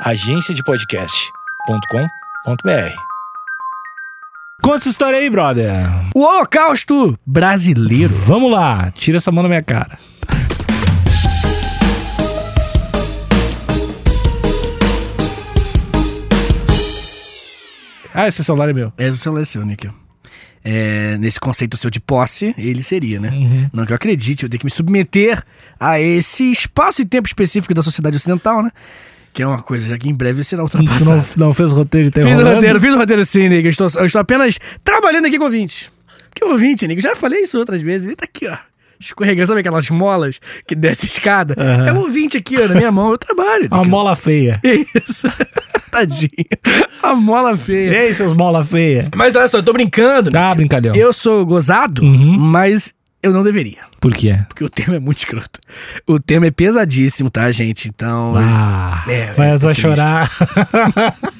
agenciadepodcast.com.br. 0.00 2.94
Conta 4.62 4.76
essa 4.76 4.88
história 4.90 5.18
aí, 5.18 5.30
brother. 5.30 5.86
O 6.14 6.20
Holocausto 6.20 7.18
brasileiro. 7.24 8.12
Vamos 8.12 8.52
lá, 8.52 8.90
tira 8.90 9.16
essa 9.16 9.32
mão 9.32 9.42
da 9.42 9.48
minha 9.48 9.62
cara. 9.62 9.98
Ah, 18.12 18.28
esse 18.28 18.44
celular 18.44 18.68
é 18.68 18.74
meu. 18.74 18.92
É 18.98 19.08
o 19.08 19.16
celular 19.16 19.46
seu, 19.46 19.64
Nick. 19.64 19.90
É, 20.62 21.16
nesse 21.18 21.40
conceito 21.40 21.74
seu 21.76 21.90
de 21.90 22.00
posse, 22.00 22.54
ele 22.58 22.82
seria, 22.82 23.20
né? 23.20 23.30
Uhum. 23.30 23.70
Não 23.72 23.86
que 23.86 23.92
eu 23.92 23.96
acredite, 23.96 24.42
eu 24.42 24.50
tenho 24.50 24.58
que 24.58 24.66
me 24.66 24.70
submeter 24.70 25.42
a 25.78 26.00
esse 26.00 26.50
espaço 26.50 27.00
e 27.00 27.06
tempo 27.06 27.28
específico 27.28 27.72
da 27.72 27.82
sociedade 27.82 28.16
ocidental, 28.16 28.62
né? 28.62 28.72
Que 29.36 29.42
é 29.42 29.46
uma 29.46 29.60
coisa 29.60 29.86
já 29.86 29.98
que 29.98 30.08
em 30.08 30.14
breve 30.14 30.42
será 30.42 30.62
Tu 30.66 30.78
ultrapassada. 30.78 31.16
não, 31.36 31.48
não 31.48 31.52
fez 31.52 31.70
roteiro 31.70 32.08
e 32.08 32.10
tá 32.10 32.22
Fiz 32.22 32.38
o 32.38 32.42
roteiro, 32.42 32.80
fiz 32.80 32.94
o 32.94 32.96
roteiro 32.96 33.22
sim, 33.22 33.50
Nick. 33.50 33.64
Eu 33.64 33.68
estou, 33.70 33.86
eu 33.98 34.06
estou 34.06 34.18
apenas 34.22 34.58
trabalhando 34.82 35.26
aqui 35.26 35.36
com 35.36 35.42
o 35.42 35.46
ouvinte. 35.46 35.92
Que 36.34 36.42
ouvinte? 36.42 36.86
Eu 36.90 36.98
já 37.02 37.14
falei 37.14 37.42
isso 37.42 37.58
outras 37.58 37.82
vezes. 37.82 38.06
Ele 38.06 38.16
tá 38.16 38.24
aqui, 38.24 38.46
ó. 38.46 38.56
Escorregando, 38.98 39.46
sabe 39.48 39.60
aquelas 39.60 39.90
molas 39.90 40.40
que 40.66 40.74
desce 40.74 41.04
escada? 41.04 41.54
Aham. 41.58 41.86
É 41.86 41.92
o 41.92 41.96
ouvinte 41.98 42.38
aqui, 42.38 42.56
ó, 42.58 42.66
na 42.66 42.74
minha 42.76 42.90
mão. 42.90 43.10
Eu 43.10 43.18
trabalho. 43.18 43.68
Uma 43.70 43.84
mola 43.84 44.16
feia. 44.16 44.58
Isso. 44.64 45.28
Tadinho. 45.92 46.30
A 47.02 47.14
mola 47.14 47.52
E 47.52 47.56
feia. 47.58 48.00
aí, 48.00 48.14
seus 48.14 48.32
mola 48.32 48.64
feia? 48.64 49.06
Mas 49.14 49.36
olha 49.36 49.48
só, 49.48 49.58
eu 49.58 49.62
tô 49.62 49.74
brincando. 49.74 50.30
Dá, 50.30 50.54
brincalhão. 50.54 50.94
Eu 50.96 51.12
sou 51.12 51.44
gozado, 51.44 52.02
Uhum. 52.02 52.38
mas 52.38 52.94
eu 53.26 53.32
não 53.32 53.42
deveria. 53.42 53.78
Por 54.00 54.12
quê? 54.14 54.38
Porque 54.48 54.64
o 54.64 54.68
tema 54.68 54.96
é 54.96 55.00
muito 55.00 55.18
escroto. 55.18 55.58
O 56.06 56.18
tema 56.20 56.46
é 56.46 56.50
pesadíssimo, 56.50 57.30
tá, 57.30 57.50
gente? 57.52 57.88
Então. 57.88 58.34
Ah, 58.36 59.02
É, 59.08 59.34
mas 59.36 59.62
é 59.62 59.66
vai 59.66 59.74
triste. 59.74 59.80
chorar. 59.82 60.30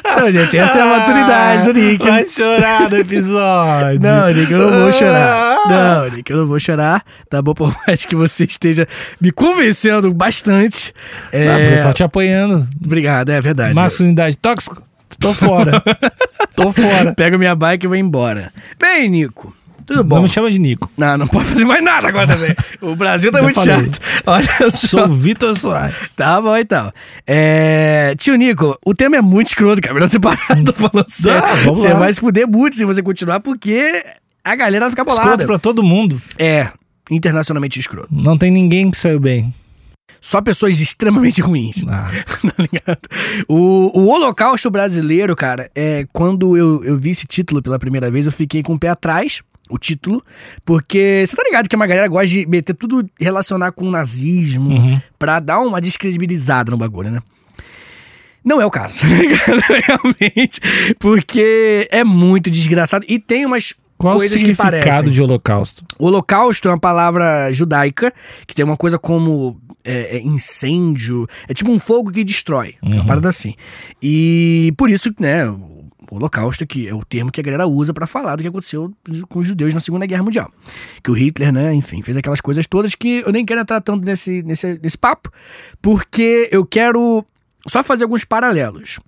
Então, 0.00 0.32
gente, 0.32 0.58
essa 0.58 0.78
é 0.78 0.82
a 0.82 0.86
maturidade 0.86 1.64
do 1.64 1.72
Nick. 1.72 2.04
Vai 2.04 2.26
chorar 2.26 2.90
no 2.90 2.96
episódio. 2.96 4.00
Não, 4.00 4.28
Nick, 4.32 4.52
eu 4.52 4.58
não 4.58 4.68
vou 4.80 4.92
chorar. 4.92 5.56
Não, 5.68 6.08
Nick, 6.10 6.30
eu 6.32 6.38
não 6.38 6.46
vou 6.46 6.58
chorar. 6.58 7.04
Tá 7.30 7.40
bom? 7.40 7.54
Por 7.54 7.72
mais 7.86 8.04
que 8.04 8.16
você 8.16 8.42
esteja 8.44 8.88
me 9.20 9.30
convencendo 9.30 10.12
bastante. 10.12 10.92
É... 11.30 11.48
Ah, 11.48 11.58
Bruno, 11.58 11.82
tá 11.84 11.92
te 11.92 12.02
apanhando. 12.02 12.66
Obrigado, 12.84 13.30
é 13.30 13.40
verdade. 13.40 13.72
Masculinidade 13.74 14.36
tóxica. 14.36 14.82
Tô 15.20 15.32
fora. 15.32 15.80
Tô 16.56 16.72
fora. 16.72 17.14
Pego 17.14 17.38
minha 17.38 17.54
bike 17.54 17.84
e 17.84 17.88
vou 17.88 17.96
embora. 17.96 18.52
Bem, 18.80 19.08
Nico, 19.08 19.54
tudo 19.86 20.04
bom? 20.04 20.16
Não 20.16 20.22
me 20.24 20.28
chama 20.28 20.50
de 20.50 20.58
Nico. 20.58 20.90
Não, 20.96 21.16
não 21.18 21.26
pode 21.26 21.46
fazer 21.46 21.64
mais 21.64 21.82
nada 21.82 22.08
agora 22.08 22.26
também. 22.26 22.54
O 22.80 22.94
Brasil 22.96 23.30
tá 23.30 23.38
Já 23.38 23.44
muito 23.44 23.54
falei. 23.56 23.76
chato. 23.84 23.98
Olha 24.26 24.70
só. 24.70 25.06
Sou 25.06 25.08
Vitor 25.08 25.58
Soares. 25.58 26.14
Tá 26.14 26.40
bom, 26.40 26.56
então. 26.56 26.92
É... 27.26 28.14
Tio 28.18 28.36
Nico, 28.36 28.78
o 28.84 28.94
tema 28.94 29.16
é 29.16 29.20
muito 29.20 29.48
escroto, 29.48 29.80
cara. 29.80 29.94
Melhor 29.94 30.08
você 30.08 30.20
parar, 30.20 30.62
tô 30.64 30.72
falando 30.72 31.08
sério. 31.08 31.42
vamos 31.64 31.78
Você 31.78 31.88
lá. 31.92 31.98
vai 31.98 32.12
se 32.12 32.20
fuder 32.20 32.46
muito 32.48 32.76
se 32.76 32.84
você 32.84 33.02
continuar, 33.02 33.40
porque 33.40 34.02
a 34.44 34.54
galera 34.56 34.84
vai 34.86 34.90
ficar 34.90 35.04
bolada. 35.04 35.22
Escroto 35.30 35.46
pra 35.46 35.58
todo 35.58 35.82
mundo. 35.82 36.20
É, 36.38 36.68
internacionalmente 37.10 37.78
escroto. 37.78 38.08
Não 38.10 38.36
tem 38.38 38.50
ninguém 38.50 38.90
que 38.90 38.96
saiu 38.96 39.20
bem. 39.20 39.54
Só 40.20 40.40
pessoas 40.40 40.80
extremamente 40.80 41.40
ruins. 41.40 41.82
Ah, 41.88 42.06
tá 42.46 42.54
ligado? 42.58 43.00
O, 43.48 43.90
o 44.00 44.06
Holocausto 44.08 44.70
brasileiro, 44.70 45.34
cara, 45.34 45.68
é 45.74 46.06
quando 46.12 46.56
eu, 46.56 46.82
eu 46.84 46.96
vi 46.96 47.10
esse 47.10 47.26
título 47.26 47.60
pela 47.60 47.76
primeira 47.78 48.08
vez, 48.08 48.26
eu 48.26 48.32
fiquei 48.32 48.62
com 48.62 48.74
o 48.74 48.78
pé 48.78 48.88
atrás, 48.88 49.42
o 49.72 49.78
título, 49.78 50.22
porque 50.64 51.24
você 51.26 51.34
tá 51.34 51.42
ligado 51.44 51.68
que 51.68 51.74
uma 51.74 51.86
galera 51.86 52.06
gosta 52.08 52.26
de 52.26 52.46
meter 52.46 52.74
tudo 52.74 53.08
relacionar 53.18 53.72
com 53.72 53.86
o 53.86 53.90
nazismo 53.90 54.70
uhum. 54.70 55.00
pra 55.18 55.40
dar 55.40 55.60
uma 55.60 55.80
descredibilizada 55.80 56.70
no 56.70 56.76
bagulho, 56.76 57.10
né? 57.10 57.20
Não 58.44 58.60
é 58.60 58.66
o 58.66 58.70
caso, 58.70 58.98
tá 59.00 59.74
realmente, 59.86 60.60
porque 60.98 61.88
é 61.90 62.02
muito 62.04 62.50
desgraçado 62.50 63.04
e 63.08 63.18
tem 63.18 63.46
umas 63.46 63.72
Qual 63.96 64.14
o 64.14 64.18
coisas 64.18 64.34
que 64.34 64.40
significado 64.40 64.82
parecem. 64.82 65.10
de 65.10 65.22
holocausto? 65.22 65.84
Holocausto 65.98 66.68
é 66.68 66.70
uma 66.72 66.80
palavra 66.80 67.52
judaica 67.52 68.12
que 68.46 68.54
tem 68.54 68.64
uma 68.64 68.76
coisa 68.76 68.98
como 68.98 69.60
é, 69.84 70.16
é, 70.16 70.20
incêndio. 70.20 71.26
É 71.48 71.54
tipo 71.54 71.70
um 71.70 71.78
fogo 71.78 72.10
que 72.10 72.24
destrói. 72.24 72.74
É 72.82 72.86
uma 72.86 72.96
Uhum. 72.96 73.06
parada 73.06 73.28
assim. 73.28 73.54
E 74.02 74.72
por 74.76 74.90
isso, 74.90 75.10
né, 75.20 75.48
o 75.48 75.81
Holocausto 76.14 76.66
que 76.66 76.86
é 76.86 76.94
o 76.94 77.04
termo 77.04 77.32
que 77.32 77.40
a 77.40 77.44
galera 77.44 77.66
usa 77.66 77.94
pra 77.94 78.06
falar 78.06 78.36
do 78.36 78.42
que 78.42 78.48
aconteceu 78.48 78.92
com 79.28 79.38
os 79.38 79.46
judeus 79.46 79.72
na 79.72 79.80
Segunda 79.80 80.04
Guerra 80.04 80.22
Mundial. 80.22 80.52
Que 81.02 81.10
o 81.10 81.14
Hitler, 81.14 81.52
né, 81.52 81.72
enfim, 81.74 82.02
fez 82.02 82.16
aquelas 82.16 82.40
coisas 82.40 82.66
todas 82.66 82.94
que 82.94 83.22
eu 83.24 83.32
nem 83.32 83.44
quero 83.44 83.60
entrar 83.60 83.80
tanto 83.80 84.04
nesse, 84.04 84.42
nesse, 84.42 84.78
nesse 84.82 84.98
papo, 84.98 85.32
porque 85.80 86.48
eu 86.52 86.66
quero 86.66 87.24
só 87.66 87.82
fazer 87.82 88.04
alguns 88.04 88.24
paralelos. 88.24 89.00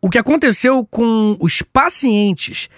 O 0.00 0.08
que 0.08 0.18
aconteceu 0.18 0.86
com 0.86 1.36
os 1.40 1.60
pacientes 1.60 2.68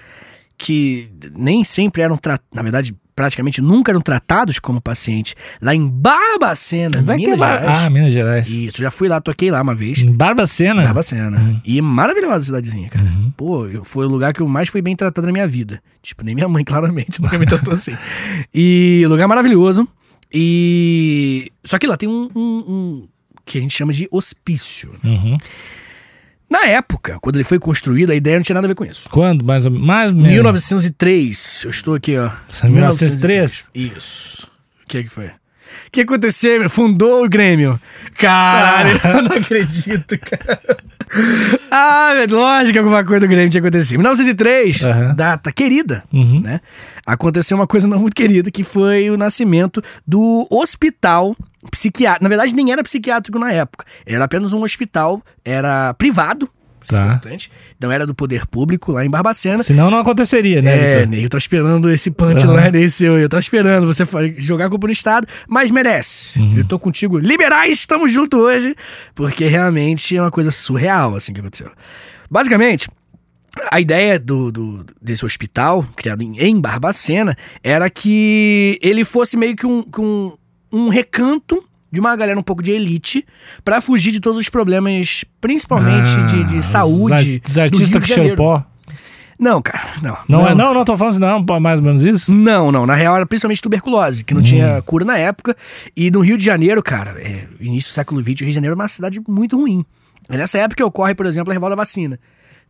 que 0.56 1.10
nem 1.36 1.64
sempre 1.64 2.02
eram 2.02 2.16
tratados, 2.16 2.54
na 2.54 2.62
verdade, 2.62 2.94
praticamente 3.14 3.60
nunca 3.60 3.92
eram 3.92 4.00
tratados 4.00 4.58
como 4.58 4.80
paciente, 4.80 5.34
lá 5.60 5.74
em 5.74 5.86
Barbacena, 5.86 7.02
Vai 7.02 7.16
Minas 7.16 7.38
Gerais. 7.38 7.78
Ah, 7.78 7.90
Minas 7.90 8.12
Gerais. 8.12 8.48
Isso, 8.48 8.80
já 8.82 8.90
fui 8.90 9.08
lá, 9.08 9.20
toquei 9.20 9.50
lá 9.50 9.60
uma 9.62 9.74
vez. 9.74 10.02
Em 10.02 10.12
Barbacena? 10.12 10.82
Barbacena. 10.82 11.38
Uhum. 11.38 11.60
E 11.64 11.80
maravilhosa 11.82 12.36
a 12.36 12.40
cidadezinha, 12.40 12.88
cara. 12.88 13.04
Uhum. 13.06 13.32
Pô, 13.36 13.66
eu, 13.66 13.84
foi 13.84 14.06
o 14.06 14.08
lugar 14.08 14.32
que 14.32 14.40
eu 14.40 14.48
mais 14.48 14.68
fui 14.68 14.80
bem 14.82 14.96
tratado 14.96 15.26
na 15.26 15.32
minha 15.32 15.46
vida. 15.46 15.82
Tipo, 16.02 16.24
nem 16.24 16.34
minha 16.34 16.48
mãe, 16.48 16.64
claramente, 16.64 17.20
nunca 17.20 17.38
me 17.38 17.46
tratou 17.46 17.72
assim. 17.72 17.96
E 18.54 19.04
lugar 19.08 19.26
maravilhoso. 19.28 19.86
E. 20.32 21.52
Só 21.64 21.78
que 21.78 21.86
lá 21.86 21.96
tem 21.96 22.08
um. 22.08 22.28
um- 22.34 22.64
um 22.68 23.08
que 23.44 23.58
a 23.58 23.60
gente 23.60 23.74
chama 23.76 23.92
de 23.92 24.06
hospício. 24.10 24.94
Uhum. 25.02 25.36
Na 26.52 26.66
época, 26.66 27.18
quando 27.22 27.36
ele 27.36 27.44
foi 27.44 27.58
construído, 27.58 28.10
a 28.10 28.14
ideia 28.14 28.36
não 28.36 28.42
tinha 28.42 28.52
nada 28.52 28.66
a 28.66 28.68
ver 28.68 28.74
com 28.74 28.84
isso. 28.84 29.08
Quando? 29.08 29.42
Mais 29.42 29.64
ou 29.64 29.70
menos? 29.70 29.86
Mais 29.86 30.10
ou 30.10 30.16
menos. 30.16 30.32
1903. 30.32 31.62
Eu 31.64 31.70
estou 31.70 31.94
aqui, 31.94 32.18
ó. 32.18 32.30
1903? 32.62 33.70
Isso. 33.74 34.50
O 34.84 34.86
que 34.86 34.98
é 34.98 35.02
que 35.02 35.08
foi? 35.08 35.28
O 35.28 35.30
que 35.90 36.02
aconteceu? 36.02 36.68
Fundou 36.68 37.24
o 37.24 37.28
Grêmio. 37.28 37.80
Caralho, 38.18 39.00
eu 39.02 39.22
não 39.22 39.36
acredito, 39.38 40.18
cara. 40.18 40.60
Ah, 41.74 42.12
é 42.16 42.26
lógico 42.26 42.72
que 42.72 42.78
alguma 42.78 43.02
coisa 43.04 43.26
do 43.26 43.30
Grêmio 43.30 43.48
tinha 43.50 43.60
acontecido. 43.60 43.98
1903, 43.98 44.82
Aham. 44.82 45.14
data 45.14 45.50
querida, 45.50 46.04
Uhum. 46.12 46.40
né? 46.40 46.60
Aconteceu 47.06 47.56
uma 47.56 47.66
coisa 47.66 47.88
não 47.88 47.98
muito 47.98 48.14
querida, 48.14 48.50
que 48.50 48.62
foi 48.62 49.08
o 49.10 49.16
nascimento 49.16 49.82
do 50.06 50.46
hospital 50.50 51.34
psiquiátrico. 51.70 52.22
Na 52.24 52.28
verdade, 52.28 52.54
nem 52.54 52.72
era 52.72 52.82
psiquiátrico 52.82 53.38
na 53.38 53.52
época. 53.52 53.86
Era 54.06 54.24
apenas 54.24 54.52
um 54.52 54.62
hospital, 54.62 55.22
era 55.44 55.94
privado, 55.94 56.48
isso 56.84 56.94
é 56.94 56.98
Tá. 56.98 57.06
importante. 57.14 57.50
Não 57.80 57.90
era 57.92 58.06
do 58.06 58.14
poder 58.14 58.46
público, 58.46 58.92
lá 58.92 59.04
em 59.04 59.10
Barbacena. 59.10 59.62
Senão 59.62 59.90
não 59.90 59.98
aconteceria, 59.98 60.60
né, 60.62 61.02
É? 61.02 61.06
Ney, 61.06 61.24
eu 61.24 61.28
tô 61.28 61.36
esperando 61.36 61.90
esse 61.90 62.10
punch 62.10 62.44
Aham. 62.44 62.52
lá 62.54 62.70
nesse. 62.70 63.04
Eu, 63.04 63.28
tô 63.28 63.38
esperando 63.38 63.86
você 63.86 64.04
jogar 64.38 64.66
a 64.66 64.70
culpa 64.70 64.86
no 64.86 64.92
Estado, 64.92 65.26
mas 65.48 65.70
merece. 65.70 66.40
Uhum. 66.40 66.58
Eu 66.58 66.64
tô 66.64 66.78
contigo. 66.78 67.18
Liberais, 67.18 67.78
estamos 67.78 68.12
juntos 68.12 68.38
hoje, 68.38 68.74
porque 69.14 69.46
realmente 69.46 70.16
é 70.16 70.20
uma 70.22 70.30
coisa 70.30 70.50
surreal, 70.50 71.14
assim, 71.14 71.32
que 71.32 71.40
aconteceu. 71.40 71.70
Basicamente. 72.30 72.88
A 73.70 73.78
ideia 73.80 74.18
do, 74.18 74.50
do- 74.50 74.86
desse 75.00 75.26
hospital, 75.26 75.86
criado 75.94 76.22
em, 76.22 76.38
em 76.38 76.58
Barbacena, 76.58 77.36
era 77.62 77.90
que 77.90 78.78
ele 78.80 79.04
fosse 79.04 79.36
meio 79.36 79.54
que 79.54 79.66
um, 79.66 79.82
que 79.82 80.00
um, 80.00 80.32
um 80.72 80.88
recanto 80.88 81.62
de 81.92 82.00
uma 82.00 82.16
galera 82.16 82.38
um 82.38 82.42
pouco 82.42 82.62
de 82.62 82.72
elite 82.72 83.24
pra 83.64 83.80
fugir 83.80 84.10
de 84.12 84.20
todos 84.20 84.38
os 84.38 84.48
problemas, 84.48 85.24
principalmente 85.40 86.24
de, 86.24 86.44
de 86.44 86.56
Ah, 86.58 86.62
saúde. 86.62 87.42
Os, 87.46 87.58
artistas 87.58 87.90
de 87.90 88.00
que 88.00 88.06
cheiram 88.14 88.34
pó. 88.36 88.64
Não, 89.38 89.60
cara, 89.60 89.88
não. 90.02 90.16
Não, 90.28 90.46
é, 90.48 90.54
não, 90.54 90.72
não, 90.72 90.84
tô 90.84 90.96
falando 90.96 91.12
assim, 91.12 91.20
não, 91.20 91.60
mais 91.60 91.80
ou 91.80 91.84
menos 91.86 92.02
isso. 92.02 92.32
Não, 92.32 92.70
não. 92.70 92.86
Na 92.86 92.94
real 92.94 93.16
era 93.16 93.26
principalmente 93.26 93.60
tuberculose, 93.60 94.22
que 94.24 94.32
não 94.34 94.40
Hum. 94.40 94.44
tinha 94.44 94.80
cura 94.82 95.04
na 95.04 95.18
época. 95.18 95.56
E 95.96 96.10
no 96.10 96.20
Rio 96.20 96.38
de 96.38 96.44
Janeiro, 96.44 96.82
cara, 96.82 97.20
é, 97.20 97.46
início 97.60 97.90
do 97.90 97.94
século 97.94 98.22
XX, 98.22 98.28
o 98.28 98.44
Rio 98.44 98.48
de 98.48 98.54
Janeiro 98.54 98.74
é 98.74 98.76
uma 98.76 98.88
cidade 98.88 99.20
muito 99.28 99.56
ruim. 99.56 99.84
E 100.30 100.36
nessa 100.36 100.58
época 100.58 100.86
ocorre, 100.86 101.14
por 101.14 101.26
exemplo, 101.26 101.50
a 101.50 101.54
revolta 101.54 101.74
da 101.76 101.80
vacina. 101.82 102.18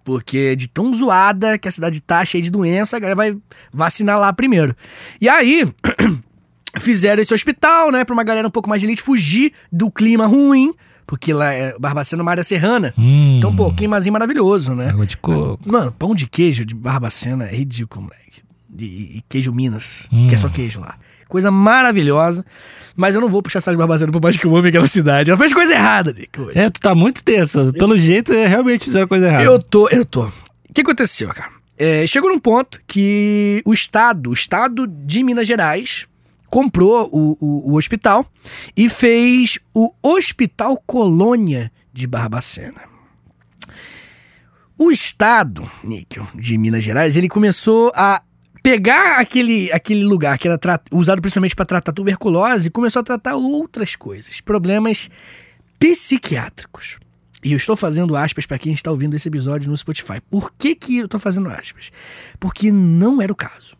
Porque 0.02 0.56
de 0.56 0.66
tão 0.68 0.92
zoada 0.92 1.58
que 1.58 1.68
a 1.68 1.70
cidade 1.70 2.00
tá 2.02 2.24
cheia 2.24 2.42
de 2.42 2.50
doença, 2.50 2.96
a 2.96 3.00
galera 3.00 3.14
vai 3.16 3.36
vacinar 3.72 4.18
lá 4.18 4.32
primeiro. 4.32 4.74
E 5.20 5.28
aí, 5.28 5.70
fizeram 6.78 7.20
esse 7.22 7.32
hospital, 7.34 7.90
né, 7.90 8.04
pra 8.04 8.12
uma 8.14 8.24
galera 8.24 8.46
um 8.46 8.50
pouco 8.50 8.68
mais 8.68 8.80
de 8.80 8.86
elite 8.86 9.02
fugir 9.02 9.52
do 9.70 9.90
clima 9.90 10.26
ruim. 10.26 10.74
Porque 11.06 11.32
lá 11.32 11.52
é 11.52 11.74
Barbacena 11.78 12.20
é 12.20 12.24
uma 12.24 12.30
área 12.30 12.44
serrana. 12.44 12.94
Hum, 12.96 13.36
Então, 13.36 13.54
pô, 13.54 13.72
climazinho 13.72 14.12
maravilhoso, 14.12 14.72
né? 14.74 14.88
Água 14.90 15.04
de 15.06 15.16
coco. 15.16 15.58
Mano, 15.68 15.92
pão 15.92 16.14
de 16.14 16.26
queijo 16.26 16.64
de 16.64 16.74
Barbacena 16.74 17.44
é 17.46 17.54
ridículo, 17.56 18.02
moleque. 18.04 18.40
E, 18.78 19.18
e 19.18 19.24
queijo 19.28 19.52
Minas, 19.52 20.08
Hum. 20.12 20.28
que 20.28 20.34
é 20.34 20.38
só 20.38 20.48
queijo 20.48 20.80
lá. 20.80 20.94
Coisa 21.28 21.50
maravilhosa. 21.50 22.44
Mas 22.94 23.14
eu 23.14 23.20
não 23.20 23.28
vou 23.28 23.42
puxar 23.42 23.58
essa 23.58 23.70
de 23.72 23.76
Barbacena 23.76 24.12
por 24.12 24.22
mais 24.22 24.36
que 24.36 24.46
eu 24.46 24.56
ame 24.56 24.68
aquela 24.68 24.86
cidade. 24.86 25.30
Ela 25.30 25.38
fez 25.38 25.52
coisa 25.52 25.74
errada, 25.74 26.12
Nick, 26.12 26.40
hoje. 26.40 26.58
É, 26.58 26.70
tu 26.70 26.80
tá 26.80 26.94
muito 26.94 27.22
tenso. 27.22 27.72
Pelo 27.72 27.98
jeito, 27.98 28.32
é, 28.32 28.46
realmente 28.46 28.84
fizeram 28.84 29.08
coisa 29.08 29.26
errada. 29.26 29.42
Eu 29.42 29.58
tô, 29.58 29.88
eu 29.88 30.04
tô. 30.04 30.26
O 30.26 30.32
que 30.72 30.82
aconteceu, 30.82 31.28
cara? 31.30 31.50
É, 31.76 32.06
chegou 32.06 32.30
num 32.30 32.38
ponto 32.38 32.80
que 32.86 33.60
o 33.66 33.74
Estado, 33.74 34.30
o 34.30 34.32
Estado 34.32 34.86
de 34.86 35.22
Minas 35.22 35.46
Gerais, 35.48 36.06
comprou 36.52 37.08
o, 37.10 37.38
o, 37.40 37.72
o 37.72 37.76
hospital 37.76 38.30
e 38.76 38.86
fez 38.86 39.58
o 39.72 39.90
Hospital 40.02 40.76
Colônia 40.86 41.72
de 41.90 42.06
Barbacena. 42.06 42.82
O 44.76 44.90
estado, 44.90 45.66
Níquel, 45.82 46.26
de 46.34 46.58
Minas 46.58 46.84
Gerais, 46.84 47.16
ele 47.16 47.26
começou 47.26 47.90
a 47.94 48.20
pegar 48.62 49.18
aquele, 49.18 49.72
aquele 49.72 50.04
lugar 50.04 50.36
que 50.36 50.46
era 50.46 50.60
usado 50.92 51.22
principalmente 51.22 51.56
para 51.56 51.64
tratar 51.64 51.90
tuberculose 51.90 52.68
e 52.68 52.70
começou 52.70 53.00
a 53.00 53.02
tratar 53.02 53.34
outras 53.34 53.96
coisas, 53.96 54.42
problemas 54.42 55.08
psiquiátricos. 55.78 56.98
E 57.42 57.52
eu 57.52 57.56
estou 57.56 57.76
fazendo 57.76 58.14
aspas 58.14 58.44
para 58.44 58.58
quem 58.58 58.74
está 58.74 58.90
ouvindo 58.90 59.16
esse 59.16 59.26
episódio 59.26 59.70
no 59.70 59.76
Spotify. 59.76 60.20
Por 60.30 60.52
que, 60.52 60.74
que 60.74 60.98
eu 60.98 61.06
estou 61.06 61.18
fazendo 61.18 61.48
aspas? 61.48 61.90
Porque 62.38 62.70
não 62.70 63.22
era 63.22 63.32
o 63.32 63.36
caso. 63.36 63.74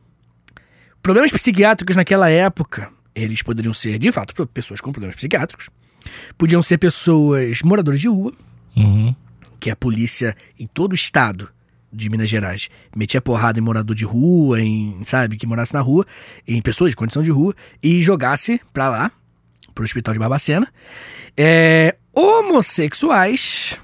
Problemas 1.03 1.33
psiquiátricos 1.33 1.97
naquela 1.97 2.31
época, 2.31 2.89
eles 3.15 3.43
poderiam 3.43 3.75
ser, 3.75 3.99
de 3.99 4.13
fato, 4.13 4.47
pessoas 4.47 4.81
com 4.81 4.93
problemas 4.93 5.17
psiquiátricos. 5.17 5.69
Podiam 6.39 6.63
ser 6.63 6.79
pessoas 6.79 7.63
moradores 7.63 8.01
de 8.01 8.09
rua, 8.09 8.33
Uhum. 8.77 9.15
que 9.61 9.71
a 9.71 9.77
polícia 9.77 10.37
em 10.59 10.67
todo 10.67 10.93
o 10.93 10.95
estado 10.95 11.49
de 11.93 12.09
Minas 12.09 12.29
Gerais 12.31 12.71
metia 12.97 13.21
porrada 13.21 13.59
em 13.59 13.63
morador 13.63 13.95
de 13.95 14.05
rua, 14.05 14.61
em, 14.61 15.03
sabe, 15.05 15.37
que 15.37 15.47
morasse 15.47 15.75
na 15.75 15.81
rua, 15.81 16.07
em 16.49 16.63
pessoas 16.63 16.91
de 16.91 16.97
condição 16.97 17.23
de 17.23 17.31
rua, 17.31 17.55
e 17.83 18.01
jogasse 18.01 18.61
pra 18.73 18.89
lá, 18.89 19.13
pro 19.75 19.85
hospital 19.85 20.15
de 20.15 20.19
Barbacena. 20.21 20.67
É, 21.37 21.97
homossexuais, 22.13 23.79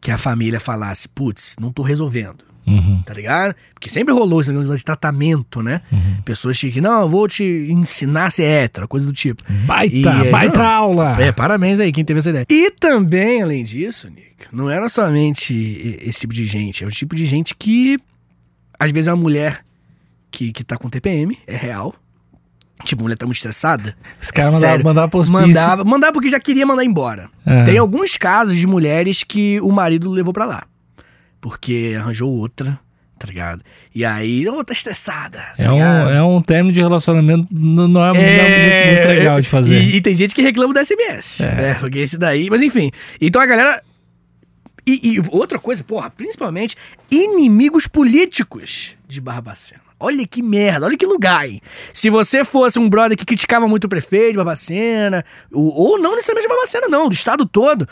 que 0.00 0.10
a 0.10 0.18
família 0.18 0.60
falasse, 0.60 1.08
putz, 1.08 1.54
não 1.60 1.72
tô 1.72 1.82
resolvendo. 1.82 2.44
Uhum. 2.66 3.02
Tá 3.04 3.12
ligado? 3.14 3.54
Porque 3.74 3.90
sempre 3.90 4.14
rolou 4.14 4.40
esse 4.40 4.52
negócio 4.52 4.76
de 4.76 4.84
tratamento, 4.84 5.62
né? 5.62 5.80
Pessoas 6.24 6.58
que, 6.60 6.80
não, 6.80 7.02
eu 7.02 7.08
vou 7.08 7.26
te 7.26 7.44
ensinar 7.70 8.26
a 8.26 8.30
ser 8.30 8.44
hétero, 8.44 8.86
coisa 8.86 9.06
do 9.06 9.12
tipo. 9.12 9.42
Baita, 9.66 10.12
aí, 10.12 10.30
baita 10.30 10.58
não. 10.58 10.66
aula. 10.66 11.16
É, 11.20 11.32
parabéns 11.32 11.80
aí 11.80 11.90
quem 11.90 12.04
teve 12.04 12.18
essa 12.18 12.30
ideia. 12.30 12.46
E 12.48 12.70
também, 12.70 13.42
além 13.42 13.64
disso, 13.64 14.08
Nick, 14.08 14.46
não 14.52 14.70
era 14.70 14.88
somente 14.88 15.98
esse 16.02 16.20
tipo 16.20 16.32
de 16.32 16.46
gente, 16.46 16.84
é 16.84 16.86
o 16.86 16.90
tipo 16.90 17.16
de 17.16 17.26
gente 17.26 17.54
que 17.54 17.98
às 18.78 18.90
vezes 18.90 19.08
é 19.08 19.12
uma 19.12 19.22
mulher 19.22 19.64
que, 20.30 20.52
que 20.52 20.64
tá 20.64 20.76
com 20.76 20.88
TPM, 20.88 21.38
é 21.46 21.56
real. 21.56 21.94
Tipo, 22.84 23.02
a 23.02 23.04
mulher 23.04 23.16
tá 23.16 23.26
muito 23.26 23.36
estressada. 23.36 23.96
Os 24.20 24.30
caras 24.32 24.54
mandavam 24.54 24.84
mandava 24.84 25.08
pro 25.08 25.20
hospício. 25.20 25.46
Mandava, 25.46 25.84
mandava 25.84 26.12
porque 26.12 26.28
já 26.28 26.40
queria 26.40 26.66
mandar 26.66 26.84
embora. 26.84 27.30
É. 27.46 27.62
Tem 27.62 27.78
alguns 27.78 28.16
casos 28.16 28.58
de 28.58 28.66
mulheres 28.66 29.22
que 29.22 29.60
o 29.60 29.70
marido 29.70 30.10
levou 30.10 30.32
pra 30.32 30.44
lá. 30.44 30.64
Porque 31.42 31.96
arranjou 31.98 32.30
outra, 32.30 32.78
tá 33.18 33.26
ligado? 33.26 33.62
E 33.92 34.04
aí, 34.04 34.48
ô, 34.48 34.62
tá 34.62 34.72
estressada. 34.72 35.38
tá 35.38 35.54
É 35.58 35.68
um, 35.68 35.80
é 35.80 36.22
um 36.22 36.40
término 36.40 36.72
de 36.72 36.80
relacionamento, 36.80 37.48
não, 37.50 37.84
é, 37.84 37.88
não 37.88 38.14
é 38.14 38.14
jeito 38.14 38.94
muito 38.94 39.18
legal 39.18 39.40
de 39.40 39.48
fazer. 39.48 39.74
E, 39.74 39.96
e 39.96 40.00
tem 40.00 40.14
gente 40.14 40.36
que 40.36 40.40
reclama 40.40 40.72
do 40.72 40.78
SMS. 40.78 41.40
É. 41.40 41.74
porque 41.74 41.98
esse 41.98 42.16
daí. 42.16 42.48
Mas 42.48 42.62
enfim. 42.62 42.92
Então 43.20 43.42
a 43.42 43.46
galera. 43.46 43.82
E, 44.86 45.14
e 45.14 45.22
outra 45.30 45.58
coisa, 45.58 45.82
porra, 45.82 46.10
principalmente 46.10 46.76
inimigos 47.10 47.88
políticos 47.88 48.96
de 49.08 49.20
Barbacena. 49.20 49.82
Olha 49.98 50.26
que 50.26 50.42
merda, 50.42 50.86
olha 50.86 50.96
que 50.96 51.06
lugar, 51.06 51.48
hein? 51.48 51.60
Se 51.92 52.08
você 52.10 52.44
fosse 52.44 52.78
um 52.78 52.88
brother 52.88 53.16
que 53.16 53.24
criticava 53.24 53.68
muito 53.68 53.84
o 53.84 53.88
prefeito 53.88 54.32
de 54.32 54.36
Barbacena, 54.36 55.24
ou, 55.52 55.72
ou 55.72 55.98
não 55.98 56.14
necessariamente 56.14 56.48
de 56.48 56.54
Barbacena, 56.54 56.88
não, 56.88 57.08
do 57.08 57.14
estado 57.14 57.46
todo, 57.46 57.88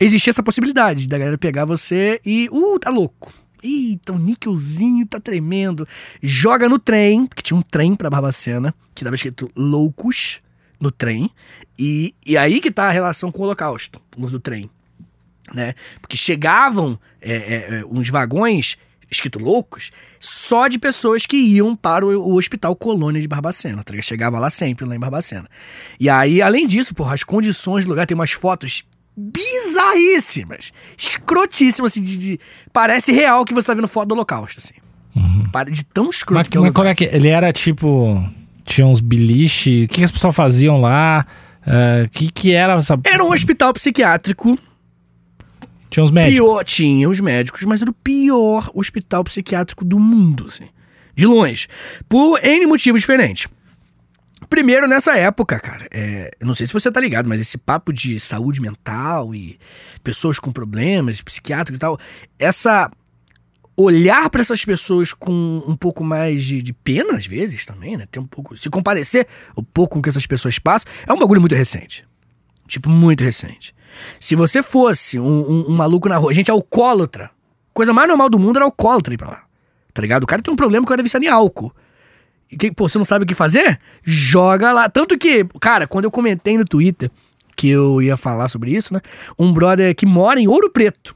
existia 0.00 0.30
essa 0.30 0.42
possibilidade 0.42 1.08
da 1.08 1.18
galera 1.18 1.38
pegar 1.38 1.64
você 1.64 2.20
e. 2.24 2.48
Uh, 2.50 2.78
tá 2.78 2.90
louco. 2.90 3.32
Eita, 3.62 4.12
o 4.12 4.18
níquelzinho 4.18 5.06
tá 5.06 5.20
tremendo. 5.20 5.86
Joga 6.22 6.68
no 6.68 6.78
trem, 6.78 7.26
porque 7.26 7.42
tinha 7.42 7.56
um 7.56 7.62
trem 7.62 7.94
pra 7.94 8.08
Barbacena, 8.08 8.74
que 8.94 9.04
tava 9.04 9.14
escrito 9.14 9.50
loucos 9.54 10.40
no 10.80 10.90
trem. 10.90 11.30
E, 11.78 12.14
e 12.24 12.36
aí 12.36 12.60
que 12.60 12.70
tá 12.70 12.84
a 12.88 12.90
relação 12.90 13.30
com 13.30 13.42
o 13.42 13.44
holocausto, 13.44 14.00
do 14.16 14.40
trem. 14.40 14.70
Né? 15.52 15.74
Porque 16.00 16.16
chegavam 16.16 16.98
é, 17.20 17.32
é, 17.32 17.78
é, 17.80 17.84
uns 17.84 18.08
vagões 18.08 18.78
escrito 19.10 19.40
loucos 19.40 19.90
só 20.20 20.68
de 20.68 20.78
pessoas 20.78 21.26
que 21.26 21.36
iam 21.36 21.74
para 21.74 22.06
o, 22.06 22.10
o 22.10 22.36
hospital 22.36 22.76
Colônia 22.76 23.20
de 23.20 23.28
Barbacena. 23.28 23.82
Tá? 23.82 23.92
Chegava 24.00 24.38
lá 24.38 24.48
sempre, 24.48 24.86
lá 24.86 24.94
em 24.94 25.00
Barbacena. 25.00 25.48
E 25.98 26.08
aí, 26.08 26.40
além 26.40 26.66
disso, 26.66 26.94
porra, 26.94 27.14
as 27.14 27.24
condições 27.24 27.84
do 27.84 27.88
lugar, 27.90 28.06
tem 28.06 28.14
umas 28.14 28.30
fotos 28.30 28.84
bizarríssimas, 29.20 30.72
escrotíssimas, 30.96 31.92
assim, 31.92 32.02
de, 32.02 32.16
de- 32.16 32.40
parece 32.72 33.12
real 33.12 33.44
que 33.44 33.52
você 33.54 33.66
tá 33.66 33.74
vendo 33.74 33.88
foto 33.88 34.08
do 34.08 34.12
holocausto, 34.14 34.58
assim. 34.58 34.74
Para- 35.52 35.70
De 35.70 35.84
tão 35.84 36.08
escroto 36.10 36.38
Mas, 36.40 36.48
que 36.48 36.56
é 36.56 36.60
o 36.60 36.62
mas 36.64 36.72
qual 36.72 36.86
é 36.86 36.94
que 36.94 37.04
ele 37.04 37.28
era 37.28 37.52
tipo. 37.52 38.24
Tinha 38.64 38.86
uns 38.86 39.00
beliche. 39.00 39.84
O 39.84 39.88
que, 39.88 39.96
que 39.96 40.04
as 40.04 40.10
pessoas 40.10 40.34
faziam 40.34 40.80
lá? 40.80 41.26
O 42.06 42.08
que, 42.10 42.30
que 42.30 42.52
era 42.52 42.74
essa. 42.74 42.98
Era 43.04 43.22
um 43.24 43.32
hospital 43.32 43.72
psiquiátrico 43.72 44.56
Tinha 45.90 46.04
uns 46.04 46.10
médicos. 46.12 46.34
Pior, 46.36 46.64
tinha 46.64 47.08
os 47.10 47.18
médicos, 47.20 47.62
mas 47.62 47.82
era 47.82 47.90
o 47.90 47.94
pior 47.94 48.70
hospital 48.74 49.24
psiquiátrico 49.24 49.84
do 49.84 49.98
mundo, 49.98 50.46
assim. 50.46 50.66
De 51.16 51.26
longe. 51.26 51.66
Por 52.08 52.38
N 52.44 52.66
motivos 52.66 53.00
diferentes. 53.00 53.48
Primeiro, 54.48 54.88
nessa 54.88 55.16
época, 55.16 55.60
cara, 55.60 55.86
é, 55.92 56.30
não 56.40 56.54
sei 56.54 56.66
se 56.66 56.72
você 56.72 56.90
tá 56.90 56.98
ligado, 57.00 57.28
mas 57.28 57.40
esse 57.40 57.56
papo 57.58 57.92
de 57.92 58.18
saúde 58.18 58.60
mental 58.60 59.34
e 59.34 59.58
pessoas 60.02 60.38
com 60.38 60.50
problemas 60.50 61.20
psiquiátricos 61.22 61.76
e 61.76 61.80
tal, 61.80 61.98
essa. 62.38 62.90
Olhar 63.76 64.28
pra 64.28 64.42
essas 64.42 64.62
pessoas 64.62 65.14
com 65.14 65.62
um 65.66 65.74
pouco 65.74 66.04
mais 66.04 66.44
de, 66.44 66.60
de 66.60 66.70
pena, 66.72 67.14
às 67.16 67.24
vezes, 67.26 67.64
também, 67.64 67.96
né? 67.96 68.06
Ter 68.10 68.18
um 68.18 68.26
pouco. 68.26 68.54
Se 68.54 68.68
compadecer 68.68 69.26
um 69.56 69.62
pouco 69.64 69.94
com 69.94 70.00
o 70.00 70.02
que 70.02 70.10
essas 70.10 70.26
pessoas 70.26 70.58
passam, 70.58 70.90
é 71.06 71.12
um 71.12 71.18
bagulho 71.18 71.40
muito 71.40 71.54
recente. 71.54 72.06
Tipo, 72.68 72.90
muito 72.90 73.24
recente. 73.24 73.74
Se 74.18 74.36
você 74.36 74.62
fosse 74.62 75.18
um, 75.18 75.24
um- 75.26 75.70
um 75.70 75.74
maluco 75.76 76.10
na 76.10 76.18
rua, 76.18 76.34
gente, 76.34 76.50
alcoólatra. 76.50 77.30
Coisa 77.72 77.90
mais 77.94 78.06
normal 78.06 78.28
do 78.28 78.38
mundo 78.38 78.56
era 78.58 78.66
alcoólatra 78.66 79.14
ir 79.14 79.16
pra 79.16 79.28
lá. 79.28 79.44
Tá 79.94 80.02
ligado? 80.02 80.24
O 80.24 80.26
cara 80.26 80.42
tem 80.42 80.52
um 80.52 80.56
problema 80.56 80.84
que 80.84 80.92
era 80.92 81.02
viciado 81.02 81.24
em 81.24 81.28
álcool. 81.28 81.74
Que, 82.58 82.72
pô, 82.72 82.88
você 82.88 82.98
não 82.98 83.04
sabe 83.04 83.24
o 83.24 83.26
que 83.26 83.34
fazer? 83.34 83.78
Joga 84.02 84.72
lá. 84.72 84.88
Tanto 84.88 85.16
que, 85.16 85.44
cara, 85.60 85.86
quando 85.86 86.04
eu 86.04 86.10
comentei 86.10 86.58
no 86.58 86.64
Twitter 86.64 87.10
que 87.56 87.68
eu 87.68 88.00
ia 88.00 88.16
falar 88.16 88.48
sobre 88.48 88.72
isso, 88.72 88.94
né? 88.94 89.00
Um 89.38 89.52
brother 89.52 89.94
que 89.94 90.06
mora 90.06 90.40
em 90.40 90.48
Ouro 90.48 90.70
Preto. 90.70 91.14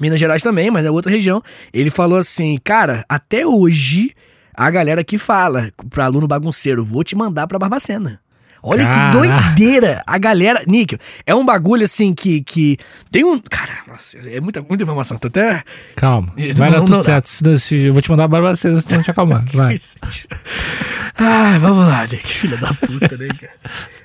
Minas 0.00 0.18
Gerais 0.18 0.42
também, 0.42 0.70
mas 0.70 0.86
é 0.86 0.90
outra 0.90 1.10
região. 1.10 1.42
Ele 1.72 1.90
falou 1.90 2.18
assim, 2.18 2.58
cara, 2.64 3.04
até 3.08 3.46
hoje 3.46 4.14
a 4.54 4.70
galera 4.70 5.04
que 5.04 5.18
fala 5.18 5.70
pra 5.90 6.06
aluno 6.06 6.26
bagunceiro, 6.26 6.84
vou 6.84 7.04
te 7.04 7.14
mandar 7.14 7.46
pra 7.46 7.58
Barbacena. 7.58 8.20
Olha 8.62 8.86
que 8.86 9.10
doideira. 9.16 10.02
A 10.06 10.18
galera, 10.18 10.62
Níquel, 10.66 10.98
é 11.26 11.34
um 11.34 11.44
bagulho 11.44 11.84
assim 11.84 12.12
que, 12.14 12.42
que 12.42 12.76
tem 13.10 13.24
um, 13.24 13.38
cara, 13.38 13.72
nossa, 13.86 14.18
é 14.18 14.40
muita, 14.40 14.60
muita 14.62 14.82
informação. 14.82 15.16
Tô 15.18 15.28
até 15.28 15.62
Calma. 15.96 16.32
Não- 16.36 16.54
Vai 16.54 16.70
dar 16.70 16.78
não 16.78 16.84
tudo 16.84 16.98
dá. 16.98 17.04
certo. 17.04 17.26
Se, 17.28 17.58
se- 17.58 17.76
eu 17.84 17.92
vou 17.92 18.02
te 18.02 18.10
mandar 18.10 18.24
a 18.24 18.28
Barbacena, 18.28 18.80
senão 18.80 19.02
te 19.02 19.10
acalmar. 19.10 19.44
Vai. 19.54 19.76
Ai, 21.20 21.58
vamos 21.58 21.86
lá, 21.86 22.02
Nick, 22.02 22.26
filha 22.28 22.56
da 22.56 22.72
puta, 22.74 23.16
né, 23.16 23.28
cara? 23.28 23.52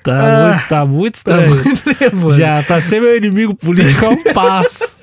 Tá, 0.02 0.12
Ah, 0.20 0.50
muito, 0.50 0.68
tá 0.68 0.84
muito 0.86 1.22
Tá 1.22 1.38
estranho. 1.40 1.64
muito 1.64 2.00
nervoso. 2.00 2.36
Já, 2.38 2.62
pra 2.64 2.80
ser 2.80 3.00
meu 3.00 3.16
inimigo 3.16 3.54
político 3.54 4.04
é 4.04 4.08
um 4.08 4.22
passo. 4.32 4.96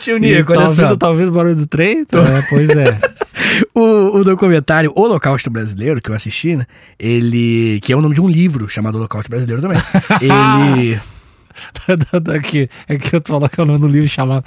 Tio 0.00 0.16
E 0.16 0.20
Nico, 0.20 0.52
tá 0.54 0.58
olha 0.60 0.68
só. 0.68 0.82
ouvindo, 0.82 0.98
tá 0.98 1.08
ouvindo 1.08 1.28
o 1.28 1.32
barulho 1.32 1.54
do 1.54 1.66
trem? 1.66 2.00
É, 2.00 2.42
pois 2.48 2.68
é. 2.70 2.98
O, 3.74 4.01
o 4.18 4.24
documentário 4.24 4.92
Holocausto 4.94 5.50
Brasileiro, 5.50 6.00
que 6.00 6.10
eu 6.10 6.14
assisti, 6.14 6.56
né? 6.56 6.66
Ele. 6.98 7.80
Que 7.82 7.92
é 7.92 7.96
o 7.96 8.00
nome 8.00 8.14
de 8.14 8.20
um 8.20 8.28
livro 8.28 8.68
chamado 8.68 8.96
Holocausto 8.96 9.30
Brasileiro 9.30 9.62
também. 9.62 9.78
ele. 10.20 11.00
Daqui, 12.22 12.68
é 12.88 12.96
que 12.96 13.14
eu 13.14 13.20
tô 13.20 13.34
falando 13.34 13.50
que 13.50 13.60
é 13.60 13.62
o 13.62 13.66
nome 13.66 13.78
do 13.78 13.88
livro 13.88 14.08
chamado. 14.08 14.44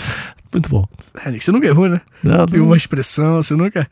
Muito 0.51 0.69
bom. 0.69 0.87
Nick, 1.25 1.43
Você 1.43 1.51
nunca 1.51 1.67
errou, 1.67 1.89
né? 1.89 2.01
Não, 2.23 2.45
não, 2.45 2.65
uma 2.65 2.77
expressão, 2.77 3.43
você 3.43 3.55
nunca. 3.55 3.87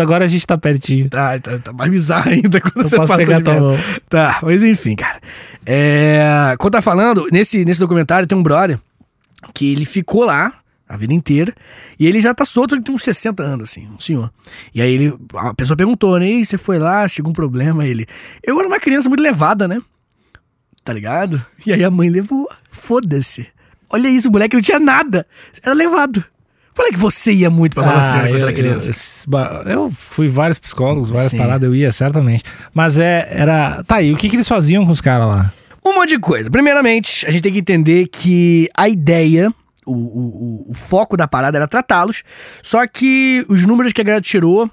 agora 0.00 0.24
a 0.24 0.28
gente 0.28 0.46
tá 0.46 0.58
pertinho. 0.58 1.08
Tá, 1.08 1.38
tá, 1.38 1.58
tá 1.58 1.72
mais 1.72 1.90
bizarro 1.90 2.30
ainda 2.30 2.60
quando 2.60 2.84
Eu 2.84 2.88
você 2.88 2.96
posso 2.96 3.16
pegar 3.16 3.40
tua 3.40 3.60
mão. 3.60 3.78
Tá, 4.08 4.40
mas 4.42 4.62
enfim, 4.62 4.94
cara. 4.94 5.20
É, 5.64 6.54
quando 6.58 6.74
tá 6.74 6.82
falando, 6.82 7.28
nesse, 7.32 7.64
nesse 7.64 7.80
documentário 7.80 8.26
tem 8.26 8.36
um 8.36 8.42
brother 8.42 8.78
que 9.54 9.72
ele 9.72 9.84
ficou 9.84 10.24
lá 10.24 10.59
a 10.90 10.96
vida 10.96 11.14
inteira 11.14 11.54
e 11.98 12.06
ele 12.06 12.20
já 12.20 12.34
tá 12.34 12.44
solto, 12.44 12.74
ele 12.74 12.82
tem 12.82 12.92
uns 12.92 13.04
60 13.04 13.42
anos, 13.42 13.70
assim, 13.70 13.88
um 13.88 14.00
senhor. 14.00 14.32
E 14.74 14.82
aí 14.82 14.92
ele, 14.92 15.14
a 15.36 15.54
pessoa 15.54 15.76
perguntou, 15.76 16.18
né? 16.18 16.28
E 16.28 16.44
você 16.44 16.58
foi 16.58 16.80
lá, 16.80 17.06
chegou 17.06 17.30
um 17.30 17.34
problema? 17.34 17.86
Ele, 17.86 18.06
eu 18.42 18.58
era 18.58 18.66
uma 18.66 18.80
criança 18.80 19.08
muito 19.08 19.22
levada, 19.22 19.68
né? 19.68 19.80
Tá 20.82 20.92
ligado? 20.92 21.40
E 21.64 21.72
aí 21.72 21.84
a 21.84 21.90
mãe 21.90 22.10
levou. 22.10 22.48
Foda-se. 22.72 23.46
Olha 23.88 24.08
isso, 24.08 24.30
moleque, 24.30 24.56
não 24.56 24.62
tinha 24.62 24.80
nada. 24.80 25.24
Era 25.62 25.74
levado. 25.74 26.24
Moleque, 26.76 26.96
você 26.96 27.32
ia 27.32 27.50
muito 27.50 27.74
pra 27.74 27.84
Barbacena 27.84 28.24
quando 28.24 28.38
você 28.38 28.44
era 28.44 28.52
criança. 28.52 28.90
eu, 29.66 29.70
eu 29.70 29.92
fui 29.92 30.26
vários 30.26 30.58
psicólogos, 30.58 31.10
várias 31.10 31.30
Sim. 31.30 31.38
paradas, 31.38 31.68
eu 31.68 31.74
ia, 31.74 31.92
certamente. 31.92 32.42
Mas 32.74 32.98
é, 32.98 33.28
era. 33.30 33.84
Tá 33.84 33.96
aí, 33.96 34.12
o 34.12 34.16
que, 34.16 34.28
que 34.28 34.34
eles 34.34 34.48
faziam 34.48 34.84
com 34.84 34.90
os 34.90 35.00
caras 35.00 35.28
lá? 35.28 35.52
Um 35.84 35.94
monte 35.94 36.10
de 36.10 36.18
coisa. 36.18 36.50
Primeiramente, 36.50 37.24
a 37.26 37.30
gente 37.30 37.42
tem 37.42 37.52
que 37.52 37.58
entender 37.60 38.08
que 38.08 38.68
a 38.76 38.88
ideia, 38.88 39.52
o, 39.92 40.66
o, 40.66 40.70
o- 40.70 40.74
foco 40.74 41.16
da 41.16 41.26
parada 41.28 41.58
era 41.58 41.66
tratá-los, 41.68 42.22
só 42.62 42.86
que 42.86 43.44
os 43.48 43.64
números 43.66 43.92
que 43.92 44.00
a 44.00 44.04
galera 44.04 44.22
tirou 44.22 44.70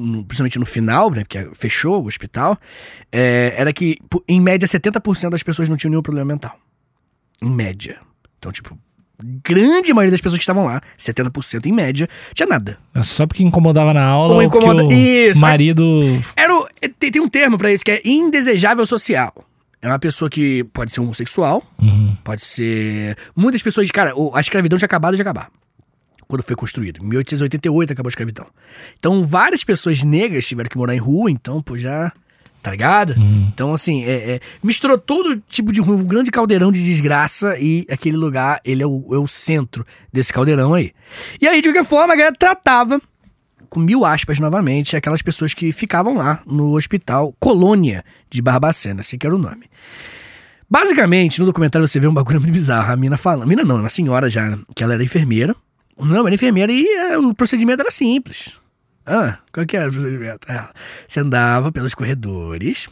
no- 0.00 0.24
principalmente 0.24 0.58
no 0.58 0.66
final, 0.66 1.10
né, 1.10 1.24
porque 1.24 1.48
fechou 1.54 2.02
o 2.02 2.06
hospital, 2.06 2.58
é, 3.10 3.54
era 3.56 3.72
que, 3.72 3.98
em 4.28 4.40
média, 4.40 4.66
70% 4.68 5.30
das 5.30 5.42
pessoas 5.42 5.68
não 5.68 5.76
tinham 5.76 5.90
nenhum 5.90 6.02
problema 6.02 6.26
mental. 6.32 6.58
Em 7.42 7.48
média. 7.50 7.98
Então, 8.38 8.52
tipo, 8.52 8.76
grande 9.42 9.92
maioria 9.94 10.10
das 10.10 10.20
pessoas 10.20 10.38
que 10.38 10.42
estavam 10.42 10.64
lá, 10.64 10.80
70% 10.98 11.66
em 11.66 11.72
média, 11.72 12.08
tinha 12.34 12.46
nada. 12.46 12.78
É 12.94 13.02
só 13.02 13.26
porque 13.26 13.42
incomodava 13.42 13.92
na 13.94 14.04
aula 14.04 14.32
Ou 14.34 14.36
ou, 14.36 14.42
incomoda- 14.42 14.82
porque 14.82 14.94
o 14.94 14.98
Isso, 15.30 15.40
marido... 15.40 15.84
Era 16.36 16.54
o- 16.54 16.68
tem, 16.98 17.10
tem 17.10 17.22
um 17.22 17.28
termo 17.28 17.56
pra 17.58 17.72
isso 17.72 17.84
que 17.84 17.90
é 17.90 18.02
indesejável 18.04 18.84
social. 18.86 19.32
É 19.82 19.88
uma 19.88 19.98
pessoa 19.98 20.28
que 20.28 20.62
pode 20.64 20.92
ser 20.92 21.00
homossexual, 21.00 21.62
Uhum. 21.80 22.16
pode 22.22 22.44
ser. 22.44 23.16
Muitas 23.34 23.62
pessoas. 23.62 23.90
Cara, 23.90 24.12
a 24.34 24.40
escravidão 24.40 24.78
tinha 24.78 24.86
acabado 24.86 25.16
de 25.16 25.22
acabar. 25.22 25.50
Quando 26.28 26.42
foi 26.42 26.54
construído. 26.54 27.02
Em 27.02 27.08
1888 27.08 27.92
acabou 27.92 28.08
a 28.08 28.10
escravidão. 28.12 28.46
Então, 28.98 29.24
várias 29.24 29.64
pessoas 29.64 30.04
negras 30.04 30.46
tiveram 30.46 30.68
que 30.68 30.76
morar 30.78 30.94
em 30.94 30.98
rua, 31.00 31.30
então, 31.30 31.60
pô, 31.62 31.76
já. 31.76 32.12
Tá 32.62 32.72
ligado? 32.72 33.14
Uhum. 33.14 33.48
Então, 33.52 33.72
assim, 33.72 34.04
é, 34.04 34.32
é, 34.32 34.40
misturou 34.62 34.98
todo 34.98 35.42
tipo 35.48 35.72
de 35.72 35.80
um 35.80 36.04
grande 36.04 36.30
caldeirão 36.30 36.70
de 36.70 36.84
desgraça 36.84 37.56
e 37.58 37.86
aquele 37.90 38.18
lugar, 38.18 38.60
ele 38.66 38.82
é 38.82 38.86
o, 38.86 39.06
é 39.14 39.16
o 39.18 39.26
centro 39.26 39.84
desse 40.12 40.30
caldeirão 40.30 40.74
aí. 40.74 40.92
E 41.40 41.48
aí, 41.48 41.62
de 41.62 41.68
qualquer 41.68 41.86
forma, 41.86 42.12
a 42.12 42.16
galera 42.16 42.34
tratava, 42.38 43.00
com 43.70 43.80
mil 43.80 44.04
aspas 44.04 44.38
novamente, 44.40 44.96
aquelas 44.96 45.22
pessoas 45.22 45.54
que 45.54 45.70
ficavam 45.72 46.16
lá 46.16 46.42
no 46.44 46.76
hospital 46.76 47.34
Colônia 47.38 48.04
de 48.28 48.42
Barbacena, 48.42 49.00
assim 49.00 49.16
que 49.16 49.26
era 49.26 49.34
o 49.34 49.38
nome. 49.38 49.70
Basicamente, 50.68 51.40
no 51.40 51.46
documentário 51.46 51.86
você 51.86 51.98
vê 51.98 52.06
um 52.06 52.14
bagulho 52.14 52.38
muito 52.42 52.52
bizarro. 52.52 52.92
A 52.92 52.96
mina 52.96 53.16
falando. 53.16 53.48
Mina 53.48 53.64
não, 53.64 53.76
uma 53.76 53.88
senhora 53.88 54.28
já, 54.28 54.58
que 54.74 54.82
ela 54.82 54.94
era 54.94 55.02
enfermeira. 55.02 55.54
Não, 55.98 56.26
era 56.26 56.34
enfermeira 56.34 56.72
e 56.72 56.86
é, 56.86 57.18
o 57.18 57.32
procedimento 57.34 57.80
era 57.80 57.90
simples. 57.90 58.58
Ah, 59.04 59.38
qual 59.52 59.66
que 59.66 59.76
era 59.76 59.88
o 59.88 59.92
procedimento? 59.92 60.46
Ah, 60.48 60.70
você 61.06 61.20
andava 61.20 61.72
pelos 61.72 61.94
corredores. 61.94 62.88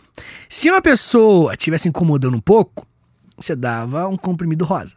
Se 0.49 0.71
uma 0.71 0.81
pessoa 0.81 1.53
estivesse 1.53 1.89
incomodando 1.89 2.37
um 2.37 2.41
pouco, 2.41 2.87
você 3.37 3.55
dava 3.55 4.09
um 4.09 4.17
comprimido 4.17 4.65
rosa. 4.65 4.97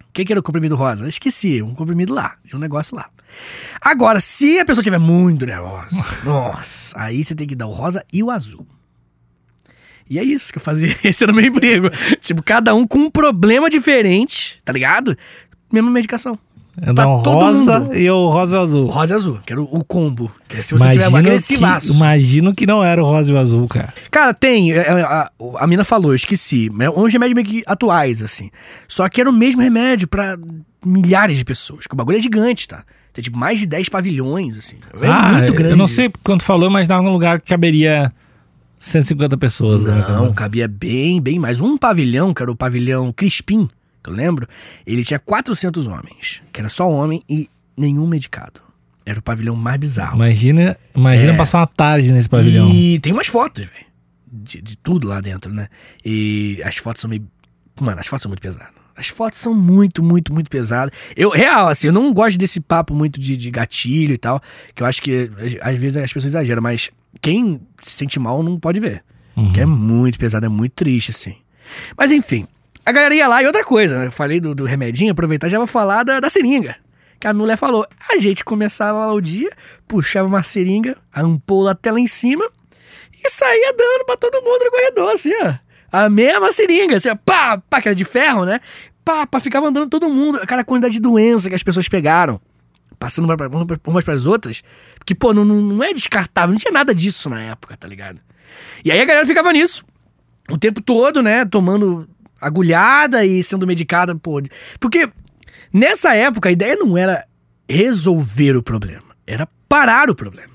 O 0.00 0.12
que, 0.14 0.24
que 0.24 0.32
era 0.32 0.40
o 0.40 0.42
comprimido 0.42 0.76
rosa? 0.76 1.08
Esqueci, 1.08 1.60
um 1.60 1.74
comprimido 1.74 2.14
lá, 2.14 2.36
de 2.44 2.56
um 2.56 2.58
negócio 2.58 2.96
lá. 2.96 3.10
Agora, 3.80 4.20
se 4.20 4.58
a 4.58 4.64
pessoa 4.64 4.82
tiver 4.82 4.98
muito 4.98 5.46
nervosa, 5.46 5.88
nossa, 6.24 6.98
aí 6.98 7.22
você 7.22 7.34
tem 7.34 7.46
que 7.46 7.54
dar 7.54 7.66
o 7.66 7.72
rosa 7.72 8.04
e 8.12 8.22
o 8.22 8.30
azul. 8.30 8.66
E 10.08 10.18
é 10.18 10.22
isso 10.22 10.52
que 10.52 10.58
eu 10.58 10.62
fazia. 10.62 10.94
Esse 11.02 11.24
era 11.24 11.32
o 11.32 11.34
meu 11.34 11.46
emprego. 11.46 11.88
Tipo, 12.20 12.42
cada 12.42 12.74
um 12.74 12.86
com 12.86 12.98
um 12.98 13.10
problema 13.10 13.70
diferente, 13.70 14.60
tá 14.64 14.72
ligado? 14.72 15.16
Mesma 15.72 15.90
medicação. 15.90 16.38
Andar 16.82 17.06
um 17.06 17.22
todo 17.22 17.44
rosa 17.44 17.80
mundo. 17.80 17.94
e 17.94 18.10
o 18.10 18.28
rosa 18.28 18.56
e 18.56 18.58
o 18.58 18.62
azul. 18.62 18.84
O 18.86 18.90
rosa 18.90 19.14
e 19.14 19.16
azul, 19.16 19.40
que 19.46 19.52
era 19.52 19.62
o, 19.62 19.64
o 19.64 19.84
combo. 19.84 20.30
Que 20.48 20.56
é 20.56 20.62
se 20.62 20.74
você 20.74 20.90
tiver 20.90 21.04
agressivaço. 21.04 21.92
que, 21.92 21.96
imagino 21.96 22.52
que 22.52 22.66
não 22.66 22.82
era 22.82 23.00
o 23.00 23.06
rosa 23.06 23.30
e 23.30 23.34
o 23.34 23.38
azul, 23.38 23.68
cara. 23.68 23.94
Cara, 24.10 24.34
tem. 24.34 24.72
é, 24.72 24.78
é, 24.78 25.02
A, 25.02 25.30
a 25.58 25.66
mina 25.68 25.84
falou, 25.84 26.10
eu 26.10 26.16
esqueci. 26.16 26.68
É 26.80 26.90
uns 26.90 27.12
remédios 27.12 27.34
meio 27.34 27.46
que 27.46 27.62
atuais, 27.64 28.22
assim. 28.22 28.50
Só 28.88 29.08
que 29.08 29.20
era 29.20 29.30
o 29.30 29.32
mesmo 29.32 29.62
remédio 29.62 30.08
pra 30.08 30.36
milhares 30.88 31.38
de 31.38 31.44
pessoas. 31.44 31.86
Que 31.86 31.94
o 31.94 31.96
bagulho 31.96 32.18
é 32.18 32.20
gigante, 32.20 32.66
tá? 32.68 32.84
Tem 33.12 33.22
tipo 33.22 33.38
mais 33.38 33.60
de 33.60 33.66
10 33.66 33.88
pavilhões, 33.88 34.58
assim. 34.58 34.76
É 35.00 35.06
ah, 35.06 35.32
muito 35.34 35.52
grande. 35.54 35.70
eu 35.70 35.76
não 35.76 35.86
sei 35.86 36.10
quanto 36.22 36.42
falou, 36.44 36.68
mas 36.68 36.88
dava 36.88 37.02
um 37.02 37.12
lugar 37.12 37.40
que 37.40 37.48
caberia 37.48 38.12
150 38.78 39.36
pessoas. 39.38 39.84
né? 39.84 40.04
Não, 40.08 40.32
cabia 40.34 40.66
bem, 40.68 41.20
bem 41.20 41.38
mais. 41.38 41.60
Um 41.60 41.78
pavilhão, 41.78 42.34
que 42.34 42.42
era 42.42 42.50
o 42.50 42.56
pavilhão 42.56 43.12
Crispim, 43.12 43.68
que 44.02 44.10
eu 44.10 44.14
lembro, 44.14 44.46
ele 44.86 45.04
tinha 45.04 45.18
400 45.18 45.86
homens, 45.86 46.42
que 46.52 46.60
era 46.60 46.68
só 46.68 46.88
homem 46.90 47.22
e 47.28 47.48
nenhum 47.76 48.06
medicado. 48.06 48.60
Era 49.06 49.18
o 49.18 49.22
pavilhão 49.22 49.54
mais 49.54 49.78
bizarro. 49.78 50.16
Imagina, 50.16 50.76
imagina 50.94 51.32
É. 51.32 51.36
passar 51.36 51.58
uma 51.60 51.66
tarde 51.66 52.10
nesse 52.12 52.28
pavilhão. 52.28 52.68
E 52.70 52.98
tem 53.00 53.12
umas 53.12 53.26
fotos, 53.26 53.64
velho. 53.64 53.84
De, 54.26 54.60
de 54.60 54.76
tudo 54.76 55.06
lá 55.06 55.20
dentro, 55.20 55.52
né? 55.52 55.68
E 56.04 56.60
as 56.64 56.76
fotos 56.78 57.00
são 57.02 57.08
meio. 57.08 57.24
Mano, 57.80 58.00
as 58.00 58.06
fotos 58.06 58.22
são 58.22 58.30
muito 58.30 58.40
pesadas. 58.40 58.68
As 58.96 59.08
fotos 59.08 59.40
são 59.40 59.52
muito, 59.52 60.02
muito, 60.02 60.32
muito 60.32 60.48
pesadas. 60.48 60.94
Eu, 61.16 61.30
real, 61.30 61.68
assim, 61.68 61.88
eu 61.88 61.92
não 61.92 62.12
gosto 62.12 62.38
desse 62.38 62.60
papo 62.60 62.94
muito 62.94 63.18
de, 63.18 63.36
de 63.36 63.50
gatilho 63.50 64.14
e 64.14 64.18
tal, 64.18 64.40
que 64.74 64.82
eu 64.82 64.86
acho 64.86 65.02
que 65.02 65.30
às- 65.60 65.76
vezes 65.76 65.96
as 65.96 66.12
pessoas 66.12 66.32
exageram, 66.32 66.62
mas 66.62 66.90
quem 67.20 67.60
se 67.82 67.90
sente 67.90 68.18
mal 68.20 68.42
não 68.42 68.58
pode 68.58 68.78
ver. 68.80 69.02
Uhum. 69.36 69.52
Que 69.52 69.60
é 69.60 69.66
muito 69.66 70.18
pesado, 70.18 70.46
é 70.46 70.48
muito 70.48 70.72
triste, 70.72 71.10
assim. 71.10 71.34
Mas 71.98 72.12
enfim, 72.12 72.46
a 72.86 72.92
galera 72.92 73.14
ia 73.14 73.26
lá 73.26 73.42
e 73.42 73.46
outra 73.46 73.64
coisa, 73.64 73.98
né? 73.98 74.06
Eu 74.06 74.12
falei 74.12 74.38
do, 74.38 74.54
do 74.54 74.64
remedinho, 74.64 75.10
aproveitar 75.10 75.48
já 75.48 75.58
vou 75.58 75.66
falar 75.66 76.04
da, 76.04 76.20
da 76.20 76.30
seringa. 76.30 76.76
Que 77.18 77.26
a 77.26 77.34
mulher 77.34 77.56
falou. 77.56 77.86
A 78.10 78.18
gente 78.18 78.44
começava 78.44 78.98
lá 79.06 79.12
o 79.12 79.20
dia, 79.20 79.50
puxava 79.88 80.28
uma 80.28 80.42
seringa, 80.42 80.96
a 81.12 81.22
ampola 81.22 81.72
até 81.72 81.90
lá 81.90 81.98
em 81.98 82.06
cima 82.06 82.44
e 83.24 83.30
saía 83.30 83.72
dando 83.76 84.04
pra 84.04 84.16
todo 84.16 84.42
mundo 84.42 84.64
no 84.64 84.70
corredor, 84.70 85.10
assim, 85.12 85.32
ó. 85.42 85.54
A 85.96 86.08
mesma 86.10 86.50
seringa, 86.50 86.96
assim, 86.96 87.08
pá, 87.24 87.58
pá, 87.70 87.80
que 87.80 87.88
era 87.88 87.94
de 87.94 88.04
ferro, 88.04 88.44
né? 88.44 88.60
Pá, 89.04 89.26
pá, 89.26 89.38
ficava 89.38 89.68
andando 89.68 89.88
todo 89.88 90.08
mundo. 90.08 90.40
Aquela 90.42 90.64
quantidade 90.64 90.94
de 90.94 91.00
doença 91.00 91.48
que 91.48 91.54
as 91.54 91.62
pessoas 91.62 91.88
pegaram. 91.88 92.40
Passando 92.98 93.28
pra- 93.36 93.48
pra- 93.48 93.78
umas 93.86 94.04
pras 94.04 94.26
outras. 94.26 94.62
Porque, 94.98 95.14
pô, 95.14 95.32
não, 95.32 95.44
não 95.44 95.84
é 95.84 95.92
descartável. 95.92 96.52
Não 96.52 96.58
tinha 96.58 96.72
nada 96.72 96.94
disso 96.94 97.28
na 97.30 97.40
época, 97.40 97.76
tá 97.76 97.86
ligado? 97.86 98.20
E 98.84 98.90
aí 98.90 99.00
a 99.00 99.04
galera 99.04 99.26
ficava 99.26 99.52
nisso. 99.52 99.84
O 100.50 100.58
tempo 100.58 100.80
todo, 100.80 101.22
né? 101.22 101.44
Tomando 101.44 102.08
agulhada 102.40 103.24
e 103.24 103.42
sendo 103.42 103.66
medicada, 103.66 104.14
pô. 104.16 104.42
Porque 104.80 105.08
nessa 105.72 106.14
época 106.16 106.48
a 106.48 106.52
ideia 106.52 106.76
não 106.76 106.96
era 106.98 107.24
resolver 107.68 108.56
o 108.56 108.62
problema. 108.62 109.14
Era 109.26 109.46
parar 109.68 110.10
o 110.10 110.14
problema. 110.14 110.54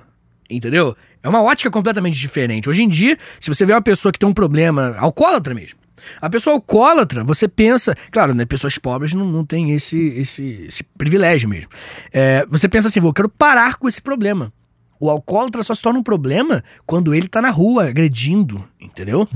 Entendeu? 0.50 0.96
É 1.22 1.28
uma 1.30 1.42
ótica 1.42 1.70
completamente 1.70 2.18
diferente. 2.18 2.70
Hoje 2.70 2.84
em 2.84 2.88
dia, 2.90 3.18
se 3.40 3.50
você 3.50 3.66
vê 3.66 3.74
uma 3.74 3.82
pessoa 3.82 4.12
que 4.12 4.20
tem 4.20 4.28
um 4.30 4.34
problema, 4.34 4.96
alcoólatra 4.98 5.54
mesmo. 5.54 5.80
A 6.22 6.30
pessoa 6.30 6.56
alcoólatra, 6.56 7.24
você 7.26 7.46
pensa. 7.48 7.94
Claro, 8.10 8.34
né? 8.34 8.46
Pessoas 8.46 8.78
pobres 8.78 9.14
não, 9.14 9.26
não 9.28 9.46
têm 9.46 9.72
esse, 9.72 9.98
esse, 10.00 10.66
esse 10.68 10.84
privilégio 10.98 11.50
mesmo. 11.50 11.70
É, 12.14 12.46
você 12.48 12.70
pensa 12.70 12.88
assim, 12.88 13.02
"Vou, 13.02 13.12
quero 13.14 13.28
parar 13.28 13.76
com 13.76 13.88
esse 13.88 14.02
problema. 14.02 14.52
O 14.98 15.10
alcoólatra 15.10 15.62
só 15.64 15.74
se 15.76 15.82
torna 15.82 16.00
um 16.00 16.04
problema 16.04 16.64
quando 16.86 17.14
ele 17.14 17.28
tá 17.28 17.42
na 17.42 17.50
rua 17.50 17.90
agredindo, 17.90 18.64
entendeu? 18.80 19.28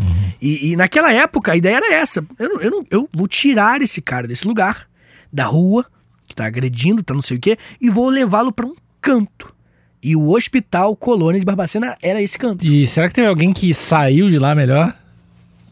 E, 0.42 0.72
e 0.72 0.76
naquela 0.78 1.12
época 1.12 1.52
a 1.52 1.56
ideia 1.56 1.76
era 1.78 1.94
essa. 1.94 2.26
Eu, 2.40 2.60
eu, 2.62 2.72
não- 2.72 2.86
eu 2.90 3.10
vou 3.14 3.28
tirar 3.28 3.82
esse 3.82 4.02
cara 4.02 4.28
desse 4.28 4.48
lugar, 4.48 4.88
da 5.32 5.46
rua, 5.46 5.86
que 6.28 6.36
tá 6.36 6.46
agredindo, 6.46 7.04
tá 7.04 7.14
não 7.14 7.22
sei 7.22 7.38
o 7.38 7.40
quê, 7.40 7.58
e 7.80 7.90
vou 7.90 8.10
levá-lo 8.10 8.52
pra 8.54 8.66
um 8.66 8.76
canto. 9.02 9.53
E 10.04 10.16
o 10.16 10.30
hospital 10.32 10.96
Colônia 10.96 11.40
de 11.40 11.46
Barbacena 11.46 11.96
era 12.02 12.22
esse 12.22 12.38
canto. 12.38 12.66
E 12.66 12.86
será 12.88 13.08
que 13.08 13.14
teve 13.14 13.28
alguém 13.28 13.54
que 13.54 13.74
saiu 13.74 14.30
de 14.30 14.38
lá 14.38 14.54
melhor? 14.54 14.94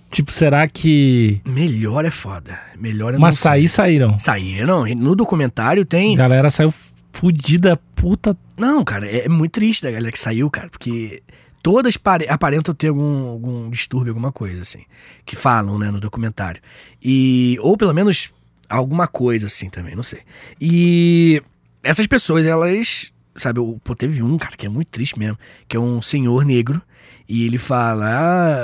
Tipo, 0.10 0.32
será 0.32 0.68
que. 0.68 1.42
Melhor 1.46 2.06
é 2.06 2.10
foda. 2.10 2.60
Melhor 2.78 3.14
é 3.14 3.18
Mas 3.18 3.40
sair, 3.40 3.68
saíram. 3.68 4.18
Saíram. 4.20 4.86
No 4.96 5.16
documentário 5.16 5.86
tem. 5.86 6.16
galera 6.16 6.50
saiu 6.50 6.74
fudida, 7.14 7.78
puta. 7.96 8.38
Não, 8.58 8.84
cara, 8.84 9.06
é 9.10 9.28
muito 9.30 9.52
triste 9.54 9.84
da 9.84 9.92
galera 9.92 10.12
que 10.12 10.20
saiu, 10.20 10.50
cara, 10.50 10.70
porque 10.70 11.22
todas 11.64 11.98
pare- 11.98 12.28
aparentam 12.30 12.74
ter 12.74 12.88
algum, 12.90 13.28
algum 13.28 13.70
distúrbio, 13.70 14.12
alguma 14.12 14.32
coisa, 14.32 14.62
assim, 14.62 14.84
que 15.26 15.36
falam, 15.36 15.78
né, 15.78 15.92
no 15.92 16.00
documentário. 16.00 16.62
E, 17.04 17.58
ou 17.62 17.78
pelo 17.78 17.94
menos 17.94 18.34
alguma 18.70 19.08
coisa, 19.08 19.48
assim, 19.48 19.70
também, 19.70 19.96
não 19.96 20.04
sei. 20.04 20.20
E 20.60 21.42
essas 21.84 22.08
pessoas, 22.08 22.46
elas, 22.46 23.12
sabe, 23.42 23.60
o- 23.60 23.80
pô, 23.84 23.96
teve 23.96 24.22
um, 24.24 24.38
cara, 24.38 24.56
que 24.56 24.66
é 24.66 24.70
muito 24.70 24.90
triste 24.90 25.18
mesmo, 25.18 25.38
que 25.68 25.76
é 25.76 25.80
um 25.80 26.02
senhor 26.02 26.46
negro, 26.46 26.82
e 27.28 27.46
ele 27.46 27.58
fala, 27.58 28.06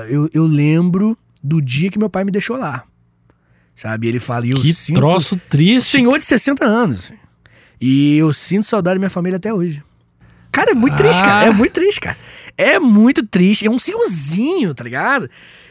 ah, 0.04 0.06
eu, 0.10 0.30
eu 0.34 0.46
lembro 0.46 1.18
do 1.44 1.62
dia 1.62 1.90
que 1.90 1.98
meu 2.00 2.10
pai 2.10 2.24
me 2.24 2.32
deixou 2.32 2.58
lá. 2.58 2.84
Sabe, 3.76 4.08
ele 4.08 4.20
fala, 4.20 4.46
e 4.46 4.52
eu 4.52 4.62
que 4.62 4.74
sinto... 4.74 4.96
troço 4.96 5.40
triste. 5.50 5.90
Senhor 5.92 6.18
de 6.18 6.24
60 6.26 6.66
anos. 6.66 7.14
E 7.80 8.18
eu 8.18 8.34
sinto 8.34 8.66
saudade 8.66 8.96
da 8.96 9.00
minha 9.00 9.10
família 9.10 9.38
até 9.38 9.54
hoje. 9.54 9.84
Cara, 10.52 10.72
é 10.72 10.74
muito 10.74 10.96
triste, 10.98 11.22
cara. 11.22 11.46
É 11.46 11.50
Ah. 11.50 11.54
muito 11.54 11.74
triste, 11.74 12.00
cara. 12.02 12.18
É 12.58 12.80
muito 12.80 13.26
triste. 13.28 13.68
É 13.68 13.70
um 13.70 13.78
senhorzinho, 13.78 14.74
tá 14.74 14.84
ligado? 14.84 15.30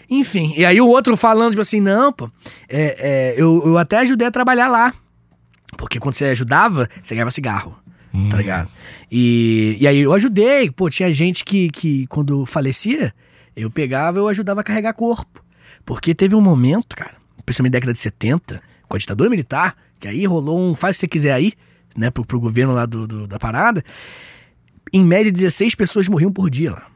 Enfim. 0.09 0.55
E 0.57 0.65
aí 0.65 0.81
o 0.81 0.87
outro 0.87 1.17
falando, 1.17 1.51
tipo 1.51 1.63
assim, 1.63 1.81
não, 1.81 2.13
pô. 2.13 2.31
é, 2.69 2.97
é, 3.01 3.35
eu, 3.37 3.61
eu 3.67 3.77
até 3.77 3.99
ajudei 3.99 4.29
a 4.29 4.31
trabalhar 4.31 4.69
lá. 4.69 4.95
Porque 5.77 5.99
quando 5.99 6.15
você 6.15 6.27
ajudava, 6.27 6.89
você 7.03 7.15
ganhava 7.17 7.33
cigarro. 7.33 7.77
Hum. 8.15 8.29
Tá 8.29 8.37
ligado? 8.39 8.69
E, 9.11 9.77
e 9.81 9.87
aí 9.87 9.99
eu 9.99 10.13
ajudei. 10.13 10.71
Pô, 10.71 10.89
tinha 10.91 11.13
gente 11.13 11.45
que, 11.45 11.69
que 11.71 12.07
quando 12.07 12.47
falecia, 12.47 13.15
eu 13.55 13.71
pegava 13.71 14.19
eu 14.19 14.29
ajudava 14.29 14.61
a 14.61 14.65
carregar 14.65 14.93
corpo. 14.95 15.45
Porque 15.85 16.15
teve 16.15 16.35
um 16.35 16.41
momento, 16.41 16.97
cara, 16.97 17.15
principalmente 17.45 17.73
na 17.73 17.77
década 17.79 17.93
de 17.93 17.99
70, 17.99 18.63
com 18.89 18.97
a 18.97 18.99
ditadura 18.99 19.31
militar, 19.31 19.77
que 20.01 20.09
aí 20.09 20.25
rolou 20.27 20.59
um 20.59 20.75
faz 20.75 20.97
se 20.97 21.01
você 21.01 21.09
quiser 21.09 21.33
aí, 21.33 21.53
né, 21.97 22.11
pro, 22.11 22.25
pro 22.25 22.41
governo 22.41 22.73
lá 22.73 22.85
do, 22.87 23.07
do- 23.07 23.27
da 23.27 23.39
parada. 23.39 23.85
Em 24.93 25.05
média, 25.05 25.31
16 25.33 25.75
pessoas 25.75 26.09
morriam 26.09 26.33
por 26.33 26.49
dia 26.51 26.73
lá. 26.73 26.87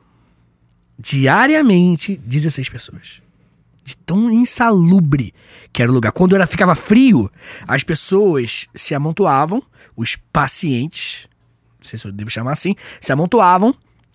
Diariamente, 0.98 2.16
16 2.24 2.68
pessoas. 2.68 3.22
De 3.90 3.96
tão 3.96 4.30
insalubre 4.30 5.34
que 5.72 5.82
era 5.82 5.90
o 5.90 5.94
lugar. 5.94 6.12
Quando 6.12 6.34
era, 6.34 6.46
ficava 6.46 6.74
frio, 6.74 7.30
as 7.66 7.82
pessoas 7.82 8.68
se 8.74 8.94
amontoavam, 8.94 9.62
os 9.96 10.16
pacientes, 10.32 11.28
sei 11.80 11.98
se 11.98 12.06
eu 12.06 12.12
devo 12.12 12.30
chamar 12.30 12.52
assim, 12.52 12.74
se 13.00 13.12
amontoavam. 13.12 13.74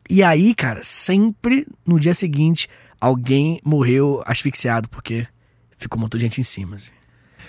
E 0.09 0.23
aí, 0.23 0.53
cara, 0.53 0.81
sempre 0.83 1.67
no 1.85 1.99
dia 1.99 2.13
seguinte, 2.13 2.69
alguém 3.01 3.59
morreu 3.63 4.23
asfixiado 4.25 4.87
porque 4.87 5.27
ficou 5.75 5.97
um 5.97 6.03
montão 6.03 6.17
de 6.17 6.25
gente 6.25 6.39
em 6.39 6.43
cima. 6.43 6.75
Assim. 6.75 6.91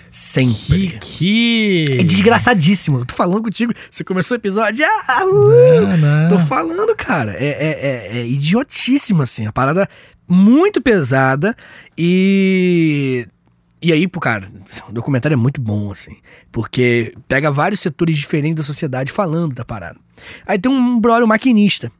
Sempre. 0.09 0.97
Que, 0.99 0.99
que... 0.99 1.85
É 1.99 2.03
desgraçadíssimo. 2.03 2.99
Eu 2.99 3.05
tô 3.05 3.13
falando 3.13 3.43
contigo. 3.43 3.73
Você 3.89 4.03
começou 4.03 4.35
o 4.35 4.39
episódio. 4.39 4.85
Ah, 5.07 5.23
uh, 5.25 5.87
Não, 5.87 5.97
não. 5.97 6.27
Tô 6.29 6.39
falando, 6.39 6.95
cara. 6.95 7.33
É, 7.33 7.45
é, 7.45 8.17
é, 8.17 8.19
é 8.19 8.27
idiotíssimo, 8.27 9.21
assim. 9.21 9.45
A 9.45 9.51
parada 9.51 9.87
muito 10.27 10.81
pesada. 10.81 11.55
E. 11.97 13.27
E 13.79 13.93
aí, 13.93 14.07
pô, 14.07 14.19
cara, 14.19 14.51
o 14.89 14.91
documentário 14.91 15.35
é 15.35 15.37
muito 15.37 15.61
bom, 15.61 15.91
assim. 15.91 16.17
Porque 16.51 17.13
pega 17.27 17.51
vários 17.51 17.79
setores 17.79 18.17
diferentes 18.17 18.57
da 18.57 18.63
sociedade 18.63 19.11
falando 19.11 19.53
da 19.53 19.63
parada. 19.63 19.99
Aí 20.47 20.57
tem 20.57 20.71
um 20.71 20.99
brother, 20.99 21.23
um 21.23 21.27
maquinista. 21.27 21.91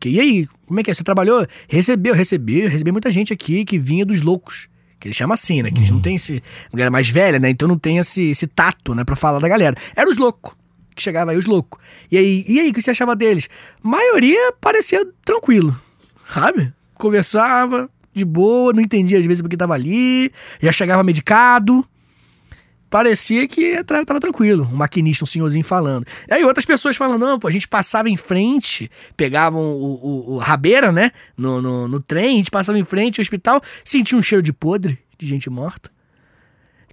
Que, 0.00 0.08
e 0.08 0.20
aí, 0.20 0.48
como 0.66 0.80
é 0.80 0.82
que 0.82 0.90
é? 0.90 0.94
Você 0.94 1.04
trabalhou? 1.04 1.46
Recebeu, 1.68 2.14
recebi, 2.14 2.66
recebi 2.66 2.90
muita 2.90 3.12
gente 3.12 3.32
aqui 3.32 3.64
que 3.64 3.78
vinha 3.78 4.04
dos 4.04 4.22
loucos. 4.22 4.68
Que 4.98 5.08
ele 5.08 5.14
chama 5.14 5.34
assim, 5.34 5.62
né? 5.62 5.70
Que 5.70 5.78
eles 5.78 5.90
não 5.90 6.00
tem 6.00 6.16
esse. 6.16 6.42
A 6.72 6.76
galera 6.76 6.90
mais 6.90 7.08
velha, 7.08 7.38
né? 7.38 7.50
Então 7.50 7.68
não 7.68 7.78
tem 7.78 7.98
esse, 7.98 8.30
esse 8.30 8.46
tato, 8.46 8.94
né? 8.94 9.04
Pra 9.04 9.14
falar 9.14 9.38
da 9.38 9.48
galera. 9.48 9.76
Era 9.94 10.10
os 10.10 10.16
loucos. 10.16 10.54
Que 10.96 11.02
chegava 11.02 11.30
aí 11.30 11.36
os 11.36 11.46
loucos. 11.46 11.80
E 12.10 12.16
aí, 12.18 12.44
e 12.48 12.58
aí, 12.58 12.70
o 12.70 12.72
que 12.72 12.82
você 12.82 12.90
achava 12.90 13.14
deles? 13.14 13.48
maioria 13.82 14.52
parecia 14.60 15.06
tranquilo, 15.24 15.78
sabe? 16.32 16.72
Conversava 16.94 17.90
de 18.12 18.24
boa, 18.24 18.72
não 18.72 18.80
entendia 18.80 19.18
às 19.18 19.26
vezes 19.26 19.42
porque 19.42 19.56
tava 19.56 19.74
ali, 19.74 20.30
já 20.62 20.70
chegava 20.72 21.02
medicado. 21.02 21.84
Parecia 22.88 23.48
que 23.48 23.82
tra- 23.82 24.04
tava 24.04 24.20
tranquilo, 24.20 24.68
um 24.72 24.76
maquinista, 24.76 25.24
um 25.24 25.26
senhorzinho 25.26 25.64
falando. 25.64 26.06
E 26.28 26.32
aí 26.34 26.44
outras 26.44 26.64
pessoas 26.64 26.96
falando, 26.96 27.18
não, 27.26 27.40
pô, 27.40 27.48
a 27.48 27.50
gente 27.50 27.66
passava 27.66 28.08
em 28.08 28.16
frente, 28.16 28.88
pegavam 29.16 29.60
o, 29.62 29.94
o, 29.94 30.34
o 30.34 30.38
rabeira, 30.38 30.92
né, 30.92 31.10
no, 31.36 31.60
no, 31.60 31.88
no 31.88 32.00
trem, 32.00 32.34
a 32.34 32.36
gente 32.36 32.52
passava 32.52 32.78
em 32.78 32.84
frente 32.84 33.18
ao 33.18 33.22
hospital, 33.22 33.60
sentia 33.84 34.16
um 34.16 34.22
cheiro 34.22 34.40
de 34.42 34.52
podre, 34.52 34.96
de 35.18 35.26
gente 35.26 35.50
morta. 35.50 35.90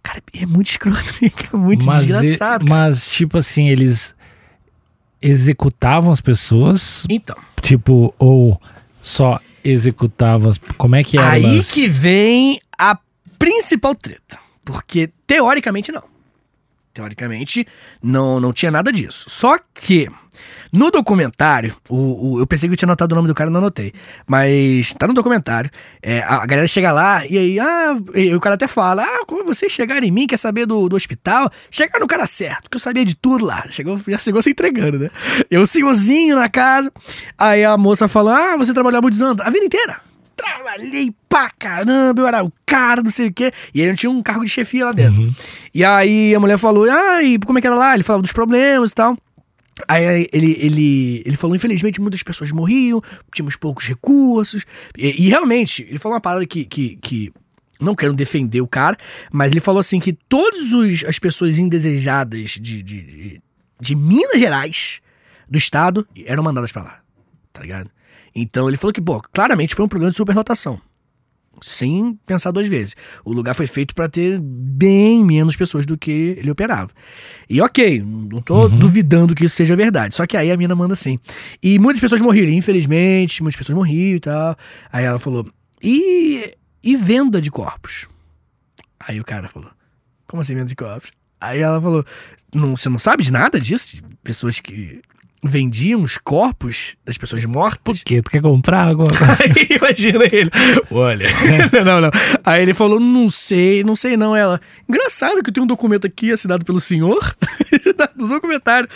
Cara, 0.01 0.23
é 0.33 0.43
muito 0.47 0.71
escroto, 0.71 0.97
é 1.53 1.55
muito 1.55 1.85
mas, 1.85 2.07
desgraçado. 2.07 2.65
e- 2.65 2.69
mas, 2.69 3.07
tipo 3.07 3.37
assim, 3.37 3.69
eles 3.69 4.15
executavam 5.21 6.11
as 6.11 6.19
pessoas, 6.21 7.05
Então, 7.09 7.37
tipo, 7.61 8.11
ou 8.17 8.59
só 8.99 9.39
executavam 9.63 10.49
as... 10.49 10.57
Como 10.77 10.95
é 10.95 11.03
que 11.03 11.17
era 11.17 11.31
Aí 11.31 11.43
lance? 11.43 11.73
que 11.73 11.87
vem 11.87 12.59
a 12.77 12.97
principal 13.37 13.95
treta. 13.95 14.39
Porque, 14.63 15.09
teoricamente, 15.25 15.91
não. 15.91 16.03
Teoricamente, 16.93 17.65
não, 18.01 18.39
não 18.39 18.51
tinha 18.51 18.71
nada 18.71 18.91
disso. 18.91 19.29
Só 19.29 19.57
que, 19.73 20.09
no 20.71 20.89
documentário, 20.91 21.75
o, 21.89 22.35
o- 22.35 22.39
eu 22.39 22.47
pensei 22.47 22.69
que 22.69 22.73
eu 22.73 22.77
tinha 22.77 22.87
anotado 22.87 23.13
o 23.13 23.15
nome 23.17 23.27
do 23.27 23.35
cara 23.35 23.49
e 23.49 23.53
não 23.53 23.59
anotei. 23.59 23.91
Mas 24.25 24.93
tá 24.97 25.07
no 25.07 25.13
documentário. 25.13 25.69
é, 26.01 26.19
a, 26.19 26.43
a 26.43 26.45
galera 26.45 26.67
chega 26.67 26.91
lá 26.91 27.25
e 27.27 27.37
aí, 27.37 27.59
ah, 27.59 27.97
e 28.15 28.33
o 28.33 28.39
cara 28.39 28.55
até 28.55 28.67
fala: 28.67 29.03
Ah, 29.03 29.25
quando 29.27 29.45
vocês 29.45 29.71
chegarem 29.71 30.09
em 30.09 30.11
mim, 30.11 30.27
quer 30.27 30.37
saber 30.37 30.65
do, 30.65 30.87
do 30.87 30.95
hospital? 30.95 31.51
Chegaram 31.69 31.99
no 32.01 32.07
cara 32.07 32.25
certo, 32.25 32.69
que 32.69 32.77
eu 32.77 32.81
sabia 32.81 33.03
de 33.03 33.15
tudo 33.15 33.45
lá. 33.45 33.65
Chegou, 33.69 33.99
já 34.07 34.17
chegou 34.17 34.41
se 34.41 34.51
entregando, 34.51 34.97
né? 34.99 35.09
Eu, 35.49 35.65
senhorzinho 35.65 36.35
na 36.35 36.47
casa. 36.49 36.91
Aí 37.37 37.63
a 37.63 37.77
moça 37.77 38.07
falou: 38.07 38.31
Ah, 38.33 38.55
você 38.57 38.73
trabalhou 38.73 39.01
muitos 39.01 39.21
anos? 39.21 39.41
A 39.45 39.49
vida 39.49 39.65
inteira. 39.65 39.99
Trabalhei 40.35 41.13
pra 41.29 41.51
caramba, 41.51 42.19
eu 42.21 42.27
era 42.27 42.43
o 42.43 42.51
cara, 42.65 43.03
não 43.03 43.11
sei 43.11 43.27
o 43.27 43.33
quê. 43.33 43.51
E 43.75 43.81
aí 43.81 43.87
não 43.87 43.95
tinha 43.95 44.09
um 44.09 44.23
cargo 44.23 44.43
de 44.43 44.49
chefia 44.49 44.85
lá 44.85 44.91
dentro. 44.91 45.21
Uhum. 45.21 45.33
E 45.73 45.83
aí 45.85 46.33
a 46.33 46.39
mulher 46.39 46.57
falou, 46.57 46.89
ah, 46.89 47.21
e 47.21 47.37
como 47.37 47.59
é 47.59 47.61
que 47.61 47.67
era 47.67 47.75
lá? 47.75 47.93
Ele 47.93 48.01
falava 48.03 48.23
dos 48.23 48.31
problemas 48.31 48.89
e 48.89 48.93
tal. 48.95 49.15
Aí 49.87 50.27
ele, 50.31 50.55
ele, 50.59 51.23
ele 51.25 51.37
falou, 51.37 51.55
infelizmente, 51.55 52.01
muitas 52.01 52.21
pessoas 52.21 52.51
morriam, 52.51 53.01
tínhamos 53.33 53.55
poucos 53.55 53.87
recursos. 53.87 54.65
E, 54.97 55.25
e 55.25 55.29
realmente, 55.29 55.83
ele 55.89 55.99
falou 55.99 56.15
uma 56.15 56.21
parada 56.21 56.45
que, 56.45 56.65
que, 56.65 56.97
que 56.97 57.33
não 57.79 57.95
quero 57.95 58.13
defender 58.13 58.61
o 58.61 58.67
cara, 58.67 58.97
mas 59.31 59.51
ele 59.51 59.59
falou 59.59 59.79
assim 59.79 59.99
que 59.99 60.13
todas 60.13 61.03
as 61.07 61.17
pessoas 61.17 61.57
indesejadas 61.57 62.51
de, 62.51 62.83
de, 62.83 63.01
de, 63.01 63.41
de 63.79 63.95
Minas 63.95 64.39
Gerais, 64.39 65.01
do 65.49 65.57
estado, 65.57 66.07
eram 66.25 66.43
mandadas 66.43 66.71
pra 66.71 66.83
lá, 66.83 66.99
tá 67.51 67.61
ligado? 67.61 67.89
Então 68.33 68.67
ele 68.67 68.77
falou 68.77 68.93
que, 68.93 69.01
pô, 69.01 69.21
claramente 69.33 69.75
foi 69.75 69.83
um 69.83 69.89
problema 69.89 70.11
de 70.11 70.17
superlotação. 70.17 70.79
Sem 71.63 72.19
pensar 72.25 72.51
duas 72.51 72.67
vezes. 72.67 72.95
O 73.23 73.31
lugar 73.31 73.53
foi 73.53 73.67
feito 73.67 73.93
pra 73.93 74.09
ter 74.09 74.39
bem 74.41 75.23
menos 75.23 75.55
pessoas 75.55 75.85
do 75.85 75.95
que 75.95 76.35
ele 76.37 76.49
operava. 76.49 76.91
E 77.47 77.61
ok, 77.61 78.01
não 78.01 78.41
tô 78.41 78.67
duvidando 78.67 79.35
que 79.35 79.45
isso 79.45 79.55
seja 79.55 79.75
verdade. 79.75 80.15
Só 80.15 80.25
que 80.25 80.35
aí 80.35 80.51
a 80.51 80.57
mina 80.57 80.73
manda 80.73 80.93
assim. 80.93 81.19
E 81.61 81.77
muitas 81.77 82.01
pessoas 82.01 82.21
morreram, 82.21 82.51
infelizmente, 82.51 83.43
muitas 83.43 83.57
pessoas 83.57 83.75
morriam 83.75 84.15
e 84.15 84.19
tal. 84.19 84.57
Aí 84.91 85.05
ela 85.05 85.19
falou: 85.19 85.47
e, 85.83 86.55
e 86.83 86.95
venda 86.95 87.41
de 87.41 87.51
corpos? 87.51 88.07
Aí 88.99 89.19
o 89.19 89.23
cara 89.23 89.47
falou: 89.47 89.69
Como 90.27 90.41
assim 90.41 90.55
venda 90.55 90.67
de 90.67 90.75
corpos? 90.75 91.11
Aí 91.39 91.59
ela 91.59 91.79
falou: 91.79 92.05
não, 92.53 92.75
Você 92.75 92.89
não 92.89 92.99
sabe 92.99 93.23
de 93.23 93.31
nada 93.31 93.59
disso? 93.59 93.87
De 93.87 94.03
pessoas 94.23 94.59
que 94.59 95.01
vendiam 95.43 96.03
os 96.03 96.17
corpos 96.17 96.95
das 97.03 97.17
pessoas 97.17 97.43
mortas? 97.45 97.99
Por 97.99 98.05
quê? 98.05 98.21
Tu 98.21 98.29
quer 98.31 98.41
comprar 98.41 98.87
agora? 98.87 99.11
Aí 99.39 99.67
imagina 99.77 100.23
ele. 100.25 100.51
Olha. 100.91 101.27
não, 101.83 102.01
não. 102.01 102.11
Aí 102.43 102.61
ele 102.61 102.73
falou: 102.73 102.99
não 102.99 103.29
sei, 103.29 103.83
não 103.83 103.95
sei 103.95 104.15
não. 104.15 104.35
Ela. 104.35 104.61
Engraçado 104.87 105.41
que 105.41 105.49
eu 105.49 105.53
tenho 105.53 105.63
um 105.63 105.67
documento 105.67 106.05
aqui 106.05 106.31
assinado 106.31 106.63
pelo 106.65 106.79
senhor. 106.79 107.35
no 108.15 108.27
documentário. 108.27 108.87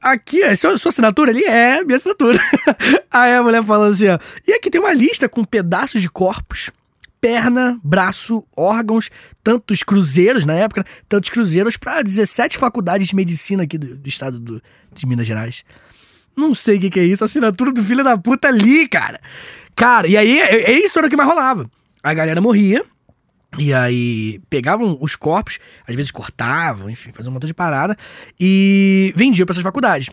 Aqui, 0.00 0.42
é 0.42 0.54
sua, 0.54 0.76
sua 0.76 0.90
assinatura 0.90 1.30
ali? 1.30 1.44
É, 1.44 1.82
minha 1.82 1.96
assinatura. 1.96 2.38
Aí 3.10 3.32
a 3.34 3.42
mulher 3.42 3.62
fala 3.64 3.88
assim: 3.88 4.08
ó. 4.08 4.18
E 4.46 4.52
aqui 4.52 4.70
tem 4.70 4.80
uma 4.80 4.92
lista 4.92 5.28
com 5.28 5.44
pedaços 5.44 6.02
de 6.02 6.08
corpos. 6.10 6.70
Perna, 7.20 7.80
braço, 7.82 8.44
órgãos, 8.54 9.08
tantos 9.42 9.82
cruzeiros 9.82 10.44
na 10.44 10.52
época, 10.52 10.82
né? 10.82 10.86
tantos 11.08 11.30
cruzeiros 11.30 11.74
para 11.78 12.02
17 12.02 12.58
faculdades 12.58 13.08
de 13.08 13.16
medicina 13.16 13.62
aqui 13.62 13.78
do, 13.78 13.96
do 13.96 14.06
estado 14.06 14.38
do- 14.38 14.62
de 14.94 15.06
Minas 15.06 15.26
Gerais. 15.26 15.64
Não 16.36 16.54
sei 16.54 16.76
o 16.76 16.80
que, 16.80 16.90
que 16.90 17.00
é 17.00 17.04
isso. 17.04 17.24
Assinatura 17.24 17.72
do 17.72 17.82
filho 17.82 18.02
da 18.04 18.16
puta 18.18 18.48
ali, 18.48 18.88
cara. 18.88 19.20
Cara, 19.76 20.06
e 20.06 20.16
aí 20.16 20.40
é, 20.40 20.70
é 20.72 20.78
isso 20.78 20.98
era 20.98 21.06
o 21.06 21.10
que 21.10 21.16
mais 21.16 21.28
rolava. 21.28 21.70
A 22.02 22.12
galera 22.14 22.40
morria. 22.40 22.84
E 23.58 23.72
aí 23.72 24.40
pegavam 24.50 24.98
os 25.00 25.14
corpos, 25.14 25.60
às 25.86 25.94
vezes 25.94 26.10
cortavam, 26.10 26.90
enfim, 26.90 27.12
faziam 27.12 27.30
um 27.30 27.34
montão 27.34 27.46
de 27.46 27.54
parada 27.54 27.96
e 28.38 29.12
vendiam 29.16 29.46
para 29.46 29.52
essas 29.54 29.62
faculdades. 29.62 30.10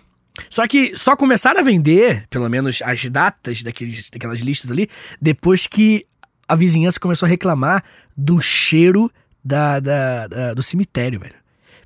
Só 0.48 0.68
que 0.68 0.96
só 0.96 1.16
começaram 1.16 1.60
a 1.60 1.64
vender, 1.64 2.26
pelo 2.30 2.48
menos 2.48 2.82
as 2.84 3.04
datas 3.10 3.64
daqueles, 3.64 4.12
daquelas 4.12 4.42
listas 4.42 4.72
ali, 4.72 4.88
depois 5.20 5.66
que 5.66 6.06
a 6.48 6.56
vizinhança 6.56 7.00
começou 7.00 7.26
a 7.26 7.30
reclamar 7.30 7.84
do 8.16 8.40
cheiro 8.40 9.12
da, 9.44 9.80
da- 9.80 10.28
da- 10.28 10.54
do 10.54 10.62
cemitério, 10.62 11.20
velho. 11.20 11.34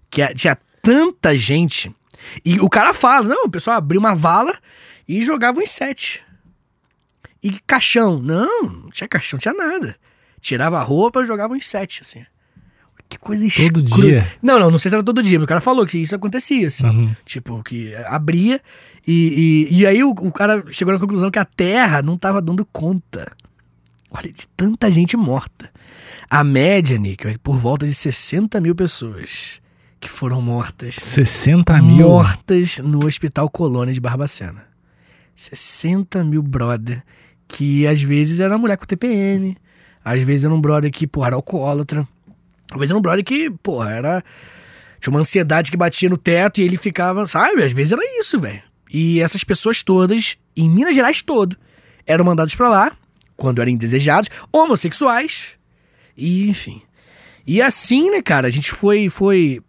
Que 0.10 0.22
a- 0.22 0.34
tinha 0.34 0.58
tanta 0.84 1.38
gente. 1.38 1.90
E 2.44 2.60
o 2.60 2.70
cara 2.70 2.94
fala, 2.94 3.28
não, 3.28 3.46
o 3.46 3.50
pessoal 3.50 3.78
abriu 3.78 4.00
uma 4.00 4.16
vala 4.16 4.58
e 5.08 5.22
jogava 5.22 5.62
em 5.62 5.66
sete. 5.66 6.24
E 7.42 7.60
caixão? 7.68 8.20
Não, 8.20 8.64
não 8.64 8.90
tinha 8.90 9.08
caixão, 9.08 9.38
não 9.38 9.42
tinha 9.42 9.54
nada. 9.54 9.96
Tirava 10.42 10.80
a 10.80 10.84
roupa 10.84 11.22
e 11.22 11.28
jogava 11.28 11.56
em 11.56 11.62
sete, 11.62 12.02
assim. 12.02 12.26
Que 13.08 13.20
coisa 13.20 13.44
Todo 13.44 13.80
escrota. 13.82 14.02
dia? 14.02 14.32
Não, 14.42 14.60
não, 14.60 14.72
não 14.72 14.80
sei 14.80 14.90
se 14.90 14.96
era 14.96 15.04
todo 15.04 15.22
dia, 15.22 15.38
mas 15.38 15.44
o 15.46 15.48
cara 15.48 15.62
falou 15.62 15.86
que 15.86 16.00
isso 16.00 16.16
acontecia, 16.16 16.68
assim. 16.68 16.86
Uhum. 16.86 17.16
Tipo, 17.24 17.64
que 17.64 17.94
abria 18.08 18.60
e, 19.06 19.68
e, 19.70 19.80
e 19.80 19.86
aí 19.86 20.04
o, 20.04 20.10
o 20.10 20.32
cara 20.32 20.64
chegou 20.72 20.94
na 20.94 21.00
conclusão 21.00 21.30
que 21.30 21.38
a 21.38 21.46
Terra 21.46 22.02
não 22.02 22.18
tava 22.18 22.42
dando 22.42 22.66
conta. 22.66 23.32
Olha, 24.10 24.32
de 24.32 24.48
tanta 24.48 24.90
gente 24.90 25.16
morta. 25.16 25.70
A 26.28 26.44
média, 26.44 26.98
Nick, 26.98 27.28
é 27.28 27.38
por 27.38 27.58
volta 27.58 27.86
de 27.86 27.94
60 27.94 28.60
mil 28.60 28.74
pessoas 28.74 29.62
que 30.00 30.10
foram 30.10 30.42
mortas. 30.42 30.96
60 30.96 31.82
mil? 31.82 32.08
Mortas 32.08 32.80
no 32.80 33.06
Hospital 33.06 33.50
Colônia 33.50 33.94
de 33.94 34.00
Barbacena. 34.00 34.68
60 35.36 36.24
mil 36.24 36.42
brother. 36.42 37.04
Que 37.48 37.86
às 37.86 38.02
vezes 38.02 38.40
era 38.40 38.58
mulher 38.58 38.78
com 38.78 38.86
TPM. 38.86 39.58
Às 40.04 40.22
vezes 40.24 40.46
era 40.46 40.54
um 40.54 40.62
brother 40.62 40.92
que, 40.92 41.08
porra, 41.08 41.28
era 41.28 41.36
alcoólatra. 41.36 42.08
Às 42.72 42.78
vezes 42.78 42.92
era 42.92 43.00
um 43.00 43.02
brother 43.02 43.24
que, 43.24 43.50
porra, 43.50 43.92
era. 43.92 44.24
Tinha 45.00 45.12
uma 45.12 45.20
ansiedade 45.20 45.72
que 45.72 45.78
batia 45.78 46.10
no 46.10 46.18
teto 46.18 46.60
e 46.60 46.64
ele 46.64 46.78
ficava, 46.78 47.26
sabe? 47.26 47.64
Às 47.64 47.72
vezes 47.72 47.94
era 47.94 48.02
isso, 48.20 48.40
velho. 48.40 48.62
E 48.90 49.20
essas 49.20 49.44
pessoas 49.44 49.84
todas, 49.84 50.38
em 50.56 50.70
Minas 50.70 50.96
Gerais 50.96 51.22
todo, 51.22 51.58
eram 52.06 52.24
mandados 52.24 52.56
pra 52.56 52.70
lá, 52.70 52.92
quando 53.36 53.62
eram 53.62 53.72
indesejados, 53.72 54.30
homossexuais, 54.52 55.58
e 56.16 56.50
enfim. 56.50 56.82
E 57.46 57.62
assim, 57.62 58.10
né, 58.10 58.22
cara, 58.22 58.48
a 58.48 58.52
gente 58.52 58.72
foi. 58.72 59.10
foi 59.10 59.62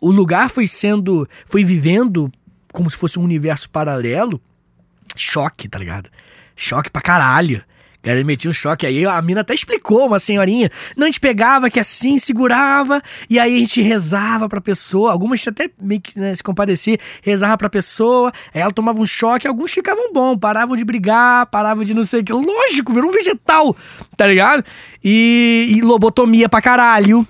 o 0.00 0.10
lugar 0.10 0.50
foi 0.50 0.66
sendo. 0.66 1.28
Foi 1.46 1.64
vivendo 1.64 2.30
como 2.72 2.90
se 2.90 2.96
fosse 2.96 3.18
um 3.18 3.24
universo 3.24 3.68
paralelo. 3.70 4.40
Choque, 5.16 5.68
tá 5.68 5.78
ligado? 5.78 6.10
Choque 6.56 6.90
pra 6.90 7.02
caralho. 7.02 7.62
Galera 8.02 8.24
metia 8.24 8.50
um 8.50 8.52
choque. 8.52 8.84
Aí 8.84 9.06
a 9.06 9.22
mina 9.22 9.42
até 9.42 9.54
explicou, 9.54 10.06
uma 10.06 10.18
senhorinha. 10.18 10.68
Não, 10.96 11.04
a 11.04 11.06
gente 11.06 11.20
pegava 11.20 11.70
que 11.70 11.78
assim, 11.78 12.18
segurava, 12.18 13.00
e 13.30 13.38
aí 13.38 13.54
a 13.54 13.58
gente 13.58 13.80
rezava 13.80 14.48
pra 14.48 14.60
pessoa. 14.60 15.12
Algumas 15.12 15.46
até 15.46 15.70
meio 15.80 16.00
que 16.00 16.18
né, 16.18 16.34
se 16.34 16.42
compadecer, 16.42 16.98
rezava 17.22 17.56
pra 17.56 17.70
pessoa. 17.70 18.32
Aí 18.52 18.60
ela 18.60 18.72
tomava 18.72 19.00
um 19.00 19.06
choque, 19.06 19.46
alguns 19.46 19.72
ficavam 19.72 20.12
bom, 20.12 20.36
paravam 20.36 20.74
de 20.74 20.84
brigar, 20.84 21.46
paravam 21.46 21.84
de 21.84 21.94
não 21.94 22.02
sei 22.02 22.20
o 22.20 22.24
que. 22.24 22.32
Lógico, 22.32 22.92
virou 22.92 23.08
um 23.08 23.12
vegetal, 23.12 23.76
tá 24.16 24.26
ligado? 24.26 24.64
E, 25.02 25.68
e 25.70 25.80
lobotomia 25.80 26.48
pra 26.48 26.60
caralho 26.60 27.26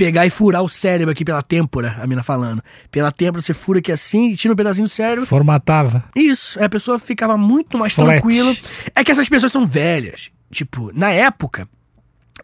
pegar 0.00 0.24
e 0.24 0.30
furar 0.30 0.62
o 0.62 0.68
cérebro 0.68 1.12
aqui 1.12 1.22
pela 1.26 1.42
têmpora, 1.42 1.98
a 2.00 2.06
mina 2.06 2.22
falando. 2.22 2.62
Pela 2.90 3.12
têmpora, 3.12 3.42
você 3.42 3.52
fura 3.52 3.80
aqui 3.80 3.92
assim, 3.92 4.32
tira 4.32 4.54
um 4.54 4.56
pedacinho 4.56 4.86
do 4.86 4.88
cérebro. 4.88 5.26
Formatava. 5.26 6.02
Isso, 6.16 6.58
aí 6.58 6.64
a 6.64 6.70
pessoa 6.70 6.98
ficava 6.98 7.36
muito 7.36 7.76
mais 7.76 7.92
Flat. 7.92 8.08
tranquila. 8.08 8.56
É 8.94 9.04
que 9.04 9.12
essas 9.12 9.28
pessoas 9.28 9.52
são 9.52 9.66
velhas. 9.66 10.30
Tipo, 10.50 10.90
na 10.94 11.10
época, 11.10 11.68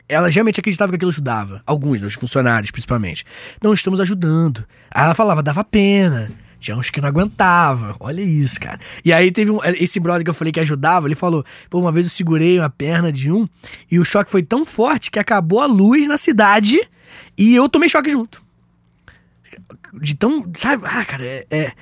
elas 0.06 0.34
realmente 0.34 0.60
acreditavam 0.60 0.90
que 0.90 0.96
aquilo 0.96 1.10
ajudava. 1.10 1.62
Alguns 1.64 1.98
dos 1.98 2.12
funcionários, 2.12 2.70
principalmente. 2.70 3.24
Não 3.62 3.72
estamos 3.72 4.00
ajudando. 4.00 4.66
Aí 4.90 5.04
ela 5.04 5.14
falava, 5.14 5.42
dava 5.42 5.64
pena. 5.64 6.30
Tinha 6.58 6.76
uns 6.76 6.90
que 6.90 7.00
não 7.00 7.08
aguentava. 7.08 7.94
Olha 8.00 8.20
isso, 8.20 8.60
cara. 8.60 8.80
E 9.04 9.12
aí 9.12 9.30
teve 9.30 9.50
um. 9.50 9.58
Esse 9.64 10.00
brother 10.00 10.24
que 10.24 10.30
eu 10.30 10.34
falei 10.34 10.52
que 10.52 10.60
ajudava, 10.60 11.06
ele 11.06 11.14
falou: 11.14 11.44
pô, 11.68 11.78
uma 11.78 11.92
vez 11.92 12.06
eu 12.06 12.10
segurei 12.10 12.58
uma 12.58 12.70
perna 12.70 13.12
de 13.12 13.30
um 13.30 13.48
e 13.90 13.98
o 13.98 14.04
choque 14.04 14.30
foi 14.30 14.42
tão 14.42 14.64
forte 14.64 15.10
que 15.10 15.18
acabou 15.18 15.60
a 15.60 15.66
luz 15.66 16.06
na 16.08 16.18
cidade 16.18 16.80
e 17.36 17.54
eu 17.54 17.68
tomei 17.68 17.88
choque 17.88 18.10
junto. 18.10 18.42
De 19.94 20.14
tão. 20.14 20.44
Sabe? 20.56 20.82
Ah, 20.86 21.04
cara, 21.04 21.24
é. 21.24 21.46
é 21.50 21.72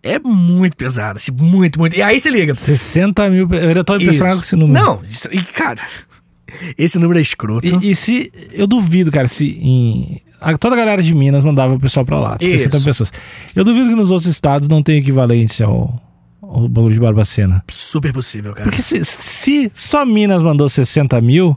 é 0.00 0.18
muito 0.18 0.76
pesado, 0.76 1.16
assim, 1.16 1.32
muito, 1.32 1.78
muito. 1.78 1.96
E 1.96 2.02
aí 2.02 2.20
se 2.20 2.30
liga. 2.30 2.54
60 2.54 3.28
mil. 3.30 3.48
Eu 3.50 3.68
ainda 3.68 3.82
tô 3.82 3.96
impressionado 3.96 4.34
Isso. 4.36 4.42
com 4.42 4.46
esse 4.46 4.56
número. 4.56 4.80
Não, 4.80 5.02
isso, 5.02 5.28
e 5.30 5.42
cara, 5.42 5.82
esse 6.78 6.98
número 6.98 7.18
é 7.18 7.22
escroto. 7.22 7.66
E, 7.82 7.90
e 7.90 7.96
se. 7.96 8.32
Eu 8.52 8.66
duvido, 8.66 9.10
cara, 9.10 9.26
se 9.26 9.46
em. 9.46 10.22
A- 10.40 10.56
Toda 10.58 10.74
a 10.74 10.78
galera 10.78 11.02
de 11.02 11.14
Minas 11.14 11.42
mandava 11.44 11.74
o 11.74 11.80
pessoal 11.80 12.04
pra 12.04 12.18
lá. 12.18 12.36
Isso. 12.40 12.64
60 12.64 12.80
pessoas. 12.80 13.12
Eu 13.54 13.64
duvido 13.64 13.88
que 13.88 13.94
nos 13.94 14.10
outros 14.10 14.26
estados 14.30 14.68
não 14.68 14.82
tenha 14.82 14.98
equivalente 14.98 15.62
ao, 15.62 16.00
ao 16.42 16.68
bagulho 16.68 16.94
de 16.94 17.00
Barbacena. 17.00 17.62
Super 17.68 18.12
possível, 18.12 18.52
cara. 18.52 18.68
Porque 18.68 18.82
se, 18.82 19.04
se 19.04 19.70
só 19.74 20.04
Minas 20.04 20.42
mandou 20.42 20.68
60 20.68 21.20
mil, 21.20 21.56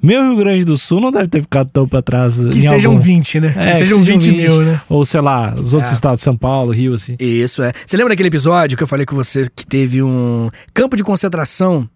meu 0.00 0.22
Rio 0.22 0.36
Grande 0.36 0.64
do 0.64 0.76
Sul 0.78 1.00
não 1.00 1.10
deve 1.10 1.26
ter 1.26 1.42
ficado 1.42 1.68
tão 1.72 1.88
pra 1.88 2.00
trás. 2.00 2.38
que 2.52 2.60
sejam 2.60 2.92
algum- 2.92 3.02
20, 3.02 3.40
né? 3.40 3.52
É, 3.56 3.72
que 3.72 3.78
sejam 3.78 4.02
20, 4.02 4.30
mil, 4.30 4.62
né? 4.62 4.80
Ou 4.88 5.04
sei 5.04 5.20
lá, 5.20 5.54
os 5.58 5.74
outros 5.74 5.90
É. 5.90 5.94
estados, 5.94 6.20
São 6.20 6.36
Paulo, 6.36 6.72
Rio, 6.72 6.94
assim. 6.94 7.16
Isso, 7.18 7.62
é. 7.62 7.72
Você 7.84 7.96
lembra 7.96 8.10
daquele 8.12 8.28
episódio 8.28 8.76
que 8.76 8.82
eu 8.82 8.86
falei 8.86 9.04
com 9.04 9.16
você 9.16 9.48
que 9.54 9.66
teve 9.66 10.02
um 10.02 10.50
campo 10.72 10.96
de 10.96 11.02
concentração 11.02 11.88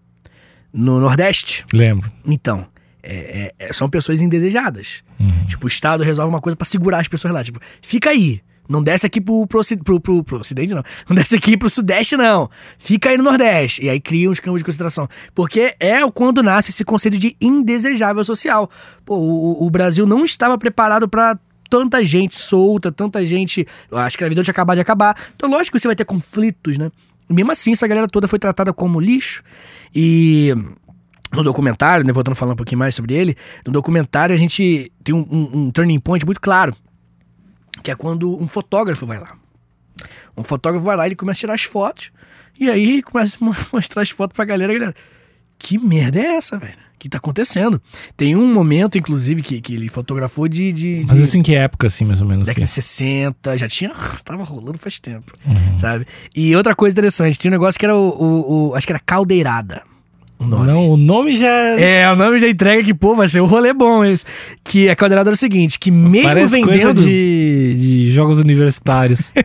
no 0.73 0.99
Nordeste? 0.99 1.65
Lembro. 1.73 2.11
Então, 2.27 2.65
é- 3.03 3.53
é- 3.59 3.67
é- 3.69 3.73
são 3.73 3.89
pessoas 3.91 4.23
indesejadas. 4.23 5.03
Uhum. 5.19 5.47
Tipo, 5.47 5.67
o 5.67 5.69
Estado 5.69 6.03
resolve 6.03 6.29
uma 6.33 6.41
coisa 6.41 6.57
pra 6.57 6.65
segurar 6.65 6.99
as 7.01 7.09
pessoas 7.09 7.33
lá. 7.35 7.43
Tipo, 7.43 7.59
fica 7.83 8.11
aí. 8.11 8.41
Não 8.69 8.83
desce 8.83 9.05
aqui 9.05 9.21
pro, 9.21 9.47
pro, 9.47 9.61
pro, 9.85 10.01
pro- 10.01 10.25
pro 10.25 10.39
Ocidente, 10.39 10.73
não. 10.73 10.83
Não 11.09 11.17
desce 11.17 11.35
aqui 11.37 11.57
pro 11.57 11.69
Sudeste, 11.69 12.17
não. 12.17 12.49
Fica 12.79 13.11
aí 13.11 13.19
no 13.19 13.25
Nordeste. 13.25 13.85
E 13.85 13.91
aí 13.91 14.01
criam 14.01 14.31
os 14.33 14.39
campos 14.41 14.61
de 14.61 14.65
concentração. 14.65 15.09
Porque 15.35 15.75
é 15.81 16.09
quando 16.15 16.43
nasce 16.43 16.71
esse 16.71 16.85
conceito 16.85 17.19
de 17.19 17.37
indesejável 17.41 18.23
social. 18.25 18.71
Pô, 19.05 19.17
o, 19.17 19.67
o 19.67 19.71
Brasil 19.71 20.07
não 20.07 20.25
estava 20.25 20.57
preparado 20.57 21.09
pra 21.09 21.37
tanta 21.69 22.05
gente 22.05 22.37
solta, 22.37 22.93
tanta 22.93 23.25
gente. 23.25 23.67
A 23.91 24.07
escravidão 24.07 24.45
tinha 24.45 24.53
acabado 24.53 24.77
de 24.77 24.83
acabar. 24.83 25.17
Então, 25.35 25.51
lógico 25.51 25.77
que 25.77 25.81
você 25.81 25.89
vai 25.89 25.97
ter 25.97 26.05
conflitos, 26.05 26.79
né? 26.79 26.91
Mesmo 27.29 27.51
assim, 27.51 27.73
essa 27.73 27.87
galera 27.87 28.07
toda 28.07 28.29
foi 28.29 28.39
tratada 28.39 28.73
como 28.73 29.01
lixo. 29.01 29.43
E 29.95 30.55
no 31.33 31.43
documentário, 31.43 32.05
né, 32.07 32.13
voltando 32.13 32.33
a 32.33 32.37
falar 32.37 32.53
um 32.53 32.57
pouquinho 32.57 32.79
mais 32.79 32.95
sobre 32.95 33.15
ele, 33.15 33.37
no 33.67 33.73
documentário 33.73 34.35
a 34.35 34.39
gente 34.39 34.93
tem 35.03 35.15
um, 35.15 35.27
um- 35.31 35.59
um 35.67 35.71
turning 35.71 35.99
point 36.01 36.25
muito 36.27 36.41
claro, 36.41 36.75
que 37.83 37.91
é 37.91 37.95
quando 37.95 38.41
um 38.41 38.47
fotógrafo 38.47 39.07
vai 39.07 39.19
lá. 39.19 39.35
Um 40.37 40.43
fotógrafo 40.43 40.85
vai 40.85 40.97
lá 40.97 41.05
e 41.07 41.09
ele 41.09 41.17
começa 41.17 41.39
a 41.39 41.41
tirar 41.41 41.55
as 41.55 41.63
fotos, 41.63 42.11
e 42.59 42.69
aí 42.71 43.03
começa 43.03 43.39
a 43.41 43.45
mo- 43.45 43.55
mostrar 43.73 44.03
as 44.03 44.11
fotos 44.11 44.35
pra 44.37 44.45
galera, 44.45 44.73
a 44.73 44.75
galera, 44.75 44.95
que 45.59 45.79
merda 45.79 46.19
é 46.21 46.37
essa, 46.37 46.59
velho? 46.59 46.75
O 46.95 46.99
que 47.03 47.09
tá 47.09 47.19
acontecendo? 47.19 47.83
Tem 48.17 48.37
um 48.37 48.47
momento, 48.55 48.97
inclusive, 48.97 49.43
que, 49.43 49.61
que 49.61 49.75
ele 49.75 49.89
fotografou 49.89 50.47
de... 50.47 50.71
de, 50.71 51.01
de 51.01 51.07
Mas 51.09 51.19
isso 51.19 51.37
em 51.37 51.43
que 51.43 51.53
época, 51.53 51.89
assim, 51.89 52.05
mais 52.05 52.21
ou 52.21 52.29
menos? 52.29 52.47
década 52.47 52.65
de 52.65 52.71
60, 52.71 53.57
já 53.59 53.69
tinha. 53.69 53.91
Tava 54.23 54.45
rolando 54.45 54.79
faz 54.79 55.01
tempo, 55.01 55.33
sabe? 55.77 56.07
E 56.35 56.55
outra 56.55 56.77
coisa 56.77 56.95
interessante, 56.95 57.37
tinha 57.41 57.51
um 57.51 57.53
negócio 57.59 57.77
que 57.79 57.85
era 57.85 57.97
o. 57.97 58.09
o- 58.09 58.69
o- 58.71 58.75
acho 58.77 58.87
que 58.87 58.93
era 58.93 59.01
caldeirada. 59.01 59.83
O 60.43 60.47
nome. 60.47 60.67
Não, 60.67 60.91
o 60.91 60.97
nome 60.97 61.37
já 61.37 61.49
É, 61.49 62.11
o 62.11 62.17
nome 62.17 62.41
já 62.41 62.49
entrega 62.49 62.83
que, 62.83 62.93
pô, 62.93 63.15
vai 63.15 63.29
ser 63.29 63.41
um 63.41 63.47
rolê 63.47 63.73
bom 63.73 64.05
esse. 64.05 64.25
Que 64.65 64.89
a 64.89 64.97
caldeirada 64.97 65.31
era 65.31 65.35
o 65.35 65.39
seguinte, 65.39 65.79
que 65.79 65.91
mesmo 65.91 66.29
parece 66.29 66.55
vendendo... 66.55 67.03
de, 67.03 67.75
de 67.79 68.13
jogos 68.13 68.39
universitários. 68.39 69.33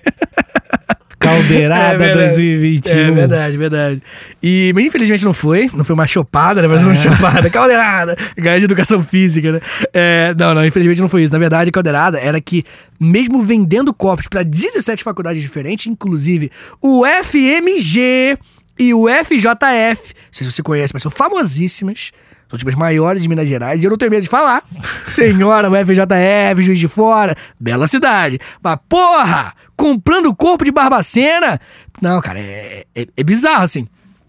Caldeirada 1.20 1.96
É 1.96 1.98
verdade. 1.98 2.36
2021. 2.36 2.92
É 2.94 3.12
verdade, 3.12 3.58
verdade. 3.58 4.04
E 4.42 4.72
infelizmente 4.78 5.26
não 5.26 5.34
foi. 5.34 5.68
Não 5.74 5.84
foi 5.84 5.94
uma 5.96 6.06
chopada, 6.06 6.62
né? 6.62 6.68
Mas 6.68 6.84
É. 6.84 6.86
uma 6.86 6.96
chopada. 6.96 7.50
Caldeirada. 7.50 8.16
Ganhar 8.38 8.60
de 8.60 8.66
educação 8.66 9.02
física, 9.02 9.54
né? 9.54 9.62
É, 9.94 10.36
não, 10.38 10.54
não, 10.54 10.66
infelizmente 10.66 11.02
não 11.02 11.10
foi 11.10 11.24
isso. 11.24 11.34
Na 11.34 11.40
verdade, 11.40 11.70
a 11.70 11.74
caldeirada 11.74 12.20
era 12.20 12.40
que, 12.40 12.64
mesmo 13.00 13.40
vendendo 13.40 13.94
copos 13.94 14.28
para 14.28 14.44
17 14.44 15.04
faculdades 15.04 15.42
diferentes, 15.42 15.88
inclusive 15.88 16.52
o 16.82 17.04
FMG 17.06 18.38
e 18.80 18.94
o 18.94 19.08
FJF, 19.08 20.14
não 20.14 20.32
sei 20.32 20.46
se 20.46 20.52
você 20.52 20.64
conhece, 20.64 20.94
mas 20.94 21.02
são 21.02 21.12
famosíssimas. 21.12 22.12
São 22.50 22.58
tipo 22.58 22.70
as 22.70 22.78
maiores 22.78 23.22
de 23.22 23.28
Minas 23.28 23.48
Gerais. 23.48 23.84
E 23.84 23.86
eu 23.86 23.92
não 23.92 23.98
tenho 23.98 24.10
medo 24.10 24.24
de 24.24 24.30
falar. 24.30 24.64
Senhora, 25.06 25.70
o 25.70 25.76
FJF, 25.76 26.62
Juiz 26.62 26.80
de 26.80 26.88
Fora, 26.88 27.36
bela 27.60 27.88
cidade. 27.88 28.40
Mas 28.64 28.80
porra, 28.88 29.54
comprando 29.76 30.28
o 30.28 30.36
corpo 30.36 30.64
de 30.64 30.72
Barbacena. 30.72 31.60
Não, 32.02 32.22
cara, 32.22 32.40
é, 32.40 32.86
é, 32.96 33.08
é 33.18 33.24
bizarro 33.24 33.64
assim. 33.64 33.88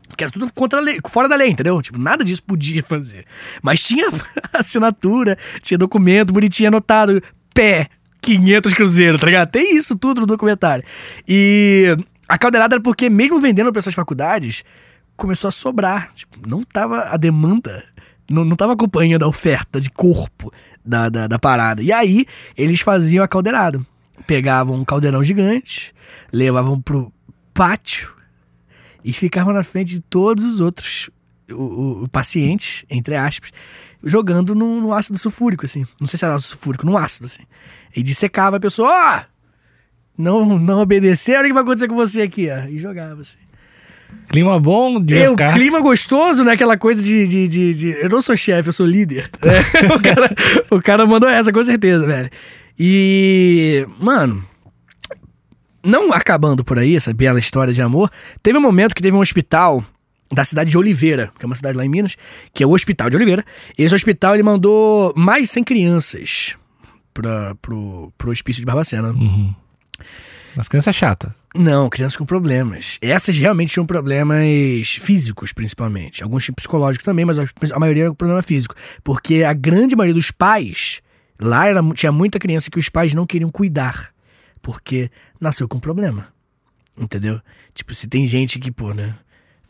Porque 0.09 0.25
era 0.25 0.33
tudo 0.33 0.51
contra 0.53 0.81
lei, 0.81 0.99
fora 1.07 1.29
da 1.29 1.37
lei, 1.37 1.51
entendeu? 1.51 1.81
Tipo, 1.81 1.99
nada 1.99 2.25
disso 2.25 2.43
podia 2.43 2.83
fazer. 2.83 3.25
Mas 3.63 3.81
tinha 3.81 4.09
assinatura, 4.53 5.39
tinha 5.63 5.79
documento 5.79 6.33
bonitinho 6.33 6.69
anotado, 6.69 7.23
pé, 7.55 7.89
500 8.21 8.75
cruzeiros, 8.75 9.21
tá 9.21 9.27
ligado? 9.27 9.51
Tem 9.51 9.77
isso 9.77 9.97
tudo 9.97 10.23
no 10.23 10.27
documentário. 10.27 10.83
E 11.27 11.97
a 12.29 12.37
caldeirada 12.39 12.77
era 12.77 12.83
porque, 12.83 13.09
mesmo 13.09 13.41
vendendo 13.41 13.73
para 13.73 13.79
essas 13.81 13.95
faculdades, 13.95 14.63
começou 15.17 15.49
a 15.49 15.53
sobrar. 15.53 16.13
Tipo, 16.15 16.47
não 16.49 16.63
tava 16.63 17.05
a 17.05 17.17
demanda, 17.17 17.85
não, 18.31 18.45
não 18.45 18.55
tava 18.57 18.75
acompanhando 18.75 19.25
a 19.25 19.29
oferta 19.29 19.81
de 19.81 19.91
corpo 19.91 20.53
da, 20.85 21.09
da, 21.09 21.27
da 21.27 21.39
parada. 21.39 21.83
E 21.83 21.91
aí, 21.93 22.27
eles 22.57 22.81
faziam 22.81 23.25
a 23.25 23.29
caldeirada. 23.29 23.81
Pegavam 24.27 24.77
um 24.77 24.85
caldeirão 24.85 25.25
gigante, 25.25 25.95
levavam 26.33 26.81
pro 26.81 27.13
pátio 27.55 28.13
e 29.03 29.13
ficavam 29.13 29.53
na 29.55 29.63
frente 29.63 29.95
de 29.95 30.01
todos 30.01 30.45
os 30.45 30.61
outros 30.61 31.09
o, 31.51 32.03
o- 32.03 32.09
pacientes, 32.11 32.85
entre 32.91 33.17
aspas, 33.17 33.51
jogando 34.05 34.55
no, 34.55 34.81
no 34.81 34.93
ácido 34.93 35.19
sulfúrico, 35.19 35.65
assim. 35.65 35.87
Não 36.01 36.07
sei 36.07 36.19
se 36.19 36.25
era 36.25 36.35
ácido 36.35 36.51
sulfúrico, 36.51 36.85
no 36.85 36.97
ácido, 36.99 37.25
assim. 37.27 37.43
E 37.97 38.03
dissecava 38.03 38.57
a 38.59 38.61
pessoa, 38.61 38.89
ó! 38.91 39.38
Não, 40.19 40.59
não 40.59 40.81
obedecer, 40.81 41.33
olha 41.37 41.45
o 41.45 41.47
que 41.47 41.53
vai 41.55 41.63
acontecer 41.63 41.89
com 41.89 41.95
você 41.95 42.23
aqui, 42.23 42.49
ó. 42.51 42.67
E 42.69 42.77
jogava, 42.79 43.21
assim. 43.23 43.39
Clima 44.29 44.59
bom 44.59 45.01
de 45.01 45.15
É, 45.17 45.29
ficar. 45.31 45.55
clima 45.55 45.81
gostoso, 45.81 46.43
né? 46.43 46.53
Aquela 46.53 46.77
coisa 46.77 47.03
de. 47.03 47.27
de, 47.29 47.47
de, 47.49 47.75
de- 47.75 47.91
Eu 48.03 48.09
não 48.09 48.21
sou 48.23 48.37
chefe, 48.37 48.69
eu 48.69 48.73
sou 48.73 48.87
líder. 48.87 49.31
É, 49.43 49.95
o, 49.95 50.01
cara, 50.01 50.35
o 50.71 50.83
cara 50.83 51.07
mandou 51.07 51.29
essa, 51.29 51.53
com 51.53 51.63
certeza, 51.63 52.07
velho. 52.07 52.31
E. 52.79 53.87
Mano. 54.01 54.45
Não 55.85 56.13
acabando 56.13 56.65
por 56.65 56.79
aí, 56.79 56.97
essa 56.97 57.15
bela 57.15 57.39
história 57.39 57.73
de 57.73 57.81
amor, 57.81 58.11
teve 58.43 58.59
um 58.59 58.61
momento 58.61 58.95
que 58.95 59.01
teve 59.03 59.17
um 59.17 59.21
hospital 59.21 59.83
da 60.31 60.45
cidade 60.45 60.71
de 60.71 60.77
Oliveira, 60.77 61.31
que 61.39 61.45
é 61.45 61.47
uma 61.47 61.55
cidade 61.55 61.77
lá 61.79 61.85
em 61.85 61.89
Minas, 61.89 62.17
que 62.53 62.63
é 62.63 62.67
o 62.67 62.71
Hospital 62.73 63.09
de 63.09 63.17
Oliveira. 63.17 63.45
Esse 63.79 63.95
hospital 63.95 64.35
ele 64.35 64.43
mandou 64.43 65.15
mais 65.17 65.43
de 65.43 65.47
100 65.47 65.65
crianças 65.65 66.57
pra, 67.15 67.55
pro, 67.63 68.13
pro 68.19 68.31
hospício 68.31 68.61
de 68.61 68.67
Barbacena. 68.67 69.11
Uhum. 69.13 69.55
As 70.57 70.69
crianças 70.69 70.95
chatas. 70.95 71.33
Não, 71.55 71.89
crianças 71.89 72.17
com 72.17 72.25
problemas. 72.25 72.99
Essas 73.01 73.37
realmente 73.39 73.73
tinham 73.73 73.87
problemas 73.87 74.89
físicos, 75.01 75.53
principalmente. 75.53 76.23
Alguns 76.23 76.45
tinham 76.45 76.55
psicológicos 76.55 77.05
também, 77.05 77.25
mas 77.25 77.39
a 77.39 77.79
maioria 77.79 78.05
era 78.05 78.15
problema 78.15 78.43
físico. 78.43 78.75
Porque 79.03 79.43
a 79.43 79.53
grande 79.53 79.97
maioria 79.97 80.15
dos 80.15 80.31
pais, 80.31 81.01
lá 81.41 81.67
era, 81.67 81.83
tinha 81.95 82.13
muita 82.13 82.39
criança 82.39 82.71
que 82.71 82.79
os 82.79 82.89
pais 82.89 83.15
não 83.15 83.27
queriam 83.27 83.51
cuidar. 83.51 84.13
Porque 84.61 85.11
nasceu 85.41 85.67
com 85.69 85.79
problema. 85.79 86.29
Entendeu? 86.97 87.41
Tipo, 87.73 87.95
se 87.95 88.09
tem 88.09 88.27
gente 88.27 88.59
que, 88.59 88.71
pô, 88.71 88.93
né? 88.93 89.15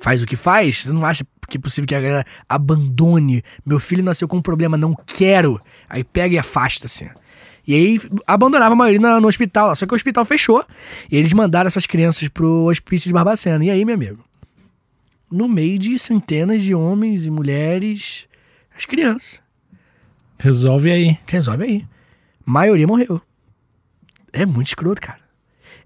Faz 0.01 0.23
o 0.23 0.27
que 0.27 0.37
faz, 0.37 0.85
você 0.85 0.93
não 0.93 1.05
acha 1.05 1.25
que 1.49 1.59
é 1.59 1.61
possível 1.61 1.87
que 1.87 1.95
a 1.95 2.01
galera 2.01 2.25
abandone. 2.49 3.43
Meu 3.67 3.81
filho 3.81 4.03
nasceu 4.03 4.29
com 4.29 4.37
um 4.37 4.43
problema, 4.43 4.77
não 4.77 4.95
quero. 4.95 5.61
Aí 5.89 6.05
pega 6.05 6.35
e 6.35 6.39
afasta, 6.39 6.87
assim. 6.87 7.09
E 7.69 7.75
aí 7.75 8.01
abandonava 8.27 8.73
a 8.73 8.77
maioria 8.77 9.21
no 9.21 9.29
hospital. 9.29 9.77
Só 9.77 9.87
que 9.87 9.93
o 9.93 9.97
hospital 9.97 10.25
fechou. 10.25 10.65
E 11.11 11.17
eles 11.17 11.33
mandaram 11.35 11.69
essas 11.69 11.87
crianças 11.87 12.27
pro 12.29 12.65
hospício 12.65 13.07
de 13.07 13.13
Barbacena. 13.13 13.65
E 13.65 13.71
aí, 13.71 13.85
meu 13.85 13.95
amigo? 13.95 14.29
no 15.31 15.49
meio 15.49 15.79
de 15.79 15.99
centenas 15.99 16.63
de 16.63 16.75
homens 16.75 17.27
e 17.27 17.31
mulheres, 17.31 18.27
as 18.77 18.87
crianças. 18.87 19.41
Resolve 20.39 20.91
aí. 20.91 21.19
Resolve 21.27 21.65
aí. 21.65 21.87
maioria 22.45 22.87
morreu. 22.87 23.21
É 24.33 24.47
muito 24.47 24.69
escroto, 24.69 25.01
cara. 25.01 25.21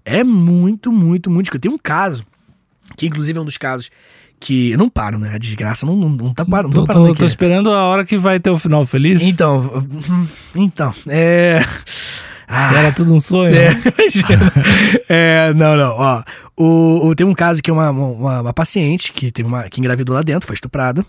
É 0.05 0.23
muito, 0.23 0.91
muito, 0.91 1.29
muito 1.29 1.45
escroto. 1.45 1.61
Tem 1.61 1.71
um 1.71 1.77
caso, 1.77 2.25
que 2.95 3.07
inclusive 3.07 3.37
é 3.37 3.41
um 3.41 3.45
dos 3.45 3.57
casos 3.57 3.89
que. 4.43 4.71
Eu 4.71 4.77
não 4.77 4.89
paro, 4.89 5.17
né? 5.17 5.33
A 5.33 5.37
desgraça 5.37 5.85
não, 5.85 5.95
não, 5.95 6.09
não 6.09 6.33
tá 6.33 6.45
parando. 6.45 6.85
Tô, 6.85 6.85
tô, 6.85 7.15
tô 7.15 7.25
esperando 7.25 7.71
a 7.71 7.83
hora 7.85 8.05
que 8.05 8.17
vai 8.17 8.39
ter 8.39 8.49
o 8.49 8.57
final 8.57 8.85
feliz. 8.85 9.21
Então, 9.23 9.71
então, 10.55 10.91
é. 11.07 11.63
Ah, 12.47 12.75
Era 12.75 12.91
tudo 12.91 13.13
um 13.13 13.19
sonho? 13.19 13.55
É, 13.55 13.75
é, 15.49 15.53
não, 15.53 15.75
não, 15.75 15.95
ó. 15.97 16.23
O, 16.55 17.07
o, 17.07 17.15
tem 17.15 17.25
um 17.25 17.33
caso 17.33 17.63
que 17.63 17.71
é 17.71 17.73
uma, 17.73 17.89
uma, 17.89 18.41
uma, 18.41 18.53
paciente 18.53 19.11
que 19.11 19.31
teve 19.31 19.47
uma. 19.47 19.63
que 19.63 19.79
engravidou 19.79 20.15
lá 20.15 20.21
dentro, 20.21 20.45
foi 20.45 20.53
estuprada. 20.53 21.05